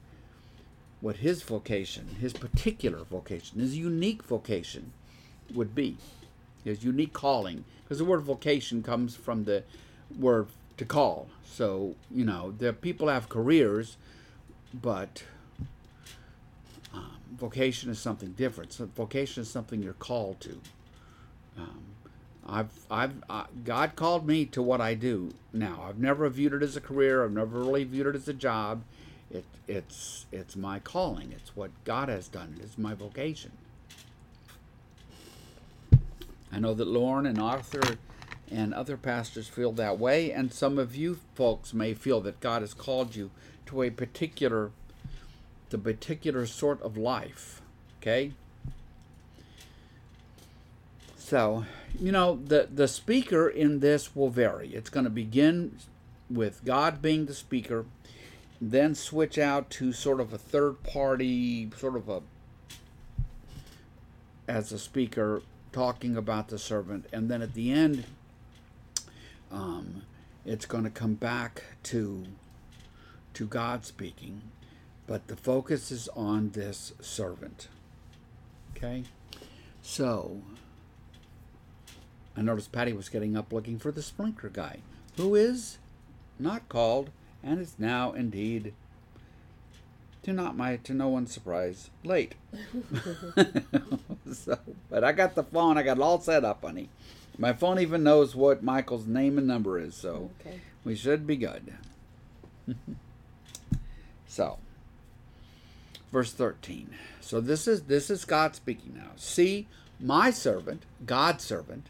what 1.00 1.16
his 1.16 1.42
vocation, 1.42 2.16
his 2.20 2.32
particular 2.32 3.04
vocation, 3.04 3.60
his 3.60 3.76
unique 3.76 4.22
vocation 4.22 4.92
would 5.54 5.74
be, 5.74 5.96
his 6.64 6.84
unique 6.84 7.12
calling. 7.12 7.64
Because 7.84 7.98
the 7.98 8.04
word 8.04 8.22
vocation 8.22 8.82
comes 8.82 9.16
from 9.16 9.44
the 9.44 9.62
word 10.18 10.48
to 10.76 10.84
call. 10.84 11.28
So, 11.44 11.94
you 12.10 12.24
know, 12.24 12.52
the 12.56 12.72
people 12.72 13.08
have 13.08 13.28
careers, 13.28 13.96
but 14.74 15.22
um, 16.92 17.16
vocation 17.36 17.90
is 17.90 17.98
something 17.98 18.32
different. 18.32 18.72
So 18.72 18.88
vocation 18.94 19.42
is 19.42 19.50
something 19.50 19.82
you're 19.82 19.94
called 19.94 20.40
to. 20.40 20.60
Um, 21.56 21.80
I've, 22.48 22.70
I've, 22.90 23.12
uh, 23.28 23.44
God 23.64 23.94
called 23.94 24.26
me 24.26 24.46
to 24.46 24.62
what 24.62 24.80
I 24.80 24.94
do 24.94 25.34
now. 25.52 25.84
I've 25.86 25.98
never 25.98 26.28
viewed 26.30 26.54
it 26.54 26.62
as 26.62 26.76
a 26.76 26.80
career. 26.80 27.22
I've 27.22 27.32
never 27.32 27.58
really 27.58 27.84
viewed 27.84 28.06
it 28.06 28.16
as 28.16 28.26
a 28.26 28.32
job. 28.32 28.82
It, 29.30 29.44
it's, 29.66 30.24
it's 30.32 30.56
my 30.56 30.78
calling. 30.78 31.32
It's 31.32 31.54
what 31.54 31.70
God 31.84 32.08
has 32.08 32.26
done. 32.28 32.56
It's 32.62 32.78
my 32.78 32.94
vocation. 32.94 33.52
I 36.50 36.58
know 36.58 36.72
that 36.72 36.88
Lauren 36.88 37.26
and 37.26 37.38
Arthur 37.38 37.98
and 38.50 38.72
other 38.72 38.96
pastors 38.96 39.48
feel 39.48 39.72
that 39.72 39.98
way, 39.98 40.32
and 40.32 40.50
some 40.50 40.78
of 40.78 40.96
you 40.96 41.18
folks 41.34 41.74
may 41.74 41.92
feel 41.92 42.22
that 42.22 42.40
God 42.40 42.62
has 42.62 42.72
called 42.72 43.14
you 43.14 43.30
to 43.66 43.82
a 43.82 43.90
particular, 43.90 44.70
the 45.68 45.76
particular 45.76 46.46
sort 46.46 46.80
of 46.80 46.96
life. 46.96 47.60
Okay. 48.00 48.32
So, 51.18 51.66
you 51.98 52.12
know, 52.12 52.40
the 52.44 52.68
the 52.72 52.88
speaker 52.88 53.48
in 53.48 53.80
this 53.80 54.14
will 54.14 54.30
vary. 54.30 54.74
It's 54.74 54.90
going 54.90 55.04
to 55.04 55.10
begin 55.10 55.78
with 56.30 56.64
God 56.64 57.00
being 57.00 57.26
the 57.26 57.34
speaker, 57.34 57.86
then 58.60 58.94
switch 58.94 59.38
out 59.38 59.70
to 59.70 59.92
sort 59.92 60.20
of 60.20 60.32
a 60.32 60.38
third 60.38 60.82
party, 60.82 61.70
sort 61.76 61.96
of 61.96 62.08
a 62.08 62.22
as 64.46 64.72
a 64.72 64.78
speaker 64.78 65.42
talking 65.72 66.16
about 66.16 66.48
the 66.48 66.58
servant, 66.58 67.06
and 67.12 67.30
then 67.30 67.42
at 67.42 67.54
the 67.54 67.70
end 67.70 68.04
um, 69.50 70.02
it's 70.44 70.66
going 70.66 70.84
to 70.84 70.90
come 70.90 71.14
back 71.14 71.64
to 71.84 72.24
to 73.34 73.46
God 73.46 73.84
speaking, 73.84 74.42
but 75.06 75.28
the 75.28 75.36
focus 75.36 75.92
is 75.92 76.08
on 76.16 76.50
this 76.50 76.92
servant. 77.00 77.68
Okay, 78.76 79.04
so 79.82 80.42
I 82.38 82.42
noticed 82.42 82.70
Patty 82.70 82.92
was 82.92 83.08
getting 83.08 83.36
up 83.36 83.52
looking 83.52 83.80
for 83.80 83.90
the 83.90 84.00
sprinkler 84.00 84.48
guy, 84.48 84.78
who 85.16 85.34
is 85.34 85.78
not 86.38 86.68
called 86.68 87.10
and 87.42 87.58
is 87.58 87.74
now 87.78 88.12
indeed 88.12 88.74
to 90.22 90.32
not 90.32 90.56
my 90.56 90.76
to 90.76 90.94
no 90.94 91.08
one's 91.08 91.32
surprise 91.32 91.90
late. 92.04 92.36
so, 94.32 94.56
but 94.88 95.02
I 95.02 95.10
got 95.10 95.34
the 95.34 95.42
phone. 95.42 95.76
I 95.76 95.82
got 95.82 95.96
it 95.96 96.02
all 96.02 96.20
set 96.20 96.44
up, 96.44 96.62
honey. 96.62 96.90
My 97.36 97.52
phone 97.52 97.80
even 97.80 98.04
knows 98.04 98.36
what 98.36 98.62
Michael's 98.62 99.06
name 99.08 99.36
and 99.36 99.48
number 99.48 99.76
is, 99.76 99.96
so 99.96 100.30
Okay. 100.40 100.60
we 100.84 100.94
should 100.94 101.26
be 101.26 101.34
good. 101.36 101.74
so, 104.28 104.58
verse 106.12 106.32
13. 106.32 106.90
So 107.20 107.40
this 107.40 107.66
is 107.66 107.82
this 107.82 108.10
is 108.10 108.24
God 108.24 108.54
speaking 108.54 108.94
now. 108.96 109.10
See, 109.16 109.66
my 109.98 110.30
servant, 110.30 110.84
God's 111.04 111.42
servant, 111.42 111.88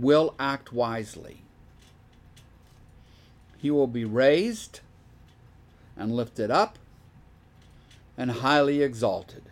will 0.00 0.34
act 0.38 0.72
wisely. 0.72 1.42
He 3.58 3.70
will 3.70 3.88
be 3.88 4.04
raised 4.04 4.80
and 5.96 6.14
lifted 6.14 6.50
up 6.50 6.78
and 8.16 8.30
highly 8.30 8.82
exalted. 8.82 9.42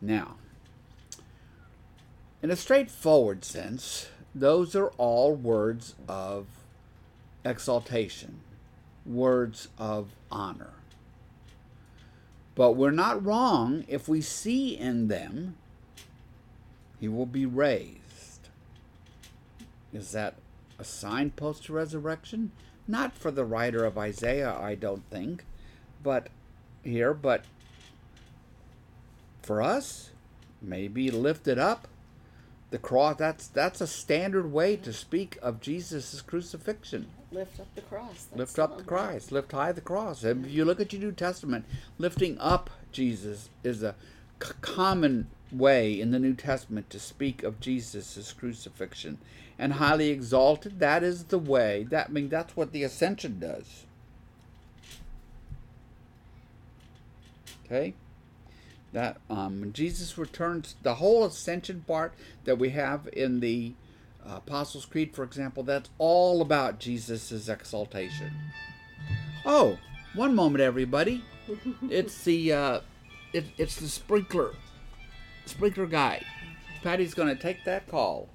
Now, 0.00 0.36
in 2.42 2.50
a 2.50 2.56
straightforward 2.56 3.44
sense, 3.44 4.08
those 4.34 4.74
are 4.74 4.88
all 4.98 5.34
words 5.34 5.94
of 6.08 6.46
exaltation, 7.44 8.40
words 9.06 9.68
of 9.78 10.10
honor. 10.30 10.70
But 12.54 12.72
we're 12.72 12.90
not 12.90 13.24
wrong 13.24 13.84
if 13.86 14.08
we 14.08 14.20
see 14.20 14.76
in 14.76 15.06
them, 15.08 15.56
he 17.00 17.08
will 17.08 17.26
be 17.26 17.46
raised. 17.46 18.07
Is 19.92 20.12
that 20.12 20.34
a 20.78 20.84
signpost 20.84 21.64
to 21.64 21.72
resurrection? 21.72 22.52
Not 22.86 23.14
for 23.14 23.30
the 23.30 23.44
writer 23.44 23.84
of 23.84 23.98
Isaiah, 23.98 24.56
I 24.58 24.74
don't 24.74 25.08
think, 25.10 25.44
but 26.02 26.28
here, 26.82 27.12
but 27.12 27.44
for 29.42 29.62
us, 29.62 30.10
maybe 30.60 31.10
lifted 31.10 31.58
up. 31.58 31.88
The 32.70 32.78
cross 32.78 33.16
that's 33.16 33.48
that's 33.48 33.80
a 33.80 33.86
standard 33.86 34.52
way 34.52 34.76
to 34.76 34.92
speak 34.92 35.38
of 35.40 35.60
Jesus' 35.60 36.20
crucifixion. 36.20 37.06
Lift 37.32 37.60
up 37.60 37.74
the 37.74 37.80
cross. 37.80 38.26
That's 38.30 38.38
lift 38.38 38.58
up 38.58 38.76
the 38.76 38.84
cross, 38.84 39.32
lift 39.32 39.52
high 39.52 39.72
the 39.72 39.80
cross. 39.80 40.22
And 40.22 40.44
if 40.44 40.52
you 40.52 40.66
look 40.66 40.80
at 40.80 40.92
your 40.92 41.00
New 41.00 41.12
Testament, 41.12 41.64
lifting 41.96 42.38
up 42.38 42.68
Jesus 42.92 43.48
is 43.64 43.82
a 43.82 43.94
c- 44.42 44.52
common 44.60 45.28
way 45.50 45.98
in 45.98 46.10
the 46.10 46.18
New 46.18 46.34
Testament 46.34 46.90
to 46.90 46.98
speak 46.98 47.42
of 47.42 47.60
Jesus' 47.60 48.32
crucifixion. 48.32 49.18
And 49.58 49.74
highly 49.74 50.10
exalted, 50.10 50.78
that 50.78 51.02
is 51.02 51.24
the 51.24 51.38
way. 51.38 51.86
That 51.90 52.08
I 52.08 52.12
mean 52.12 52.28
that's 52.28 52.56
what 52.56 52.72
the 52.72 52.84
ascension 52.84 53.40
does. 53.40 53.84
Okay? 57.66 57.94
That 58.92 59.18
um, 59.28 59.60
when 59.60 59.72
Jesus 59.72 60.16
returns, 60.16 60.76
the 60.82 60.94
whole 60.94 61.24
ascension 61.24 61.84
part 61.86 62.14
that 62.44 62.58
we 62.58 62.70
have 62.70 63.08
in 63.12 63.40
the 63.40 63.74
Apostles' 64.24 64.86
Creed, 64.86 65.14
for 65.14 65.24
example, 65.24 65.62
that's 65.62 65.90
all 65.98 66.40
about 66.40 66.78
Jesus' 66.78 67.48
exaltation. 67.48 68.32
Oh, 69.44 69.78
one 70.14 70.34
moment, 70.34 70.62
everybody. 70.62 71.24
it's 71.90 72.24
the 72.24 72.52
uh, 72.52 72.80
it, 73.32 73.44
it's 73.56 73.76
the 73.76 73.88
sprinkler 73.88 74.52
sprinkler 75.46 75.86
guy. 75.86 76.22
Patty's 76.82 77.14
going 77.14 77.28
to 77.28 77.40
take 77.40 77.64
that 77.64 77.88
call. 77.88 78.28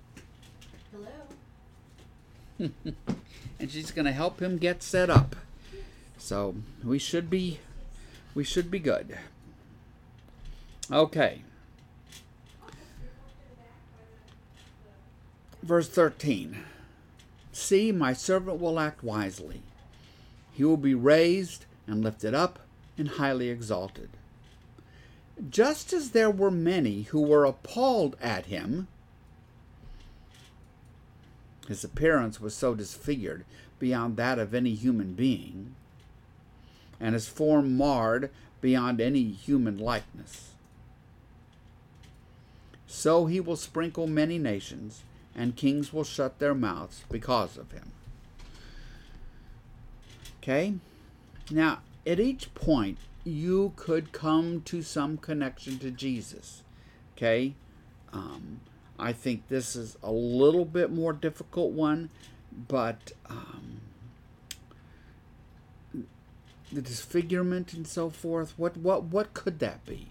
And 3.60 3.72
she's 3.72 3.91
going 3.91 4.06
to 4.06 4.12
help 4.12 4.41
him 4.41 4.58
get 4.58 4.84
set 4.84 5.10
up. 5.10 5.38
So 6.18 6.56
we 6.84 6.99
should 6.99 7.30
be 7.30 7.60
we 8.36 8.43
should 8.43 8.70
be 8.70 8.80
good. 8.80 9.18
Okay. 10.91 11.43
Verse 15.62 15.88
13. 15.88 16.58
See, 17.54 17.91
my 17.93 18.12
servant 18.12 18.60
will 18.60 18.80
act 18.80 19.01
wisely. 19.01 19.62
He 20.51 20.66
will 20.66 20.76
be 20.76 20.93
raised 20.93 21.66
and 21.88 22.04
lifted 22.04 22.34
up 22.34 22.60
and 22.97 23.08
highly 23.08 23.49
exalted. 23.49 24.10
Just 25.49 25.93
as 25.93 26.12
there 26.12 26.30
were 26.30 26.51
many 26.51 27.04
who 27.04 27.22
were 27.22 27.45
appalled 27.45 28.18
at 28.22 28.47
him, 28.47 28.88
his 31.68 31.84
appearance 31.84 32.39
was 32.39 32.53
so 32.53 32.76
disfigured 32.76 33.45
beyond 33.80 34.18
that 34.18 34.39
of 34.39 34.53
any 34.53 34.74
human 34.74 35.14
being, 35.14 35.76
and 36.99 37.14
his 37.14 37.28
form 37.28 37.78
marred 37.78 38.30
beyond 38.61 39.01
any 39.01 39.24
human 39.24 39.78
likeness. 39.78 40.51
So 42.88 43.26
he 43.26 43.39
will 43.39 43.55
sprinkle 43.55 44.07
many 44.07 44.38
nations, 44.38 45.03
and 45.36 45.55
kings 45.55 45.91
will 45.91 46.03
shut 46.03 46.39
their 46.39 46.53
mouths 46.53 47.03
because 47.09 47.57
of 47.57 47.72
him. 47.72 47.91
Okay? 50.41 50.76
Now, 51.49 51.80
at 52.05 52.20
each 52.20 52.53
point, 52.53 52.97
you 53.24 53.74
could 53.76 54.11
come 54.11 54.61
to 54.66 54.82
some 54.82 55.18
connection 55.18 55.80
to 55.80 55.89
Jesus. 55.89 56.64
Okay? 57.16 57.53
Um, 58.11 58.59
I 59.00 59.14
think 59.14 59.48
this 59.48 59.76
is 59.76 59.98
a 60.04 60.12
little 60.12 60.66
bit 60.66 60.91
more 60.91 61.14
difficult 61.14 61.72
one, 61.72 62.10
but 62.68 63.12
um, 63.30 63.82
the 66.72 66.82
disfigurement 66.82 67.74
and 67.74 67.88
so 67.88 68.10
forth. 68.10 68.54
What 68.58 68.78
what 68.78 69.04
what 69.06 69.34
could 69.34 69.60
that 69.60 69.86
be, 69.86 70.08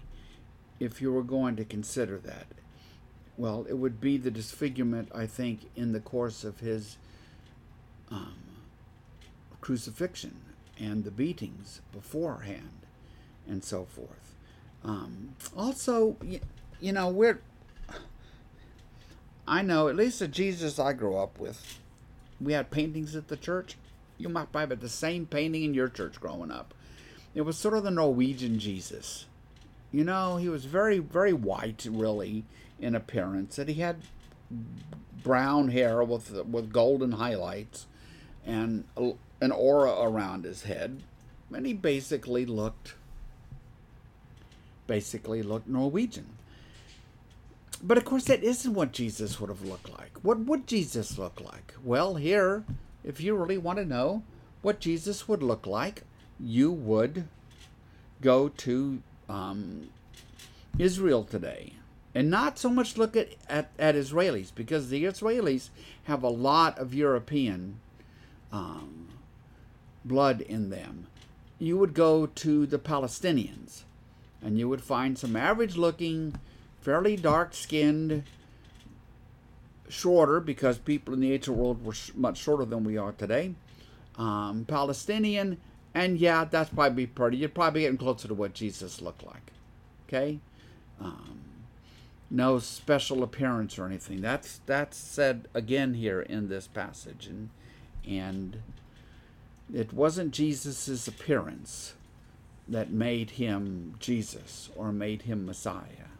if 0.79 1.01
you 1.01 1.11
were 1.11 1.23
going 1.23 1.55
to 1.57 1.65
consider 1.65 2.17
that? 2.19 2.47
Well, 3.37 3.65
it 3.67 3.73
would 3.73 3.99
be 3.99 4.17
the 4.17 4.31
disfigurement, 4.31 5.09
I 5.13 5.25
think, 5.25 5.61
in 5.75 5.91
the 5.91 5.99
course 5.99 6.43
of 6.43 6.59
his 6.59 6.97
um, 8.11 8.35
crucifixion 9.59 10.35
and 10.79 11.03
the 11.03 11.11
beatings 11.11 11.81
beforehand, 11.91 12.85
and 13.47 13.63
so 13.63 13.85
forth. 13.85 14.35
Um, 14.83 15.35
also, 15.55 16.17
you, 16.21 16.41
you 16.79 16.91
know, 16.91 17.09
we're 17.09 17.39
I 19.47 19.61
know, 19.61 19.87
at 19.87 19.95
least 19.95 20.19
the 20.19 20.27
Jesus 20.27 20.79
I 20.79 20.93
grew 20.93 21.17
up 21.17 21.39
with, 21.39 21.79
we 22.39 22.53
had 22.53 22.71
paintings 22.71 23.15
at 23.15 23.27
the 23.27 23.37
church. 23.37 23.77
You 24.17 24.29
might 24.29 24.51
buy 24.51 24.65
the 24.65 24.89
same 24.89 25.25
painting 25.25 25.63
in 25.63 25.73
your 25.73 25.89
church 25.89 26.19
growing 26.19 26.51
up. 26.51 26.73
It 27.35 27.41
was 27.41 27.57
sort 27.57 27.73
of 27.73 27.83
the 27.83 27.91
Norwegian 27.91 28.59
Jesus. 28.59 29.25
You 29.91 30.03
know, 30.03 30.37
he 30.37 30.49
was 30.49 30.65
very, 30.65 30.99
very 30.99 31.33
white, 31.33 31.87
really, 31.89 32.45
in 32.79 32.95
appearance, 32.95 33.57
and 33.57 33.69
he 33.69 33.81
had 33.81 33.97
brown 35.23 35.69
hair 35.69 36.03
with 36.03 36.31
with 36.45 36.73
golden 36.73 37.13
highlights, 37.13 37.87
and 38.45 38.83
an 38.95 39.51
aura 39.51 40.01
around 40.01 40.45
his 40.45 40.63
head, 40.63 41.01
and 41.53 41.65
he 41.65 41.73
basically 41.73 42.45
looked, 42.45 42.95
basically 44.87 45.41
looked 45.41 45.67
Norwegian. 45.67 46.29
But 47.85 47.97
of 47.97 48.05
course, 48.05 48.23
that 48.25 48.43
isn't 48.43 48.73
what 48.73 48.93
Jesus 48.93 49.41
would 49.41 49.49
have 49.49 49.61
looked 49.61 49.89
like. 49.89 50.17
What 50.21 50.39
would 50.39 50.67
Jesus 50.67 51.17
look 51.17 51.41
like? 51.41 51.73
Well, 51.83 52.15
here, 52.15 52.63
if 53.03 53.19
you 53.19 53.35
really 53.35 53.57
want 53.57 53.77
to 53.77 53.85
know 53.85 54.23
what 54.61 54.79
Jesus 54.79 55.27
would 55.27 55.43
look 55.43 55.67
like, 55.67 56.03
you 56.39 56.71
would 56.71 57.27
go 58.21 58.47
to 58.47 59.03
um, 59.27 59.89
Israel 60.79 61.25
today 61.25 61.73
and 62.15 62.29
not 62.29 62.57
so 62.57 62.69
much 62.69 62.97
look 62.97 63.17
at, 63.17 63.29
at, 63.49 63.71
at, 63.77 63.95
Israelis 63.95 64.53
because 64.55 64.89
the 64.89 65.03
Israelis 65.03 65.69
have 66.05 66.23
a 66.23 66.29
lot 66.29 66.77
of 66.79 66.93
European 66.93 67.79
um, 68.51 69.09
blood 70.05 70.39
in 70.39 70.69
them. 70.69 71.07
You 71.59 71.77
would 71.77 71.93
go 71.93 72.27
to 72.27 72.65
the 72.65 72.79
Palestinians 72.79 73.81
and 74.41 74.57
you 74.57 74.69
would 74.69 74.83
find 74.83 75.17
some 75.17 75.35
average 75.35 75.75
looking 75.75 76.35
fairly 76.83 77.15
dark 77.15 77.53
skinned, 77.53 78.23
shorter 79.87 80.39
because 80.39 80.77
people 80.77 81.13
in 81.13 81.21
the 81.21 81.31
ancient 81.31 81.55
world 81.55 81.85
were 81.85 81.95
much 82.13 82.37
shorter 82.37 82.65
than 82.65 82.83
we 82.83 82.97
are 82.97 83.13
today. 83.13 83.55
Um, 84.17 84.65
Palestinian, 84.67 85.57
and 85.93 86.17
yeah, 86.17 86.45
that's 86.45 86.69
probably 86.69 87.07
pretty. 87.07 87.37
You're 87.37 87.49
probably 87.49 87.81
getting 87.81 87.97
closer 87.97 88.27
to 88.27 88.33
what 88.33 88.53
Jesus 88.53 89.01
looked 89.01 89.25
like. 89.25 89.51
Okay, 90.07 90.39
um, 90.99 91.39
no 92.29 92.59
special 92.59 93.23
appearance 93.23 93.79
or 93.79 93.85
anything. 93.85 94.21
That's 94.21 94.59
that's 94.65 94.97
said 94.97 95.47
again 95.53 95.95
here 95.95 96.21
in 96.21 96.49
this 96.49 96.67
passage, 96.67 97.27
and 97.27 97.49
and 98.05 98.57
it 99.73 99.93
wasn't 99.93 100.33
Jesus's 100.33 101.07
appearance 101.07 101.93
that 102.67 102.91
made 102.91 103.31
him 103.31 103.95
Jesus 103.99 104.69
or 104.75 104.91
made 104.91 105.23
him 105.23 105.45
Messiah. 105.45 106.12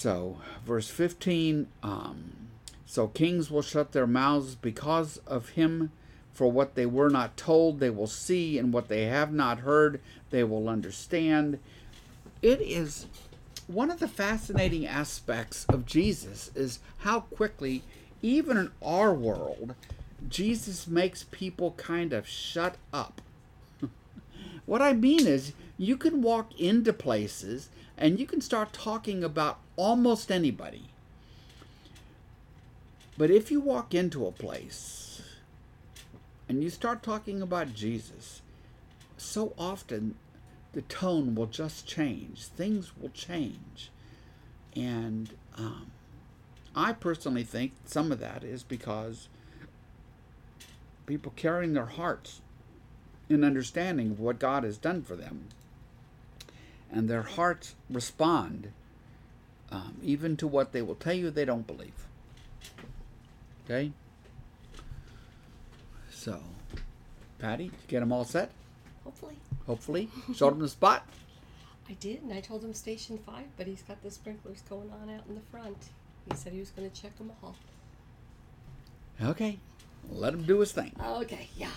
So, 0.00 0.38
verse 0.64 0.88
15 0.88 1.66
um, 1.82 2.32
So 2.86 3.08
kings 3.08 3.50
will 3.50 3.60
shut 3.60 3.92
their 3.92 4.06
mouths 4.06 4.54
because 4.54 5.18
of 5.26 5.50
him, 5.50 5.92
for 6.32 6.50
what 6.50 6.74
they 6.74 6.86
were 6.86 7.10
not 7.10 7.36
told, 7.36 7.80
they 7.80 7.90
will 7.90 8.06
see, 8.06 8.56
and 8.56 8.72
what 8.72 8.88
they 8.88 9.04
have 9.04 9.30
not 9.30 9.58
heard, 9.58 10.00
they 10.30 10.42
will 10.42 10.70
understand. 10.70 11.58
It 12.40 12.62
is 12.62 13.08
one 13.66 13.90
of 13.90 14.00
the 14.00 14.08
fascinating 14.08 14.86
aspects 14.86 15.66
of 15.66 15.84
Jesus 15.84 16.50
is 16.54 16.78
how 17.00 17.20
quickly, 17.20 17.82
even 18.22 18.56
in 18.56 18.70
our 18.82 19.12
world, 19.12 19.74
Jesus 20.30 20.86
makes 20.86 21.24
people 21.24 21.72
kind 21.72 22.14
of 22.14 22.26
shut 22.26 22.76
up. 22.90 23.20
what 24.64 24.80
I 24.80 24.94
mean 24.94 25.26
is, 25.26 25.52
you 25.76 25.98
can 25.98 26.22
walk 26.22 26.58
into 26.58 26.94
places 26.94 27.68
and 28.00 28.18
you 28.18 28.26
can 28.26 28.40
start 28.40 28.72
talking 28.72 29.22
about 29.22 29.58
almost 29.76 30.32
anybody. 30.32 30.88
But 33.18 33.30
if 33.30 33.50
you 33.50 33.60
walk 33.60 33.94
into 33.94 34.26
a 34.26 34.32
place 34.32 35.20
and 36.48 36.64
you 36.64 36.70
start 36.70 37.02
talking 37.02 37.42
about 37.42 37.74
Jesus, 37.74 38.40
so 39.18 39.52
often 39.58 40.14
the 40.72 40.80
tone 40.82 41.34
will 41.34 41.46
just 41.46 41.86
change. 41.86 42.46
Things 42.46 42.92
will 42.98 43.10
change. 43.10 43.90
And 44.74 45.34
um, 45.58 45.90
I 46.74 46.94
personally 46.94 47.44
think 47.44 47.72
some 47.84 48.10
of 48.10 48.18
that 48.20 48.42
is 48.42 48.62
because 48.62 49.28
people 51.04 51.34
carrying 51.36 51.74
their 51.74 51.86
hearts 51.86 52.40
in 53.28 53.44
understanding 53.44 54.12
of 54.12 54.20
what 54.20 54.38
God 54.38 54.64
has 54.64 54.78
done 54.78 55.02
for 55.02 55.16
them. 55.16 55.48
And 56.92 57.08
their 57.08 57.22
hearts 57.22 57.74
respond 57.88 58.72
um, 59.70 59.96
even 60.02 60.36
to 60.38 60.46
what 60.46 60.72
they 60.72 60.82
will 60.82 60.96
tell 60.96 61.12
you 61.14 61.30
they 61.30 61.44
don't 61.44 61.66
believe. 61.66 62.06
Okay? 63.64 63.92
So, 66.10 66.40
Patty, 67.38 67.64
you 67.64 67.72
get 67.86 68.00
them 68.00 68.12
all 68.12 68.24
set? 68.24 68.50
Hopefully. 69.04 69.36
Hopefully. 69.66 70.08
Showed 70.34 70.50
them 70.50 70.60
the 70.60 70.68
spot? 70.68 71.06
I 71.88 71.92
did, 71.94 72.22
and 72.22 72.32
I 72.32 72.40
told 72.40 72.62
him 72.64 72.74
station 72.74 73.18
five, 73.18 73.46
but 73.56 73.66
he's 73.66 73.82
got 73.82 74.02
the 74.02 74.10
sprinklers 74.10 74.62
going 74.68 74.90
on 74.90 75.10
out 75.10 75.22
in 75.28 75.34
the 75.34 75.40
front. 75.50 75.76
He 76.28 76.36
said 76.36 76.52
he 76.52 76.60
was 76.60 76.70
going 76.70 76.90
to 76.90 77.02
check 77.02 77.16
them 77.18 77.32
all. 77.42 77.56
Okay. 79.22 79.58
Let 80.10 80.34
him 80.34 80.42
do 80.42 80.60
his 80.60 80.72
thing. 80.72 80.92
Okay, 81.04 81.48
yeah. 81.56 81.68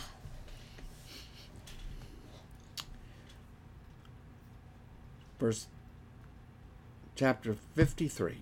Verse 5.43 5.67
chapter 7.17 7.57
53. 7.75 8.37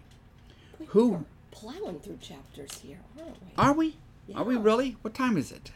We 0.77 0.85
Who- 0.85 1.07
We're 1.09 1.23
plowing 1.49 1.99
through 1.99 2.19
chapters 2.21 2.77
here, 2.77 2.99
aren't 3.17 3.41
we? 3.41 3.47
Are 3.57 3.73
we? 3.73 3.95
Are 4.35 4.43
we 4.43 4.55
really? 4.55 4.97
What 5.01 5.15
time 5.15 5.35
is 5.35 5.51
it? 5.51 5.71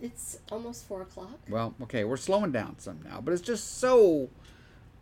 It's 0.00 0.38
almost 0.52 0.86
four 0.86 1.02
o'clock. 1.02 1.40
Well, 1.48 1.74
okay, 1.82 2.04
we're 2.04 2.16
slowing 2.16 2.52
down 2.52 2.78
some 2.78 3.00
now, 3.04 3.20
but 3.20 3.32
it's 3.32 3.42
just 3.42 3.78
so 3.78 4.30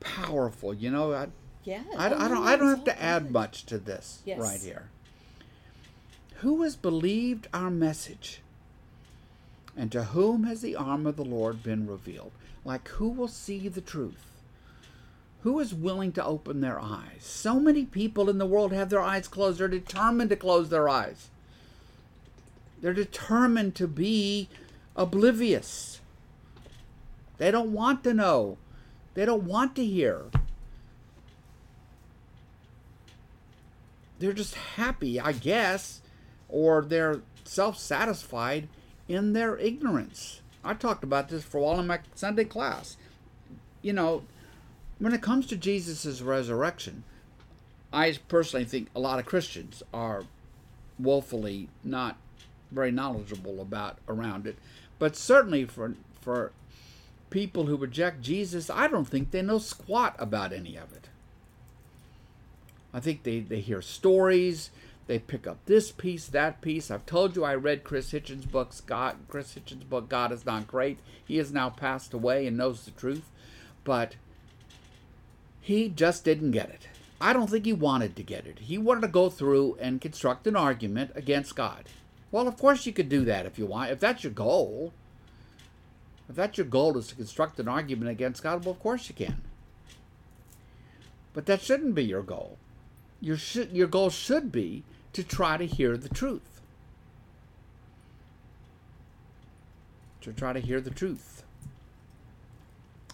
powerful, 0.01 0.73
you 0.73 0.91
know. 0.91 1.13
I, 1.13 1.29
Yeah. 1.65 1.83
I, 1.99 2.07
I 2.07 2.09
don't 2.09 2.47
I 2.47 2.57
don't 2.57 2.69
have 2.71 2.85
to 2.85 3.03
add 3.03 3.31
much 3.31 3.67
to 3.67 3.77
this 3.77 4.23
Yes. 4.25 4.39
right 4.41 4.59
here. 4.59 4.89
Who 6.37 6.63
has 6.63 6.77
believed 6.77 7.47
our 7.53 7.71
message? 7.71 8.41
And 9.77 9.93
to 9.93 10.05
whom 10.05 10.45
has 10.45 10.63
the 10.63 10.77
arm 10.77 11.07
of 11.07 11.17
the 11.17 11.27
Lord 11.27 11.63
been 11.63 11.87
revealed? 11.87 12.33
Like 12.65 12.89
who 12.89 13.11
will 13.11 13.29
see 13.29 13.69
the 13.69 13.83
truth? 13.83 14.32
Who 15.43 15.59
is 15.59 15.75
willing 15.75 16.13
to 16.13 16.25
open 16.25 16.61
their 16.61 16.81
eyes? 16.81 17.21
So 17.21 17.59
many 17.59 17.85
people 17.85 18.31
in 18.31 18.39
the 18.39 18.47
world 18.47 18.73
have 18.73 18.91
their 18.91 19.01
eyes 19.01 19.27
closed. 19.27 19.59
They're 19.59 19.69
determined 19.69 20.31
to 20.31 20.37
close 20.37 20.69
their 20.69 20.89
eyes. 20.89 21.31
They're 22.81 22.95
determined 22.95 23.75
to 23.77 23.89
be 23.89 24.49
oblivious. 24.95 26.01
They 27.39 27.51
don't 27.51 27.73
want 27.73 28.05
to 28.05 28.15
know. 28.15 28.59
They 29.15 29.25
don't 29.25 29.45
want 29.45 29.75
to 29.77 29.85
hear. 29.85 30.27
They're 34.21 34.33
just 34.33 34.55
happy, 34.55 35.19
I 35.19 35.33
guess, 35.33 36.03
or 36.49 36.83
they're 36.83 37.23
self 37.45 37.79
satisfied 37.79 38.69
in 39.09 39.33
their 39.33 39.57
ignorance. 39.59 40.41
I 40.65 40.75
talked 40.75 41.03
about 41.03 41.29
this 41.29 41.43
for 41.43 41.59
a 41.59 41.61
while 41.63 41.81
in 41.81 41.89
my 41.89 41.99
Sunday 42.15 42.45
class. 42.45 42.97
You 43.81 43.93
know, 43.93 44.23
when 45.03 45.13
it 45.13 45.21
comes 45.21 45.49
to 45.49 45.57
Jesus' 45.57 46.23
resurrection, 46.23 47.03
I 47.93 48.17
personally 48.29 48.65
think 48.65 48.87
a 48.95 49.01
lot 49.01 49.19
of 49.19 49.27
Christians 49.27 49.83
are 49.93 50.23
woefully 50.97 51.69
not 51.83 52.19
very 52.71 52.93
knowledgeable 52.93 53.61
about 53.61 53.99
around 54.09 54.47
it. 54.47 54.57
But 55.01 55.17
certainly 55.17 55.65
for 55.65 55.97
for 56.21 56.53
people 57.31 57.67
who 57.67 57.77
reject 57.77 58.23
Jesus, 58.23 58.71
I 58.71 58.87
don't 58.87 59.09
think 59.09 59.33
they 59.33 59.43
know 59.43 59.59
squat 59.59 60.15
about 60.21 60.53
any 60.53 60.77
of 60.77 60.93
it. 60.93 61.09
I 62.95 63.01
think 63.01 63.25
they, 63.25 63.41
they 63.41 63.59
hear 63.59 63.83
stories, 63.83 64.71
they 65.09 65.19
pick 65.19 65.49
up 65.49 65.59
this 65.67 65.91
piece, 65.91 66.27
that 66.29 66.61
piece. 66.61 66.93
I've 66.93 67.07
told 67.07 67.35
you 67.35 67.43
I 67.43 67.57
read 67.57 67.83
Chris 67.83 68.13
Hitchens' 68.13 68.49
books, 68.49 68.81
God 68.81 69.17
Chris 69.27 69.57
Hitchens' 69.57 69.89
book, 69.89 70.09
God 70.09 70.31
is 70.31 70.47
not 70.47 70.69
great. 70.69 71.01
He 71.25 71.39
has 71.39 71.51
now 71.51 71.71
passed 71.71 72.15
away 72.15 72.47
and 72.47 72.57
knows 72.57 72.85
the 72.85 72.93
truth. 72.93 73.29
But 73.83 74.15
he 75.63 75.89
just 75.89 76.25
didn't 76.25 76.51
get 76.51 76.69
it. 76.69 76.89
I 77.21 77.33
don't 77.33 77.49
think 77.49 77.65
he 77.65 77.73
wanted 77.73 78.17
to 78.17 78.23
get 78.25 78.47
it. 78.47 78.59
He 78.59 78.77
wanted 78.77 79.03
to 79.03 79.09
go 79.09 79.31
through 79.31 79.79
and 79.81 80.01
construct 80.01 80.49
an 80.49 80.57
argument 80.57 81.13
against 81.15 81.55
God. 81.55 81.85
Well, 82.33 82.49
of 82.49 82.59
course 82.59 82.85
you 82.85 82.93
could 82.93 83.09
do 83.09 83.25
that 83.27 83.47
if 83.47 83.61
you 83.61 83.67
want. 83.67 83.93
If 83.93 84.01
that's 84.01 84.25
your 84.25 84.33
goal, 84.33 84.93
if 86.29 86.35
that's 86.35 86.59
your 86.59 86.67
goal 86.67 86.99
is 86.99 87.07
to 87.09 87.15
construct 87.15 87.61
an 87.61 87.69
argument 87.69 88.11
against 88.11 88.43
God, 88.43 88.65
well, 88.65 88.73
of 88.73 88.81
course 88.81 89.09
you 89.09 89.15
can. 89.15 89.41
But 91.33 91.47
that 91.47 91.63
shouldn't 91.63 91.95
be 91.95 92.05
your 92.05 92.23
goal. 92.23 92.59
Your 93.21 93.37
should, 93.37 93.71
your 93.71 93.87
goal 93.87 94.11
should 94.11 94.51
be 94.51 94.83
to 95.13 95.23
try 95.23 95.57
to 95.57 95.65
hear 95.65 95.97
the 95.97 96.09
truth. 96.09 96.61
To 100.23 100.33
try 100.33 100.53
to 100.53 100.61
hear 100.61 100.81
the 100.81 100.91
truth. 100.91 101.45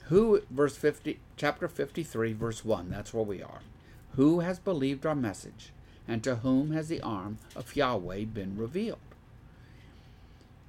Who 0.09 0.41
verse 0.51 0.77
50 0.77 1.19
chapter 1.37 1.69
53 1.69 2.33
verse 2.33 2.65
1 2.65 2.91
that's 2.91 3.13
where 3.13 3.25
we 3.25 3.43
are. 3.43 3.61
Who 4.17 4.41
has 4.41 4.59
believed 4.59 5.05
our 5.05 5.15
message 5.15 5.71
and 6.07 6.25
to 6.25 6.37
whom 6.37 6.73
has 6.73 6.89
the 6.89 7.03
arm 7.03 7.39
of 7.55 7.77
Yahweh 7.77 8.25
been 8.25 8.57
revealed? 8.57 8.99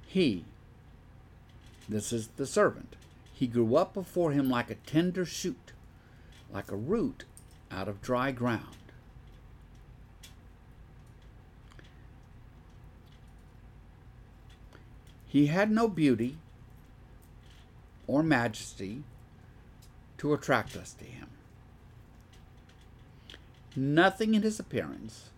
He 0.06 0.44
this 1.88 2.12
is 2.12 2.28
the 2.36 2.46
servant. 2.46 2.96
He 3.32 3.46
grew 3.46 3.74
up 3.76 3.94
before 3.94 4.32
him 4.32 4.50
like 4.50 4.70
a 4.70 4.74
tender 4.74 5.24
shoot, 5.24 5.72
like 6.52 6.70
a 6.70 6.76
root 6.76 7.24
out 7.70 7.88
of 7.88 8.02
dry 8.02 8.32
ground. 8.32 8.76
He 15.26 15.46
had 15.46 15.70
no 15.70 15.88
beauty 15.88 16.36
or 18.06 18.22
majesty 18.22 19.04
to 20.20 20.34
attract 20.34 20.76
us 20.76 20.92
to 20.92 21.04
him. 21.06 21.28
Nothing 23.74 24.34
in 24.34 24.42
his 24.42 24.60
appearance 24.60 25.30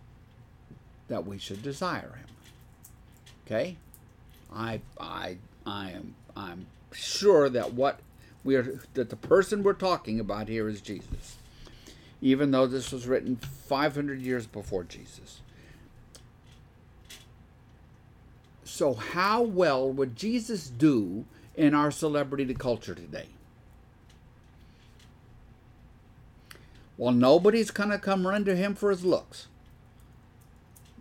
that 1.07 1.25
we 1.25 1.37
should 1.37 1.63
desire 1.63 2.19
him. 2.19 2.27
Okay? 3.45 3.77
I 4.53 4.81
I 4.99 5.37
I 5.65 5.91
am 5.91 6.15
I'm 6.35 6.65
sure 6.91 7.47
that 7.47 7.71
what 7.73 8.01
we 8.43 8.57
are 8.57 8.81
that 8.93 9.09
the 9.09 9.15
person 9.15 9.63
we're 9.63 9.71
talking 9.71 10.19
about 10.19 10.49
here 10.49 10.67
is 10.67 10.81
Jesus. 10.81 11.37
Even 12.21 12.51
though 12.51 12.67
this 12.67 12.91
was 12.91 13.07
written 13.07 13.37
500 13.37 14.19
years 14.19 14.47
before 14.47 14.83
Jesus. 14.83 15.39
So 18.65 18.95
how 18.95 19.43
well 19.43 19.89
would 19.89 20.17
Jesus 20.17 20.67
do 20.67 21.23
in 21.55 21.73
our 21.73 21.89
celebrity 21.89 22.53
culture 22.53 22.95
today? 22.95 23.27
Well, 26.97 27.11
nobody's 27.11 27.71
going 27.71 27.89
to 27.89 27.97
come 27.97 28.27
run 28.27 28.45
to 28.45 28.55
him 28.55 28.75
for 28.75 28.89
his 28.89 29.03
looks. 29.03 29.47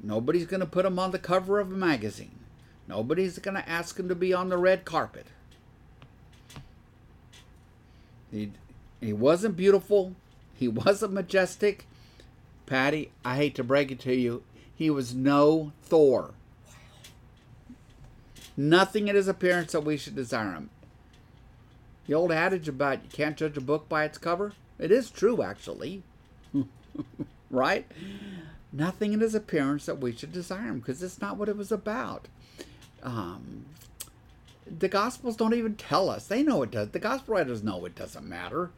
Nobody's 0.03 0.47
going 0.47 0.61
to 0.61 0.67
put 0.67 0.87
him 0.87 0.99
on 0.99 1.11
the 1.11 1.19
cover 1.19 1.61
of 1.61 1.71
a 1.71 1.77
magazine. 1.77 2.39
Nobody's 2.89 3.39
going 3.39 3.57
to 3.57 3.69
ask 3.69 3.99
him 3.99 4.09
to 4.09 4.15
be 4.15 4.33
on 4.35 4.49
the 4.49 4.57
red 4.57 4.85
carpet. 4.85 5.27
He, 8.31 8.53
he 9.01 9.13
wasn't 9.13 9.57
beautiful. 9.57 10.15
He 10.55 10.67
wasn't 10.69 11.13
majestic. 11.13 11.87
Patty, 12.67 13.13
I 13.25 13.37
hate 13.37 13.55
to 13.57 13.65
break 13.65 13.91
it 13.91 14.01
to 14.01 14.15
you, 14.15 14.43
he 14.75 14.91
was 14.91 15.15
no 15.15 15.73
Thor. 15.83 16.33
Nothing 18.57 19.09
in 19.09 19.17
his 19.17 19.29
appearance 19.29 19.73
that 19.73 19.85
we 19.85 19.97
should 19.97 20.15
desire 20.15 20.53
him. 20.53 20.71
The 22.07 22.15
old 22.15 22.33
adage 22.33 22.69
about 22.69 23.03
you 23.05 23.11
can't 23.11 23.37
judge 23.37 23.57
a 23.57 23.61
book 23.61 23.89
by 23.89 24.05
its 24.05 24.19
cover, 24.19 24.53
it 24.83 24.91
is 24.91 25.11
true, 25.11 25.43
actually. 25.43 26.03
right? 27.51 27.87
Nothing 28.73 29.13
in 29.13 29.21
his 29.21 29.35
appearance 29.35 29.87
that 29.87 30.01
we 30.01 30.13
should 30.13 30.33
desire 30.33 30.63
him 30.63 30.81
because 30.81 31.03
it's 31.03 31.21
not 31.21 31.37
what 31.37 31.49
it 31.49 31.57
was 31.57 31.71
about. 31.71 32.27
Um, 33.03 33.67
the 34.67 34.89
Gospels 34.89 35.37
don't 35.37 35.55
even 35.55 35.77
tell 35.77 36.11
us. 36.11 36.27
They 36.27 36.43
know 36.43 36.63
it 36.63 36.71
does. 36.71 36.89
The 36.91 36.99
Gospel 36.99 37.35
writers 37.35 37.63
know 37.63 37.85
it 37.85 37.95
doesn't 37.95 38.29
matter. 38.29 38.71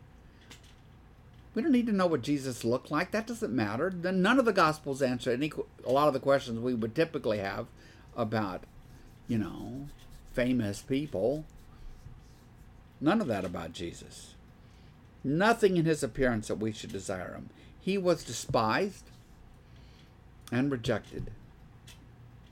We 1.55 1.63
don't 1.63 1.73
need 1.73 1.87
to 1.87 1.93
know 1.93 2.07
what 2.07 2.23
Jesus 2.23 2.65
looked 2.65 2.91
like. 2.91 3.13
That 3.13 3.29
doesn't 3.29 3.55
matter. 3.55 3.91
None 3.91 4.39
of 4.39 4.45
the 4.45 4.53
Gospels 4.53 5.01
answer 5.01 5.31
any 5.31 5.53
a 5.87 5.93
lot 5.93 6.09
of 6.09 6.15
the 6.15 6.21
questions 6.21 6.59
we 6.59 6.75
would 6.75 6.95
typically 6.95 7.39
have 7.39 7.67
about, 8.17 8.65
you 9.29 9.39
know, 9.39 9.89
famous 10.33 10.83
people. 10.83 11.45
None 13.01 13.21
of 13.21 13.29
that 13.29 13.45
about 13.45 13.73
Jesus. 13.73 14.34
Nothing 15.25 15.79
in 15.79 15.87
his 15.87 16.03
appearance 16.03 16.49
that 16.49 16.57
we 16.57 16.71
should 16.71 16.93
desire 16.93 17.33
him. 17.33 17.49
He 17.81 17.97
was 17.97 18.23
despised 18.23 19.05
and 20.53 20.71
rejected 20.71 21.31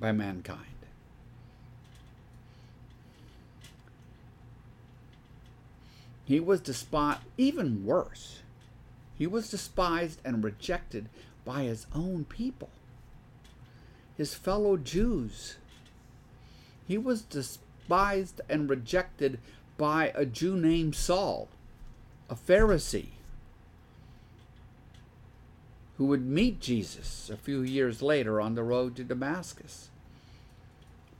by 0.00 0.12
mankind. 0.12 0.66
He 6.24 6.40
was 6.40 6.60
despised, 6.60 7.20
even 7.36 7.84
worse, 7.84 8.40
he 9.18 9.26
was 9.26 9.50
despised 9.50 10.20
and 10.24 10.42
rejected 10.42 11.08
by 11.44 11.64
his 11.64 11.86
own 11.94 12.24
people, 12.24 12.70
his 14.16 14.34
fellow 14.34 14.76
Jews. 14.76 15.56
He 16.88 16.96
was 16.96 17.22
despised 17.22 18.40
and 18.48 18.70
rejected 18.70 19.38
by 19.76 20.10
a 20.14 20.24
Jew 20.24 20.56
named 20.56 20.94
Saul, 20.94 21.48
a 22.28 22.34
Pharisee, 22.34 23.08
who 25.98 26.06
would 26.06 26.26
meet 26.26 26.60
Jesus 26.60 27.30
a 27.30 27.36
few 27.36 27.62
years 27.62 28.02
later 28.02 28.40
on 28.40 28.54
the 28.54 28.62
road 28.62 28.96
to 28.96 29.04
Damascus. 29.04 29.90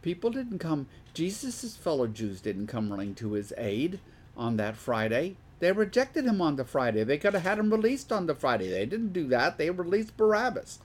People 0.01 0.31
didn't 0.31 0.59
come, 0.59 0.89
Jesus' 1.15 1.77
fellow 1.77 2.07
Jews 2.07 2.41
didn't 2.41 2.67
come 2.67 2.91
running 2.91 3.15
to 3.17 3.33
his 3.33 3.53
aid 3.57 4.01
on 4.37 4.57
that 4.57 4.77
Friday. 4.77 5.37
They 5.61 5.71
rejected 5.71 6.25
him 6.25 6.41
on 6.41 6.57
the 6.57 6.65
Friday. 6.65 7.05
They 7.05 7.19
could 7.19 7.35
have 7.35 7.45
had 7.45 7.59
him 7.59 7.71
released 7.71 8.11
on 8.11 8.27
the 8.27 8.35
Friday. 8.35 8.69
They 8.69 8.87
didn't 8.87 9.13
do 9.13 9.29
that. 9.29 9.59
They 9.59 9.71
released 9.71 10.17
Barabbas. 10.17 10.81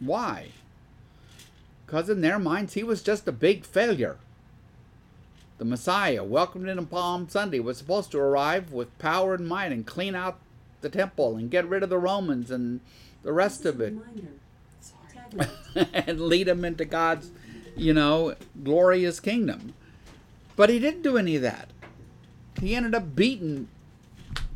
Why? 0.00 0.48
Because 1.84 2.08
in 2.08 2.22
their 2.22 2.38
minds, 2.38 2.72
he 2.72 2.82
was 2.82 3.02
just 3.02 3.28
a 3.28 3.32
big 3.32 3.64
failure. 3.64 4.16
The 5.58 5.64
Messiah, 5.64 6.22
welcomed 6.22 6.68
in 6.68 6.78
on 6.78 6.86
Palm 6.86 7.28
Sunday, 7.28 7.60
was 7.60 7.78
supposed 7.78 8.10
to 8.10 8.18
arrive 8.18 8.72
with 8.72 8.98
power 8.98 9.34
and 9.34 9.48
might 9.48 9.72
and 9.72 9.86
clean 9.86 10.14
out 10.14 10.38
the 10.82 10.90
temple 10.90 11.36
and 11.36 11.50
get 11.50 11.68
rid 11.68 11.82
of 11.82 11.88
the 11.88 11.98
Romans 11.98 12.50
and 12.50 12.80
the 13.22 13.32
rest 13.32 13.64
of 13.64 13.80
it. 13.80 13.94
and 15.92 16.20
lead 16.20 16.46
them 16.46 16.64
into 16.64 16.84
God's, 16.84 17.30
you 17.74 17.92
know, 17.92 18.34
glorious 18.62 19.20
kingdom. 19.20 19.74
But 20.56 20.70
he 20.70 20.78
didn't 20.78 21.02
do 21.02 21.16
any 21.16 21.36
of 21.36 21.42
that. 21.42 21.70
He 22.60 22.74
ended 22.74 22.94
up 22.94 23.14
beaten, 23.14 23.68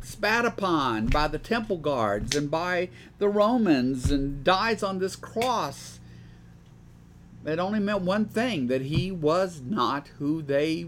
spat 0.01 0.45
upon 0.45 1.07
by 1.07 1.27
the 1.27 1.37
temple 1.37 1.77
guards 1.77 2.35
and 2.35 2.49
by 2.49 2.89
the 3.19 3.29
Romans 3.29 4.11
and 4.11 4.43
dies 4.43 4.81
on 4.81 4.99
this 4.99 5.15
cross. 5.15 5.99
It 7.45 7.59
only 7.59 7.79
meant 7.79 8.01
one 8.01 8.25
thing 8.25 8.67
that 8.67 8.81
he 8.83 9.11
was 9.11 9.61
not 9.61 10.09
who 10.19 10.41
they 10.41 10.87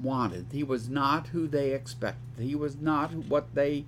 wanted. 0.00 0.46
He 0.52 0.62
was 0.62 0.88
not 0.88 1.28
who 1.28 1.46
they 1.46 1.72
expected. 1.72 2.42
He 2.42 2.54
was 2.54 2.76
not 2.76 3.12
what 3.12 3.54
they 3.54 3.84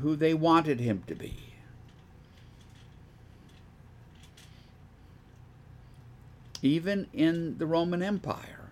who 0.00 0.16
they 0.16 0.34
wanted 0.34 0.80
him 0.80 1.04
to 1.06 1.14
be. 1.14 1.36
Even 6.62 7.06
in 7.12 7.58
the 7.58 7.66
Roman 7.66 8.02
Empire, 8.02 8.63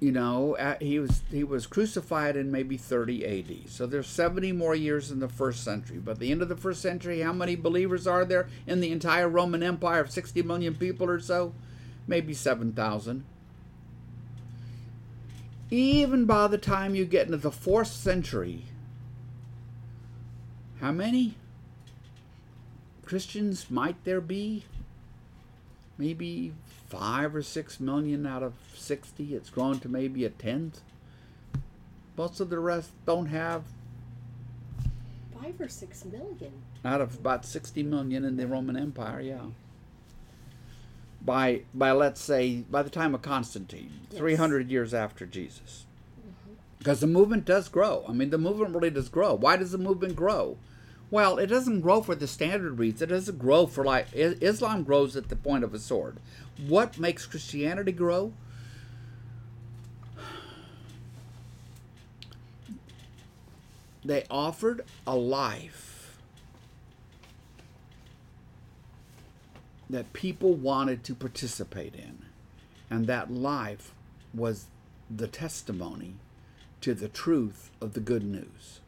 you 0.00 0.10
know, 0.10 0.56
uh, 0.56 0.76
he 0.80 0.98
was 0.98 1.22
he 1.30 1.44
was 1.44 1.66
crucified 1.66 2.34
in 2.34 2.50
maybe 2.50 2.78
30 2.78 3.24
AD. 3.26 3.70
So 3.70 3.86
there's 3.86 4.06
70 4.06 4.52
more 4.52 4.74
years 4.74 5.10
in 5.10 5.20
the 5.20 5.28
first 5.28 5.62
century. 5.62 5.98
But 5.98 6.18
the 6.18 6.32
end 6.32 6.40
of 6.40 6.48
the 6.48 6.56
first 6.56 6.80
century, 6.80 7.20
how 7.20 7.34
many 7.34 7.54
believers 7.54 8.06
are 8.06 8.24
there 8.24 8.48
in 8.66 8.80
the 8.80 8.92
entire 8.92 9.28
Roman 9.28 9.62
Empire 9.62 10.00
of 10.00 10.10
60 10.10 10.42
million 10.42 10.74
people 10.74 11.08
or 11.08 11.20
so? 11.20 11.52
Maybe 12.06 12.32
7,000. 12.32 13.24
Even 15.70 16.24
by 16.24 16.48
the 16.48 16.58
time 16.58 16.94
you 16.94 17.04
get 17.04 17.26
into 17.26 17.36
the 17.36 17.52
fourth 17.52 17.88
century, 17.88 18.64
how 20.80 20.92
many 20.92 21.34
Christians 23.04 23.70
might 23.70 24.02
there 24.04 24.22
be? 24.22 24.64
Maybe 25.98 26.54
five 26.90 27.36
or 27.36 27.42
six 27.42 27.80
million 27.80 28.26
out 28.26 28.42
of 28.42 28.54
60. 28.74 29.34
It's 29.34 29.48
grown 29.48 29.78
to 29.80 29.88
maybe 29.88 30.24
a 30.24 30.30
tenth. 30.30 30.80
Most 32.16 32.40
of 32.40 32.50
the 32.50 32.58
rest 32.58 32.90
don't 33.06 33.26
have. 33.26 33.62
Five 35.40 35.58
or 35.60 35.68
six 35.68 36.04
million? 36.04 36.52
Out 36.84 37.00
of 37.00 37.14
about 37.18 37.46
60 37.46 37.82
million 37.84 38.24
in 38.24 38.36
the 38.36 38.46
Roman 38.46 38.76
Empire, 38.76 39.20
yeah. 39.20 39.46
By, 41.22 41.62
by 41.72 41.92
let's 41.92 42.20
say, 42.20 42.64
by 42.70 42.82
the 42.82 42.90
time 42.90 43.14
of 43.14 43.22
Constantine, 43.22 44.00
yes. 44.10 44.18
300 44.18 44.70
years 44.70 44.92
after 44.92 45.26
Jesus. 45.26 45.86
Because 46.78 46.98
mm-hmm. 46.98 47.12
the 47.12 47.18
movement 47.18 47.44
does 47.44 47.68
grow. 47.68 48.04
I 48.08 48.12
mean, 48.12 48.30
the 48.30 48.38
movement 48.38 48.74
really 48.74 48.90
does 48.90 49.08
grow. 49.08 49.34
Why 49.34 49.56
does 49.56 49.72
the 49.72 49.78
movement 49.78 50.16
grow? 50.16 50.58
Well, 51.10 51.38
it 51.38 51.46
doesn't 51.46 51.80
grow 51.80 52.02
for 52.02 52.14
the 52.14 52.28
standard 52.28 52.78
reason. 52.78 53.08
It 53.08 53.12
doesn't 53.12 53.38
grow 53.38 53.66
for 53.66 53.84
like 53.84 54.06
Islam 54.14 54.84
grows 54.84 55.16
at 55.16 55.28
the 55.28 55.36
point 55.36 55.64
of 55.64 55.74
a 55.74 55.78
sword. 55.78 56.18
What 56.66 56.98
makes 56.98 57.26
Christianity 57.26 57.92
grow? 57.92 58.32
They 64.04 64.24
offered 64.30 64.84
a 65.06 65.16
life 65.16 66.18
that 69.90 70.12
people 70.12 70.54
wanted 70.54 71.02
to 71.04 71.14
participate 71.14 71.94
in. 71.94 72.24
And 72.88 73.06
that 73.06 73.32
life 73.32 73.92
was 74.34 74.66
the 75.14 75.28
testimony 75.28 76.14
to 76.80 76.94
the 76.94 77.08
truth 77.08 77.70
of 77.80 77.92
the 77.92 78.00
good 78.00 78.24
news. 78.24 78.79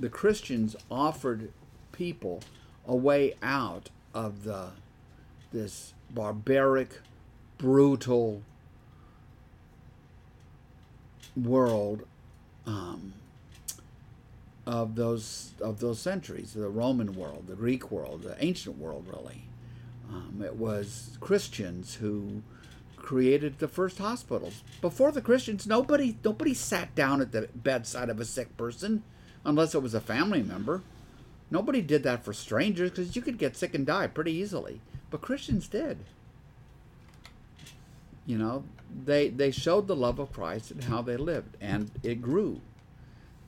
The 0.00 0.08
Christians 0.08 0.76
offered 0.90 1.52
people 1.92 2.40
a 2.88 2.96
way 2.96 3.34
out 3.42 3.90
of 4.14 4.44
the 4.44 4.70
this 5.52 5.92
barbaric, 6.08 7.00
brutal 7.58 8.42
world 11.36 12.06
um, 12.66 13.12
of 14.66 14.94
those 14.94 15.52
of 15.60 15.80
those 15.80 16.00
centuries, 16.00 16.54
the 16.54 16.68
Roman 16.68 17.14
world, 17.14 17.44
the 17.46 17.54
Greek 17.54 17.90
world, 17.90 18.22
the 18.22 18.42
ancient 18.42 18.78
world, 18.78 19.06
really. 19.12 19.44
Um, 20.10 20.42
it 20.42 20.56
was 20.56 21.18
Christians 21.20 21.96
who 21.96 22.42
created 22.96 23.58
the 23.58 23.68
first 23.68 23.98
hospitals. 23.98 24.62
Before 24.80 25.12
the 25.12 25.20
Christians, 25.20 25.66
nobody 25.66 26.16
nobody 26.24 26.54
sat 26.54 26.94
down 26.94 27.20
at 27.20 27.32
the 27.32 27.48
bedside 27.54 28.08
of 28.08 28.18
a 28.18 28.24
sick 28.24 28.56
person 28.56 29.02
unless 29.44 29.74
it 29.74 29.82
was 29.82 29.94
a 29.94 30.00
family 30.00 30.42
member. 30.42 30.82
Nobody 31.50 31.80
did 31.80 32.02
that 32.04 32.24
for 32.24 32.32
strangers 32.32 32.90
because 32.90 33.16
you 33.16 33.22
could 33.22 33.38
get 33.38 33.56
sick 33.56 33.74
and 33.74 33.86
die 33.86 34.06
pretty 34.06 34.32
easily. 34.32 34.80
But 35.10 35.20
Christians 35.20 35.66
did. 35.66 35.98
You 38.26 38.38
know, 38.38 38.64
they 39.04 39.28
they 39.28 39.50
showed 39.50 39.88
the 39.88 39.96
love 39.96 40.18
of 40.18 40.32
Christ 40.32 40.70
and 40.70 40.84
how 40.84 41.02
they 41.02 41.16
lived, 41.16 41.56
and 41.60 41.90
it 42.02 42.22
grew. 42.22 42.60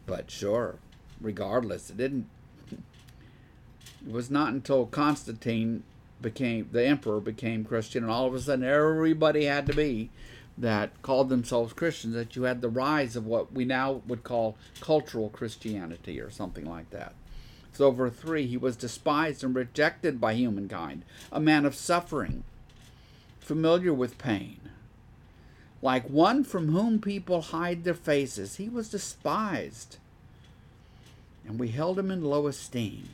But 0.07 0.31
sure, 0.31 0.77
regardless, 1.21 1.91
it 1.91 1.97
didn't. 1.97 2.29
It 2.71 4.11
was 4.11 4.31
not 4.31 4.53
until 4.53 4.87
Constantine 4.87 5.85
became 6.21 6.69
the 6.73 6.85
emperor 6.85 7.21
became 7.21 7.65
Christian, 7.65 8.03
and 8.03 8.13
all 8.13 8.27
of 8.27 8.35
a 8.35 8.41
sudden 8.41 8.65
everybody 8.65 9.45
had 9.45 9.67
to 9.67 9.75
be 9.75 10.11
that 10.59 11.01
called 11.03 11.29
themselves 11.29 11.73
Christians. 11.73 12.15
That 12.15 12.37
you 12.37 12.43
had 12.45 12.61
the 12.61 12.69
rise 12.69 13.17
of 13.17 13.27
what 13.27 13.53
we 13.53 13.65
now 13.65 14.03
would 14.07 14.25
call 14.25 14.57
cultural 14.81 15.29
Christianity 15.31 16.21
or 16.21 16.31
something 16.31 16.65
like 16.65 16.91
that. 16.91 17.15
So, 17.73 17.87
over 17.87 18.11
three, 18.11 18.47
he 18.47 18.57
was 18.57 18.77
despised 18.77 19.43
and 19.43 19.55
rejected 19.55 20.21
by 20.21 20.35
humankind, 20.35 21.05
a 21.31 21.41
man 21.41 21.65
of 21.65 21.75
suffering, 21.75 22.45
familiar 23.41 23.95
with 23.95 24.19
pain. 24.19 24.61
Like 25.81 26.09
one 26.09 26.45
from 26.45 26.69
whom 26.69 27.01
people 27.01 27.43
hide 27.43 27.83
their 27.83 27.95
faces, 27.95 28.57
he 28.57 28.69
was 28.69 28.91
despised. 28.91 29.97
And 31.47 31.59
we 31.59 31.69
held 31.69 31.99
him 31.99 32.11
in 32.11 32.23
low 32.23 32.47
esteem. 32.47 33.09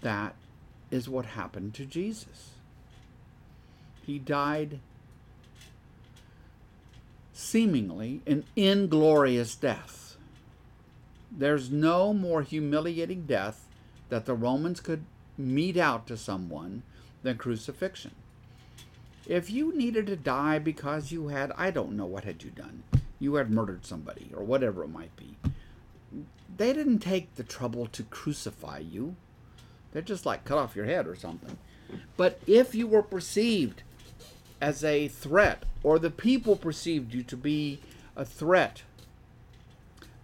That 0.00 0.34
is 0.90 1.08
what 1.08 1.26
happened 1.26 1.74
to 1.74 1.84
Jesus. 1.84 2.50
He 4.04 4.18
died 4.18 4.80
seemingly 7.36 8.22
an 8.26 8.42
inglorious 8.56 9.54
death. 9.54 10.16
There's 11.30 11.70
no 11.70 12.14
more 12.14 12.40
humiliating 12.40 13.26
death 13.26 13.68
that 14.08 14.24
the 14.24 14.32
Romans 14.34 14.80
could 14.80 15.04
mete 15.36 15.76
out 15.76 16.06
to 16.06 16.16
someone 16.16 16.82
than 17.22 17.36
crucifixion. 17.36 18.12
if 19.26 19.50
you 19.50 19.76
needed 19.76 20.06
to 20.06 20.16
die 20.16 20.58
because 20.58 21.10
you 21.12 21.28
had, 21.28 21.52
I 21.56 21.70
don't 21.70 21.96
know 21.96 22.06
what 22.06 22.24
had 22.24 22.42
you 22.42 22.50
done, 22.50 22.84
you 23.18 23.34
had 23.34 23.50
murdered 23.50 23.84
somebody 23.84 24.30
or 24.34 24.44
whatever 24.44 24.84
it 24.84 24.88
might 24.88 25.14
be, 25.16 25.36
they 26.56 26.72
didn't 26.72 27.00
take 27.00 27.34
the 27.34 27.42
trouble 27.42 27.86
to 27.88 28.04
crucify 28.04 28.78
you. 28.78 29.16
They're 29.92 30.00
just 30.00 30.24
like 30.24 30.44
cut 30.44 30.58
off 30.58 30.76
your 30.76 30.86
head 30.86 31.06
or 31.06 31.16
something. 31.16 31.58
But 32.16 32.40
if 32.46 32.74
you 32.74 32.86
were 32.86 33.02
perceived 33.02 33.82
as 34.60 34.82
a 34.82 35.08
threat, 35.08 35.64
or 35.82 35.98
the 35.98 36.10
people 36.10 36.56
perceived 36.56 37.14
you 37.14 37.22
to 37.24 37.36
be 37.36 37.80
a 38.14 38.24
threat 38.24 38.82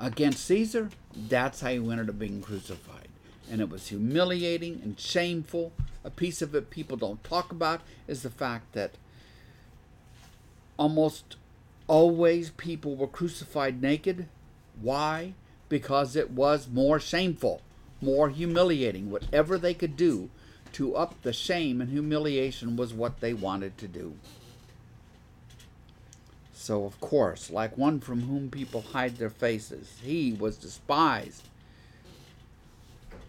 against 0.00 0.44
Caesar, 0.46 0.90
that's 1.14 1.60
how 1.60 1.68
you 1.68 1.90
ended 1.90 2.08
up 2.08 2.18
being 2.18 2.42
crucified. 2.42 3.08
And 3.50 3.60
it 3.60 3.68
was 3.68 3.88
humiliating 3.88 4.80
and 4.82 4.98
shameful. 4.98 5.72
A 6.04 6.10
piece 6.10 6.42
of 6.42 6.54
it 6.54 6.70
people 6.70 6.96
don't 6.96 7.22
talk 7.22 7.52
about 7.52 7.82
is 8.08 8.22
the 8.22 8.30
fact 8.30 8.72
that 8.72 8.92
almost 10.76 11.36
always 11.86 12.50
people 12.50 12.96
were 12.96 13.06
crucified 13.06 13.82
naked. 13.82 14.26
Why? 14.80 15.34
Because 15.68 16.16
it 16.16 16.30
was 16.30 16.68
more 16.68 16.98
shameful, 16.98 17.60
more 18.00 18.30
humiliating. 18.30 19.10
Whatever 19.10 19.58
they 19.58 19.74
could 19.74 19.96
do 19.96 20.30
to 20.72 20.94
up 20.94 21.20
the 21.22 21.32
shame 21.32 21.80
and 21.80 21.90
humiliation 21.90 22.76
was 22.76 22.92
what 22.92 23.20
they 23.20 23.34
wanted 23.34 23.76
to 23.78 23.88
do. 23.88 24.14
So, 26.52 26.84
of 26.84 27.00
course, 27.00 27.50
like 27.50 27.76
one 27.76 27.98
from 27.98 28.22
whom 28.22 28.48
people 28.48 28.82
hide 28.92 29.16
their 29.16 29.30
faces, 29.30 29.98
he 30.02 30.32
was 30.32 30.56
despised, 30.56 31.48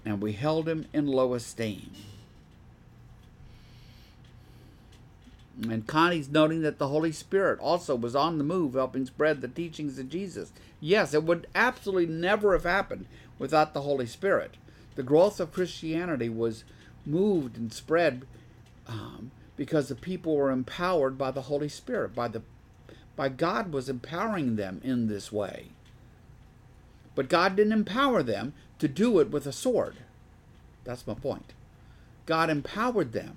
and 0.05 0.21
we 0.21 0.33
held 0.33 0.69
him 0.69 0.85
in 0.93 1.07
low 1.07 1.33
esteem. 1.33 1.91
And 5.61 5.87
Connie's 5.87 6.29
noting 6.29 6.61
that 6.61 6.77
the 6.77 6.87
Holy 6.87 7.11
Spirit 7.11 7.59
also 7.59 7.95
was 7.95 8.15
on 8.15 8.37
the 8.37 8.43
move, 8.43 8.73
helping 8.73 9.05
spread 9.05 9.41
the 9.41 9.47
teachings 9.47 9.97
of 9.99 10.09
Jesus. 10.09 10.51
Yes, 10.79 11.13
it 11.13 11.23
would 11.23 11.47
absolutely 11.55 12.07
never 12.07 12.53
have 12.53 12.63
happened 12.63 13.05
without 13.39 13.73
the 13.73 13.81
Holy 13.81 14.05
Spirit. 14.07 14.55
The 14.95 15.03
growth 15.03 15.39
of 15.39 15.53
Christianity 15.53 16.29
was 16.29 16.63
moved 17.05 17.57
and 17.57 17.71
spread 17.71 18.25
um, 18.87 19.31
because 19.55 19.87
the 19.89 19.95
people 19.95 20.35
were 20.35 20.51
empowered 20.51 21.17
by 21.17 21.31
the 21.31 21.43
Holy 21.43 21.69
Spirit, 21.69 22.15
by 22.15 22.27
the 22.27 22.41
by 23.15 23.29
God 23.29 23.71
was 23.71 23.89
empowering 23.89 24.55
them 24.55 24.81
in 24.83 25.07
this 25.07 25.31
way. 25.31 25.67
But 27.13 27.29
God 27.29 27.55
didn't 27.55 27.73
empower 27.73 28.23
them 28.23 28.53
to 28.79 28.87
do 28.87 29.19
it 29.19 29.29
with 29.29 29.45
a 29.45 29.51
sword. 29.51 29.97
That's 30.83 31.05
my 31.05 31.13
point. 31.13 31.53
God 32.25 32.49
empowered 32.49 33.11
them, 33.11 33.35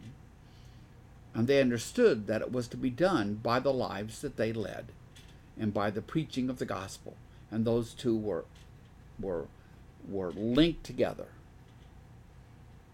and 1.34 1.46
they 1.46 1.60
understood 1.60 2.26
that 2.26 2.40
it 2.40 2.52
was 2.52 2.68
to 2.68 2.76
be 2.76 2.88
done 2.88 3.34
by 3.34 3.60
the 3.60 3.72
lives 3.72 4.22
that 4.22 4.36
they 4.36 4.52
led 4.52 4.86
and 5.58 5.74
by 5.74 5.90
the 5.90 6.02
preaching 6.02 6.48
of 6.48 6.58
the 6.58 6.64
gospel. 6.64 7.14
And 7.50 7.64
those 7.64 7.92
two 7.92 8.16
were 8.16 8.44
were 9.20 9.46
were 10.08 10.30
linked 10.32 10.84
together. 10.84 11.26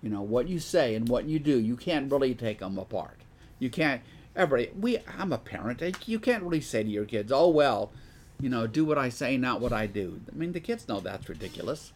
You 0.02 0.10
know, 0.10 0.22
what 0.22 0.48
you 0.48 0.58
say 0.58 0.94
and 0.94 1.08
what 1.08 1.26
you 1.26 1.38
do, 1.38 1.58
you 1.58 1.76
can't 1.76 2.10
really 2.10 2.34
take 2.34 2.58
them 2.58 2.76
apart. 2.76 3.18
You 3.60 3.70
can't, 3.70 4.02
everybody, 4.34 4.70
we, 4.78 4.98
I'm 5.18 5.32
a 5.32 5.38
parent. 5.38 5.80
You 6.08 6.18
can't 6.18 6.42
really 6.42 6.60
say 6.60 6.82
to 6.82 6.88
your 6.88 7.04
kids, 7.04 7.30
oh, 7.30 7.48
well, 7.48 7.92
you 8.40 8.48
know, 8.48 8.66
do 8.66 8.84
what 8.84 8.98
I 8.98 9.08
say, 9.08 9.36
not 9.36 9.60
what 9.60 9.72
I 9.72 9.86
do. 9.86 10.20
I 10.30 10.34
mean, 10.36 10.52
the 10.52 10.60
kids 10.60 10.88
know 10.88 10.98
that's 10.98 11.28
ridiculous. 11.28 11.92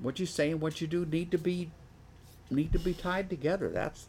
What 0.00 0.20
you 0.20 0.26
say 0.26 0.52
and 0.52 0.60
what 0.60 0.80
you 0.80 0.86
do 0.86 1.04
need 1.04 1.32
to 1.32 1.38
be, 1.38 1.72
need 2.50 2.72
to 2.72 2.78
be 2.78 2.94
tied 2.94 3.28
together. 3.28 3.68
That's, 3.68 4.06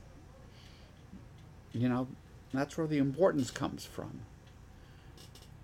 you 1.73 1.89
know, 1.89 2.07
that's 2.53 2.78
where 2.78 2.86
the 2.86 2.99
importance 2.99 3.49
comes 3.49 3.86
from. 3.86 4.19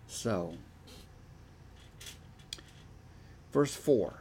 So, 0.07 0.55
verse 3.51 3.75
4 3.75 4.15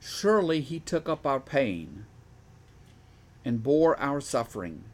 Surely 0.00 0.62
he 0.62 0.80
took 0.80 1.08
up 1.08 1.26
our 1.26 1.38
pain 1.38 2.06
and 3.44 3.62
bore 3.62 3.98
our 3.98 4.20
suffering. 4.20 4.84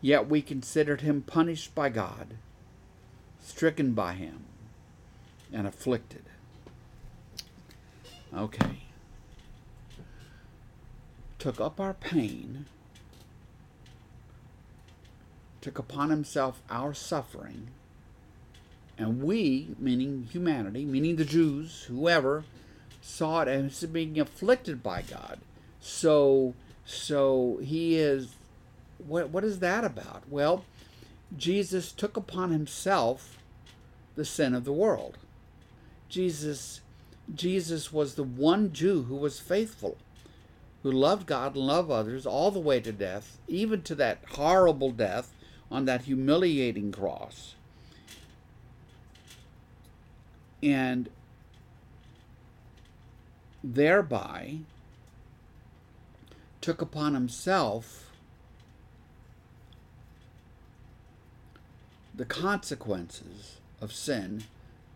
Yet 0.00 0.28
we 0.28 0.42
considered 0.42 1.00
him 1.00 1.22
punished 1.22 1.74
by 1.74 1.88
God, 1.88 2.34
stricken 3.40 3.92
by 3.92 4.14
him, 4.14 4.44
and 5.52 5.66
afflicted. 5.66 6.24
Okay. 8.34 8.84
Took 11.38 11.60
up 11.60 11.80
our 11.80 11.94
pain, 11.94 12.66
took 15.60 15.78
upon 15.78 16.10
himself 16.10 16.60
our 16.68 16.92
suffering, 16.92 17.68
and 18.96 19.22
we, 19.22 19.76
meaning 19.78 20.28
humanity, 20.30 20.84
meaning 20.84 21.16
the 21.16 21.24
Jews, 21.24 21.84
whoever, 21.84 22.44
saw 23.00 23.42
it 23.42 23.48
as 23.48 23.84
being 23.84 24.18
afflicted 24.18 24.82
by 24.82 25.02
God. 25.02 25.38
So 25.80 26.54
so 26.88 27.60
he 27.62 27.96
is 27.96 28.34
what 28.96 29.28
what 29.28 29.44
is 29.44 29.58
that 29.58 29.84
about? 29.84 30.22
Well, 30.26 30.64
Jesus 31.36 31.92
took 31.92 32.16
upon 32.16 32.50
himself 32.50 33.36
the 34.14 34.24
sin 34.24 34.54
of 34.54 34.64
the 34.64 34.72
world. 34.72 35.18
Jesus 36.08 36.80
Jesus 37.32 37.92
was 37.92 38.14
the 38.14 38.22
one 38.22 38.72
Jew 38.72 39.02
who 39.02 39.16
was 39.16 39.38
faithful, 39.38 39.98
who 40.82 40.90
loved 40.90 41.26
God 41.26 41.54
and 41.54 41.66
loved 41.66 41.90
others 41.90 42.24
all 42.24 42.50
the 42.50 42.58
way 42.58 42.80
to 42.80 42.90
death, 42.90 43.36
even 43.46 43.82
to 43.82 43.94
that 43.96 44.20
horrible 44.30 44.90
death 44.90 45.34
on 45.70 45.84
that 45.84 46.04
humiliating 46.04 46.90
cross. 46.90 47.54
And 50.62 51.10
thereby 53.62 54.60
took 56.68 56.82
upon 56.82 57.14
himself 57.14 58.10
the 62.14 62.26
consequences 62.26 63.56
of 63.80 63.90
sin 63.90 64.44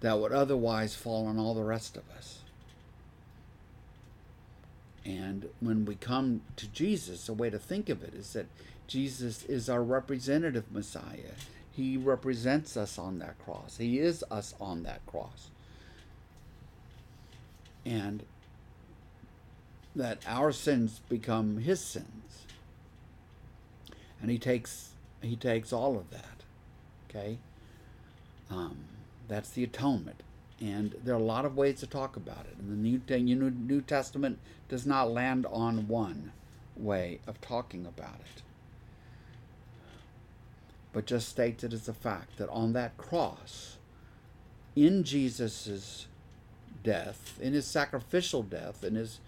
that 0.00 0.18
would 0.18 0.32
otherwise 0.32 0.94
fall 0.94 1.26
on 1.26 1.38
all 1.38 1.54
the 1.54 1.64
rest 1.64 1.96
of 1.96 2.02
us. 2.14 2.40
And 5.06 5.48
when 5.60 5.86
we 5.86 5.94
come 5.94 6.42
to 6.56 6.68
Jesus, 6.68 7.26
a 7.26 7.32
way 7.32 7.48
to 7.48 7.58
think 7.58 7.88
of 7.88 8.02
it 8.02 8.12
is 8.12 8.34
that 8.34 8.48
Jesus 8.86 9.42
is 9.46 9.70
our 9.70 9.82
representative 9.82 10.70
Messiah. 10.70 11.36
He 11.72 11.96
represents 11.96 12.76
us 12.76 12.98
on 12.98 13.18
that 13.20 13.42
cross. 13.42 13.78
He 13.78 13.98
is 13.98 14.22
us 14.30 14.54
on 14.60 14.82
that 14.82 15.00
cross. 15.06 15.48
And 17.86 18.24
that 19.94 20.18
our 20.26 20.52
sins 20.52 21.00
become 21.08 21.58
his 21.58 21.80
sins. 21.80 22.46
And 24.20 24.30
he 24.30 24.38
takes 24.38 24.90
he 25.20 25.36
takes 25.36 25.72
all 25.72 25.96
of 25.96 26.10
that. 26.10 26.42
Okay? 27.08 27.38
Um, 28.50 28.78
that's 29.28 29.50
the 29.50 29.64
atonement. 29.64 30.22
And 30.60 30.94
there 31.04 31.14
are 31.14 31.18
a 31.18 31.22
lot 31.22 31.44
of 31.44 31.56
ways 31.56 31.80
to 31.80 31.86
talk 31.86 32.16
about 32.16 32.46
it. 32.46 32.56
And 32.58 32.70
the 32.70 33.18
New, 33.18 33.50
New 33.50 33.80
Testament 33.80 34.38
does 34.68 34.86
not 34.86 35.10
land 35.10 35.46
on 35.46 35.88
one 35.88 36.32
way 36.76 37.20
of 37.26 37.40
talking 37.40 37.86
about 37.86 38.20
it. 38.20 38.42
But 40.92 41.06
just 41.06 41.28
states 41.28 41.64
it 41.64 41.72
as 41.72 41.88
a 41.88 41.94
fact 41.94 42.36
that 42.36 42.48
on 42.50 42.74
that 42.74 42.96
cross, 42.96 43.78
in 44.76 45.04
Jesus' 45.04 46.06
death, 46.84 47.38
in 47.40 47.54
his 47.54 47.66
sacrificial 47.66 48.42
death, 48.42 48.84
in 48.84 48.94
his 48.94 49.18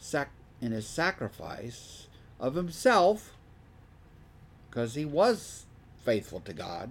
sac- 0.00 0.32
in 0.60 0.72
his 0.72 0.86
sacrifice 0.86 2.08
of 2.40 2.54
himself, 2.54 3.34
because 4.68 4.94
he 4.94 5.04
was 5.04 5.66
faithful 6.04 6.40
to 6.40 6.52
God, 6.52 6.90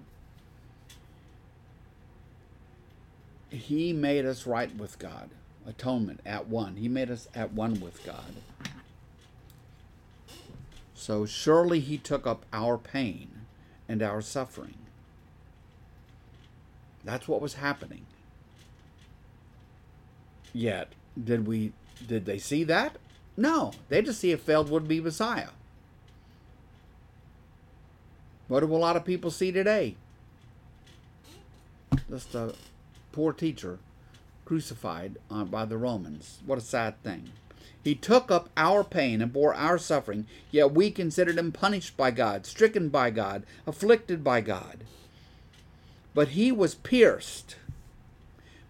he 3.49 3.91
made 3.91 4.25
us 4.25 4.45
right 4.45 4.73
with 4.75 4.99
God. 4.99 5.31
Atonement 5.65 6.21
at 6.25 6.47
one. 6.47 6.77
He 6.77 6.87
made 6.87 7.11
us 7.11 7.27
at 7.35 7.53
one 7.53 7.79
with 7.79 8.03
God. 8.05 8.35
So 10.93 11.25
surely 11.25 11.79
he 11.79 11.97
took 11.97 12.25
up 12.25 12.45
our 12.53 12.77
pain 12.77 13.41
and 13.87 14.01
our 14.01 14.21
suffering. 14.21 14.77
That's 17.03 17.27
what 17.27 17.41
was 17.41 17.55
happening. 17.55 18.05
Yet, 20.53 20.93
did 21.21 21.47
we 21.47 21.73
did 22.07 22.25
they 22.25 22.37
see 22.37 22.63
that? 22.65 22.97
No, 23.37 23.71
they 23.89 24.01
just 24.01 24.19
see 24.19 24.31
a 24.31 24.37
failed 24.37 24.69
would 24.69 24.87
be 24.87 24.99
Messiah. 24.99 25.49
What 28.47 28.61
do 28.61 28.73
a 28.73 28.77
lot 28.77 28.95
of 28.95 29.05
people 29.05 29.31
see 29.31 29.51
today? 29.51 29.95
Just 32.09 32.33
a 32.35 32.55
poor 33.11 33.31
teacher 33.31 33.79
crucified 34.45 35.17
uh, 35.29 35.43
by 35.43 35.65
the 35.65 35.77
Romans. 35.77 36.39
What 36.45 36.57
a 36.57 36.61
sad 36.61 37.01
thing. 37.03 37.29
He 37.83 37.95
took 37.95 38.31
up 38.31 38.49
our 38.57 38.83
pain 38.83 39.21
and 39.21 39.31
bore 39.31 39.53
our 39.53 39.77
suffering, 39.77 40.25
yet 40.51 40.71
we 40.71 40.91
considered 40.91 41.37
him 41.37 41.51
punished 41.51 41.95
by 41.95 42.11
God, 42.11 42.45
stricken 42.45 42.89
by 42.89 43.11
God, 43.11 43.43
afflicted 43.65 44.23
by 44.23 44.41
God. 44.41 44.83
But 46.13 46.29
he 46.29 46.51
was 46.51 46.75
pierced 46.75 47.55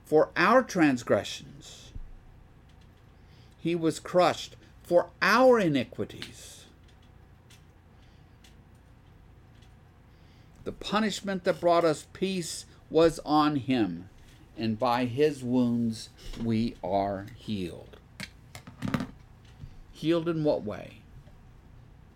for 0.03 0.29
our 0.35 0.61
transgressions, 0.63 1.78
he 3.59 3.75
was 3.75 3.99
crushed 3.99 4.55
for 4.83 5.09
our 5.21 5.59
iniquities. 5.59 6.65
The 10.63 10.71
punishment 10.71 11.43
that 11.43 11.59
brought 11.59 11.85
us 11.85 12.07
peace 12.13 12.65
was 12.89 13.19
on 13.25 13.57
him, 13.57 14.09
and 14.57 14.77
by 14.77 15.05
his 15.05 15.43
wounds 15.43 16.09
we 16.43 16.75
are 16.83 17.27
healed. 17.35 17.97
Healed 19.91 20.29
in 20.29 20.43
what 20.43 20.63
way? 20.63 21.01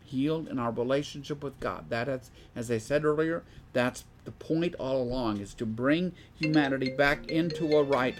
Healed 0.04 0.48
in 0.48 0.60
our 0.60 0.72
relationship 0.72 1.44
with 1.44 1.60
God. 1.60 1.89
That 1.89 2.08
is, 2.08 2.32
as 2.56 2.70
I 2.72 2.78
said 2.78 3.04
earlier, 3.04 3.44
that's 3.74 4.06
the 4.26 4.32
point 4.32 4.76
all 4.76 5.02
along 5.02 5.39
is 5.39 5.54
to 5.56 5.66
bring 5.66 6.14
humanity 6.36 6.96
back 6.96 7.30
into 7.30 7.76
a 7.76 7.84
right 7.84 8.16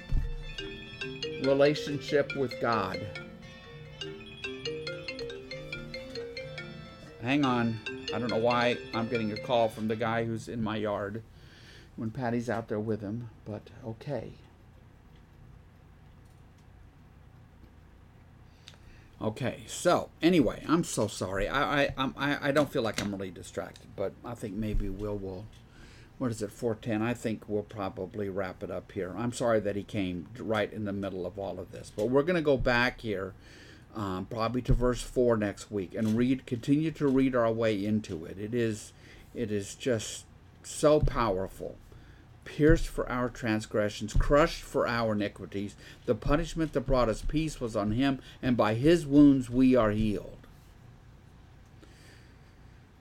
relationship 1.44 2.36
with 2.36 2.60
God. 2.62 3.00
Hang 7.22 7.46
on. 7.46 7.80
I 8.14 8.20
don't 8.20 8.30
know 8.30 8.38
why 8.38 8.78
I'm 8.94 9.08
getting 9.08 9.32
a 9.32 9.38
call 9.38 9.70
from 9.70 9.88
the 9.88 9.96
guy 9.96 10.26
who's 10.26 10.48
in 10.48 10.62
my 10.62 10.76
yard 10.76 11.24
when 11.96 12.12
Patty's 12.12 12.50
out 12.50 12.68
there 12.68 12.80
with 12.80 13.02
him, 13.02 13.30
but 13.46 13.70
okay. 13.86 14.34
Okay, 19.22 19.64
so 19.68 20.10
anyway, 20.22 20.64
I'm 20.68 20.84
so 20.84 21.08
sorry. 21.08 21.48
I 21.48 21.86
I 21.86 21.94
I 22.18 22.50
I 22.50 22.52
don't 22.52 22.70
feel 22.70 22.82
like 22.82 23.02
I'm 23.02 23.12
really 23.12 23.32
distracted, 23.32 23.88
but 23.96 24.12
I 24.26 24.34
think 24.34 24.54
maybe 24.56 24.90
Will 24.90 25.18
will. 25.18 25.46
What 26.18 26.32
is 26.32 26.42
it? 26.42 26.52
410. 26.52 27.02
I 27.02 27.14
think 27.14 27.44
we'll 27.48 27.64
probably 27.64 28.30
wrap 28.30 28.64
it 28.64 28.72
up 28.72 28.92
here. 28.92 29.14
I'm 29.18 29.34
sorry 29.34 29.60
that 29.62 29.76
he 29.76 29.84
came 29.84 30.28
right 30.38 30.72
in 30.72 30.86
the 30.86 30.94
middle 30.94 31.26
of 31.26 31.38
all 31.38 31.60
of 31.60 31.72
this, 31.72 31.92
but 31.96 32.10
we're 32.10 32.24
going 32.24 32.36
to 32.36 32.42
go 32.42 32.58
back 32.58 33.02
here, 33.02 33.34
um, 33.96 34.26
probably 34.30 34.62
to 34.64 34.74
verse 34.74 35.02
four 35.02 35.36
next 35.38 35.72
week, 35.72 35.96
and 35.96 36.18
read. 36.18 36.46
Continue 36.46 36.92
to 36.92 37.08
read 37.08 37.36
our 37.36 37.52
way 37.52 37.84
into 37.84 38.26
it. 38.26 38.38
It 38.38 38.54
is, 38.54 38.94
it 39.34 39.52
is 39.52 39.76
just 39.76 40.26
so 40.64 41.00
powerful 41.00 41.76
pierced 42.46 42.88
for 42.88 43.10
our 43.10 43.30
transgressions, 43.30 44.14
crushed 44.14 44.62
for 44.62 44.88
our 44.88 45.14
iniquities. 45.14 45.76
The 46.06 46.16
punishment 46.16 46.74
that 46.74 46.82
brought 46.82 47.10
us 47.10 47.22
peace 47.22 47.60
was 47.60 47.76
on 47.76 47.92
him, 47.92 48.20
and 48.42 48.58
by 48.58 48.74
his 48.76 49.06
wounds 49.06 49.50
we 49.50 49.76
are 49.76 49.92
healed. 49.92 50.43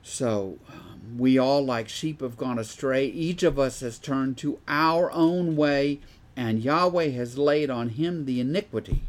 So, 0.02 0.58
um, 0.68 1.18
we 1.18 1.38
all, 1.38 1.64
like 1.64 1.88
sheep, 1.88 2.20
have 2.20 2.36
gone 2.36 2.58
astray. 2.58 3.06
Each 3.06 3.42
of 3.42 3.58
us 3.58 3.80
has 3.80 3.98
turned 3.98 4.36
to 4.38 4.58
our 4.66 5.10
own 5.12 5.56
way, 5.56 6.00
and 6.36 6.62
Yahweh 6.62 7.10
has 7.10 7.38
laid 7.38 7.70
on 7.70 7.90
him 7.90 8.24
the 8.24 8.40
iniquity 8.40 9.02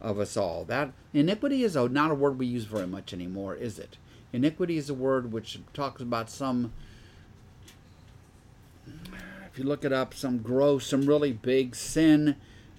of 0.00 0.18
us 0.18 0.36
all. 0.36 0.64
That 0.64 0.92
iniquity 1.12 1.64
is 1.64 1.74
a, 1.74 1.88
not 1.88 2.10
a 2.10 2.14
word 2.14 2.38
we 2.38 2.46
use 2.46 2.64
very 2.64 2.86
much 2.86 3.12
anymore, 3.12 3.54
is 3.56 3.78
it? 3.78 3.96
Iniquity 4.32 4.76
is 4.76 4.88
a 4.88 4.94
word 4.94 5.32
which 5.32 5.60
talks 5.72 6.00
about 6.00 6.30
some 6.30 6.72
if 9.58 9.58
you 9.58 9.64
look 9.64 9.84
it 9.84 9.92
up, 9.92 10.14
some 10.14 10.38
gross, 10.38 10.86
some 10.86 11.06
really 11.06 11.32
big 11.32 11.74
sin, 11.74 12.36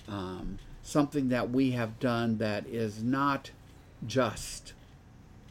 um, 0.07 0.59
something 0.81 1.29
that 1.29 1.49
we 1.49 1.71
have 1.71 1.99
done 1.99 2.37
that 2.37 2.65
is 2.67 3.03
not 3.03 3.51
just, 4.07 4.73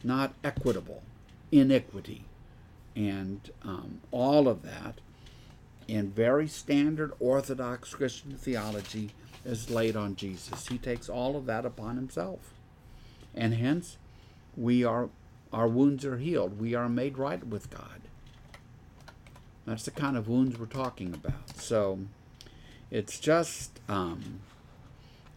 not 0.03 0.33
equitable, 0.43 1.03
iniquity, 1.51 2.25
and 2.95 3.51
um, 3.63 4.01
all 4.11 4.47
of 4.47 4.63
that 4.63 4.99
in 5.87 6.11
very 6.11 6.47
standard 6.47 7.11
Orthodox 7.19 7.93
Christian 7.93 8.37
theology 8.37 9.11
is 9.43 9.69
laid 9.69 9.95
on 9.95 10.15
Jesus. 10.15 10.67
He 10.67 10.77
takes 10.77 11.09
all 11.09 11.35
of 11.35 11.45
that 11.47 11.65
upon 11.65 11.95
himself. 11.95 12.53
And 13.33 13.55
hence, 13.55 13.97
we 14.55 14.83
are 14.83 15.09
our 15.51 15.67
wounds 15.67 16.05
are 16.05 16.17
healed. 16.17 16.59
We 16.59 16.75
are 16.75 16.87
made 16.87 17.17
right 17.17 17.45
with 17.45 17.71
God. 17.71 18.01
That's 19.65 19.83
the 19.85 19.91
kind 19.91 20.15
of 20.15 20.27
wounds 20.27 20.59
we're 20.59 20.67
talking 20.67 21.13
about. 21.13 21.57
So 21.57 21.99
it's 22.91 23.19
just 23.19 23.79
um, 23.89 24.41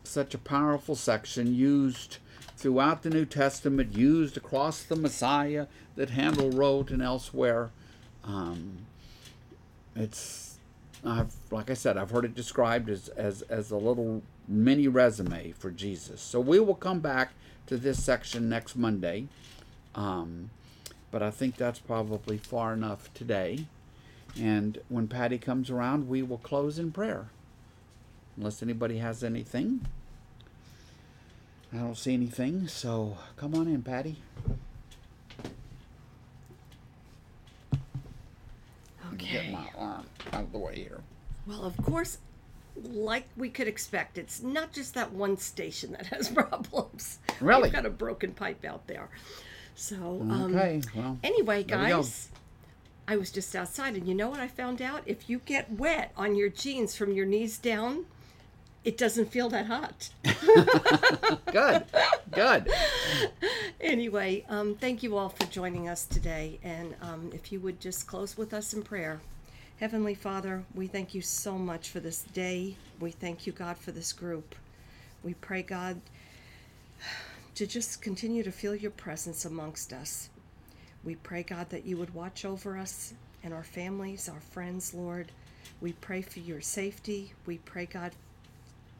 such 0.04 0.34
a 0.34 0.38
powerful 0.38 0.94
section 0.94 1.54
used 1.54 2.18
throughout 2.62 3.02
the 3.02 3.10
New 3.10 3.26
Testament, 3.26 3.96
used 3.96 4.36
across 4.36 4.84
the 4.84 4.94
Messiah 4.94 5.66
that 5.96 6.10
Handel 6.10 6.50
wrote 6.50 6.90
and 6.90 7.02
elsewhere. 7.02 7.70
Um, 8.22 8.86
it's 9.96 10.58
I've 11.04 11.34
like 11.50 11.70
I 11.70 11.74
said, 11.74 11.98
I've 11.98 12.10
heard 12.10 12.24
it 12.24 12.36
described 12.36 12.88
as, 12.88 13.08
as 13.08 13.42
as 13.42 13.72
a 13.72 13.76
little 13.76 14.22
mini 14.46 14.86
resume 14.86 15.52
for 15.52 15.72
Jesus. 15.72 16.20
So 16.20 16.38
we 16.38 16.60
will 16.60 16.76
come 16.76 17.00
back 17.00 17.32
to 17.66 17.76
this 17.76 18.02
section 18.02 18.48
next 18.48 18.76
Monday. 18.76 19.26
Um, 19.96 20.50
but 21.10 21.22
I 21.22 21.30
think 21.30 21.56
that's 21.56 21.80
probably 21.80 22.38
far 22.38 22.72
enough 22.72 23.12
today. 23.12 23.66
And 24.40 24.78
when 24.88 25.08
Patty 25.08 25.36
comes 25.36 25.68
around, 25.68 26.08
we 26.08 26.22
will 26.22 26.38
close 26.38 26.78
in 26.78 26.92
prayer. 26.92 27.26
Unless 28.36 28.62
anybody 28.62 28.98
has 28.98 29.22
anything. 29.22 29.84
I 31.72 31.78
don't 31.78 31.96
see 31.96 32.12
anything, 32.12 32.68
so 32.68 33.16
come 33.36 33.54
on 33.54 33.66
in, 33.66 33.82
Patty. 33.82 34.16
Okay. 39.14 39.32
Get 39.32 39.52
my 39.52 39.68
arm 39.76 40.06
out 40.32 40.42
of 40.42 40.52
the 40.52 40.58
way 40.58 40.76
here. 40.76 41.00
Well, 41.46 41.64
of 41.64 41.76
course, 41.78 42.18
like 42.76 43.26
we 43.36 43.48
could 43.48 43.68
expect, 43.68 44.18
it's 44.18 44.42
not 44.42 44.72
just 44.72 44.94
that 44.94 45.12
one 45.12 45.36
station 45.38 45.92
that 45.92 46.06
has 46.06 46.28
problems. 46.50 47.18
Really? 47.40 47.64
We've 47.64 47.72
got 47.72 47.86
a 47.86 47.90
broken 47.90 48.32
pipe 48.32 48.64
out 48.64 48.86
there. 48.86 49.08
So, 49.74 49.96
um, 50.20 50.54
Okay, 50.54 50.82
well, 50.94 51.18
anyway, 51.22 51.58
we 51.58 51.64
guys, 51.64 52.28
I 53.08 53.16
was 53.16 53.30
just 53.30 53.56
outside, 53.56 53.96
and 53.96 54.06
you 54.06 54.14
know 54.14 54.28
what 54.28 54.40
I 54.40 54.48
found 54.48 54.82
out? 54.82 55.02
If 55.06 55.30
you 55.30 55.40
get 55.44 55.70
wet 55.72 56.12
on 56.16 56.34
your 56.36 56.50
jeans 56.50 56.94
from 56.94 57.12
your 57.12 57.24
knees 57.26 57.56
down, 57.58 58.04
it 58.84 58.98
doesn't 58.98 59.30
feel 59.30 59.48
that 59.50 59.66
hot. 59.66 60.10
Good, 61.52 61.84
good. 62.30 62.72
anyway, 63.80 64.44
um, 64.48 64.74
thank 64.74 65.02
you 65.02 65.16
all 65.16 65.28
for 65.28 65.44
joining 65.46 65.88
us 65.88 66.04
today. 66.06 66.58
And 66.64 66.94
um, 67.02 67.30
if 67.34 67.52
you 67.52 67.60
would 67.60 67.78
just 67.78 68.06
close 68.06 68.36
with 68.36 68.54
us 68.54 68.72
in 68.72 68.82
prayer. 68.82 69.20
Heavenly 69.78 70.14
Father, 70.14 70.64
we 70.74 70.86
thank 70.86 71.14
you 71.14 71.20
so 71.20 71.58
much 71.58 71.90
for 71.90 72.00
this 72.00 72.22
day. 72.22 72.76
We 73.00 73.10
thank 73.10 73.46
you, 73.46 73.52
God, 73.52 73.76
for 73.76 73.92
this 73.92 74.12
group. 74.12 74.54
We 75.22 75.34
pray, 75.34 75.62
God, 75.62 76.00
to 77.54 77.66
just 77.66 78.00
continue 78.00 78.42
to 78.42 78.52
feel 78.52 78.74
your 78.74 78.92
presence 78.92 79.44
amongst 79.44 79.92
us. 79.92 80.30
We 81.04 81.16
pray, 81.16 81.42
God, 81.42 81.68
that 81.70 81.84
you 81.84 81.96
would 81.98 82.14
watch 82.14 82.44
over 82.44 82.78
us 82.78 83.12
and 83.44 83.52
our 83.52 83.64
families, 83.64 84.28
our 84.28 84.40
friends, 84.40 84.94
Lord. 84.94 85.32
We 85.80 85.92
pray 85.94 86.22
for 86.22 86.38
your 86.38 86.60
safety. 86.60 87.34
We 87.44 87.58
pray, 87.58 87.86
God, 87.86 88.12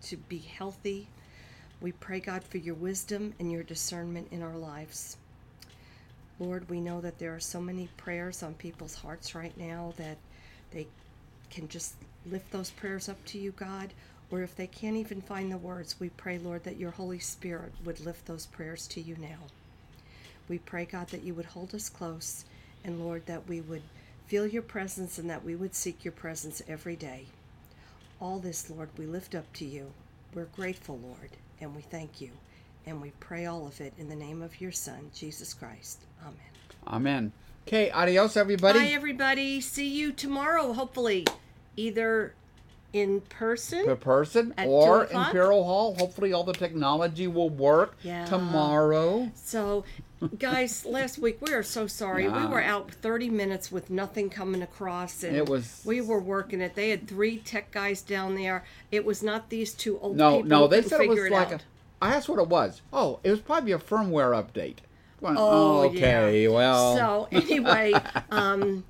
to 0.04 0.16
be 0.16 0.38
healthy. 0.38 1.08
We 1.80 1.92
pray, 1.92 2.20
God, 2.20 2.44
for 2.44 2.58
your 2.58 2.74
wisdom 2.74 3.34
and 3.38 3.50
your 3.50 3.62
discernment 3.62 4.28
in 4.30 4.42
our 4.42 4.56
lives. 4.56 5.16
Lord, 6.38 6.68
we 6.68 6.80
know 6.80 7.00
that 7.00 7.18
there 7.18 7.34
are 7.34 7.40
so 7.40 7.60
many 7.60 7.88
prayers 7.96 8.42
on 8.42 8.54
people's 8.54 8.94
hearts 8.94 9.34
right 9.34 9.56
now 9.56 9.94
that 9.96 10.18
they 10.70 10.86
can 11.50 11.68
just 11.68 11.94
lift 12.30 12.50
those 12.50 12.70
prayers 12.70 13.08
up 13.08 13.24
to 13.26 13.38
you, 13.38 13.52
God. 13.52 13.92
Or 14.30 14.42
if 14.42 14.56
they 14.56 14.66
can't 14.66 14.96
even 14.96 15.20
find 15.20 15.52
the 15.52 15.58
words, 15.58 16.00
we 16.00 16.08
pray, 16.08 16.38
Lord, 16.38 16.64
that 16.64 16.78
your 16.78 16.90
Holy 16.90 17.18
Spirit 17.18 17.72
would 17.84 18.00
lift 18.00 18.26
those 18.26 18.46
prayers 18.46 18.86
to 18.88 19.00
you 19.00 19.16
now. 19.20 19.38
We 20.48 20.58
pray, 20.58 20.86
God, 20.86 21.08
that 21.08 21.22
you 21.22 21.34
would 21.34 21.46
hold 21.46 21.74
us 21.74 21.88
close, 21.88 22.44
and 22.82 22.98
Lord, 22.98 23.26
that 23.26 23.46
we 23.46 23.60
would 23.60 23.82
feel 24.26 24.46
your 24.46 24.62
presence 24.62 25.18
and 25.18 25.28
that 25.28 25.44
we 25.44 25.54
would 25.54 25.74
seek 25.74 26.04
your 26.04 26.12
presence 26.12 26.62
every 26.66 26.96
day. 26.96 27.26
All 28.22 28.38
this, 28.38 28.70
Lord, 28.70 28.88
we 28.96 29.06
lift 29.06 29.34
up 29.34 29.52
to 29.54 29.64
you. 29.64 29.92
We're 30.32 30.44
grateful, 30.44 30.96
Lord, 30.96 31.30
and 31.60 31.74
we 31.74 31.82
thank 31.82 32.20
you. 32.20 32.30
And 32.86 33.02
we 33.02 33.10
pray 33.18 33.46
all 33.46 33.66
of 33.66 33.80
it 33.80 33.94
in 33.98 34.08
the 34.08 34.14
name 34.14 34.42
of 34.42 34.60
your 34.60 34.70
Son, 34.70 35.10
Jesus 35.12 35.52
Christ. 35.52 36.04
Amen. 36.22 36.36
Amen. 36.86 37.32
Okay, 37.66 37.90
adios, 37.90 38.36
everybody. 38.36 38.78
Bye, 38.78 38.92
everybody. 38.92 39.60
See 39.60 39.88
you 39.88 40.12
tomorrow, 40.12 40.72
hopefully, 40.72 41.26
either 41.76 42.34
in 42.92 43.20
person. 43.22 43.84
per 43.84 43.96
person 43.96 44.54
At 44.56 44.66
or 44.68 45.04
o'clock? 45.04 45.26
Imperial 45.28 45.64
Hall. 45.64 45.94
Hopefully, 45.98 46.32
all 46.32 46.44
the 46.44 46.52
technology 46.52 47.26
will 47.26 47.50
work 47.50 47.96
Yeah. 48.02 48.24
tomorrow. 48.26 49.30
So, 49.34 49.84
guys, 50.38 50.84
last 50.86 51.18
week 51.18 51.38
we 51.40 51.52
are 51.52 51.62
so 51.62 51.86
sorry. 51.86 52.28
We 52.28 52.46
were 52.46 52.62
out 52.62 52.90
30 52.92 53.30
minutes 53.30 53.72
with 53.72 53.90
nothing 53.90 54.28
coming 54.30 54.62
across, 54.62 55.22
and 55.24 55.36
It 55.36 55.48
was- 55.48 55.82
we 55.84 56.00
were 56.00 56.20
working 56.20 56.60
it. 56.60 56.74
They 56.74 56.90
had 56.90 57.08
three 57.08 57.38
tech 57.38 57.70
guys 57.70 58.02
down 58.02 58.34
there. 58.34 58.64
It 58.90 59.04
was 59.04 59.22
not 59.22 59.48
these 59.48 59.72
two 59.74 59.98
old 60.00 60.16
No, 60.16 60.36
people. 60.36 60.48
no, 60.48 60.62
who 60.62 60.68
they 60.68 60.82
said 60.82 61.00
it 61.00 61.08
was 61.08 61.18
figure 61.18 61.30
like 61.30 61.52
a. 61.52 61.60
I 62.00 62.14
asked 62.14 62.28
what 62.28 62.40
it 62.40 62.48
was. 62.48 62.82
Oh, 62.92 63.20
it 63.22 63.30
was 63.30 63.40
probably 63.40 63.72
a 63.72 63.78
firmware 63.78 64.32
update. 64.32 64.78
Going, 65.20 65.36
Oh, 65.38 65.82
okay, 65.82 66.42
yeah. 66.42 66.48
well. 66.48 66.96
So 66.96 67.28
anyway, 67.30 67.92
um, 68.32 68.82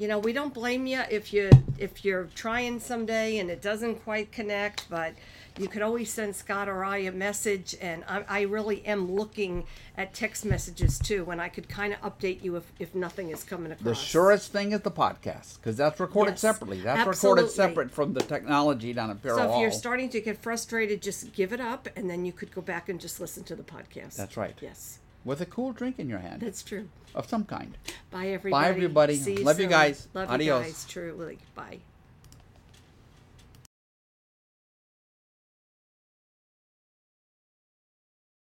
you 0.00 0.08
know, 0.08 0.18
we 0.18 0.32
don't 0.32 0.54
blame 0.54 0.86
you 0.86 1.02
if 1.10 1.30
you 1.30 1.50
if 1.76 2.06
you're 2.06 2.24
trying 2.34 2.80
someday 2.80 3.36
and 3.36 3.50
it 3.50 3.60
doesn't 3.60 3.96
quite 3.96 4.32
connect, 4.32 4.88
but 4.88 5.12
you 5.58 5.68
could 5.68 5.82
always 5.82 6.10
send 6.10 6.34
Scott 6.34 6.70
or 6.70 6.82
I 6.82 6.98
a 6.98 7.12
message, 7.12 7.76
and 7.82 8.02
I, 8.08 8.24
I 8.26 8.40
really 8.42 8.84
am 8.86 9.12
looking 9.12 9.64
at 9.98 10.14
text 10.14 10.46
messages 10.46 10.98
too, 10.98 11.24
when 11.24 11.38
I 11.38 11.50
could 11.50 11.68
kind 11.68 11.92
of 11.92 12.00
update 12.00 12.42
you 12.42 12.56
if, 12.56 12.72
if 12.78 12.94
nothing 12.94 13.28
is 13.28 13.44
coming 13.44 13.72
across. 13.72 13.84
the 13.84 13.94
surest 13.94 14.52
thing 14.52 14.72
is 14.72 14.80
the 14.80 14.90
podcast 14.90 15.56
because 15.56 15.76
that's 15.76 16.00
recorded 16.00 16.32
Yes, 16.32 16.40
separately. 16.40 16.80
That's 16.80 17.06
absolutely. 17.06 17.42
recorded 17.42 17.54
separate 17.54 17.90
from 17.90 18.14
the 18.14 18.22
technology 18.22 18.94
down 18.94 19.10
at 19.10 19.22
Peril 19.22 19.36
So 19.36 19.52
if 19.52 19.60
you're 19.60 19.70
starting 19.70 20.08
to 20.10 20.20
get 20.22 20.38
frustrated, 20.38 21.02
just 21.02 21.34
give 21.34 21.52
it 21.52 21.60
up, 21.60 21.90
and 21.94 22.08
then 22.08 22.24
you 22.24 22.32
could 22.32 22.54
go 22.54 22.62
back 22.62 22.88
and 22.88 22.98
just 22.98 23.20
listen 23.20 23.44
to 23.44 23.54
the 23.54 23.64
podcast. 23.64 24.16
That's 24.16 24.38
right. 24.38 24.56
Yes, 24.62 24.98
with 25.24 25.40
a 25.40 25.46
cool 25.46 25.72
drink 25.72 25.98
in 25.98 26.08
your 26.08 26.18
hand 26.20 26.40
that's 26.42 26.62
true. 26.62 26.88
of 27.14 27.28
some 27.28 27.44
kind. 27.44 27.76
Bye, 28.10 28.28
everybody. 28.28 28.62
Bye, 28.62 28.68
everybody. 28.68 29.42
Love 29.42 29.60
you 29.60 29.66
guys. 29.66 30.08
Love 30.14 30.30
Adios. 30.30 30.58
you 30.60 30.72
guys. 30.72 30.84
Truly. 30.88 31.38
Bye. 31.54 31.78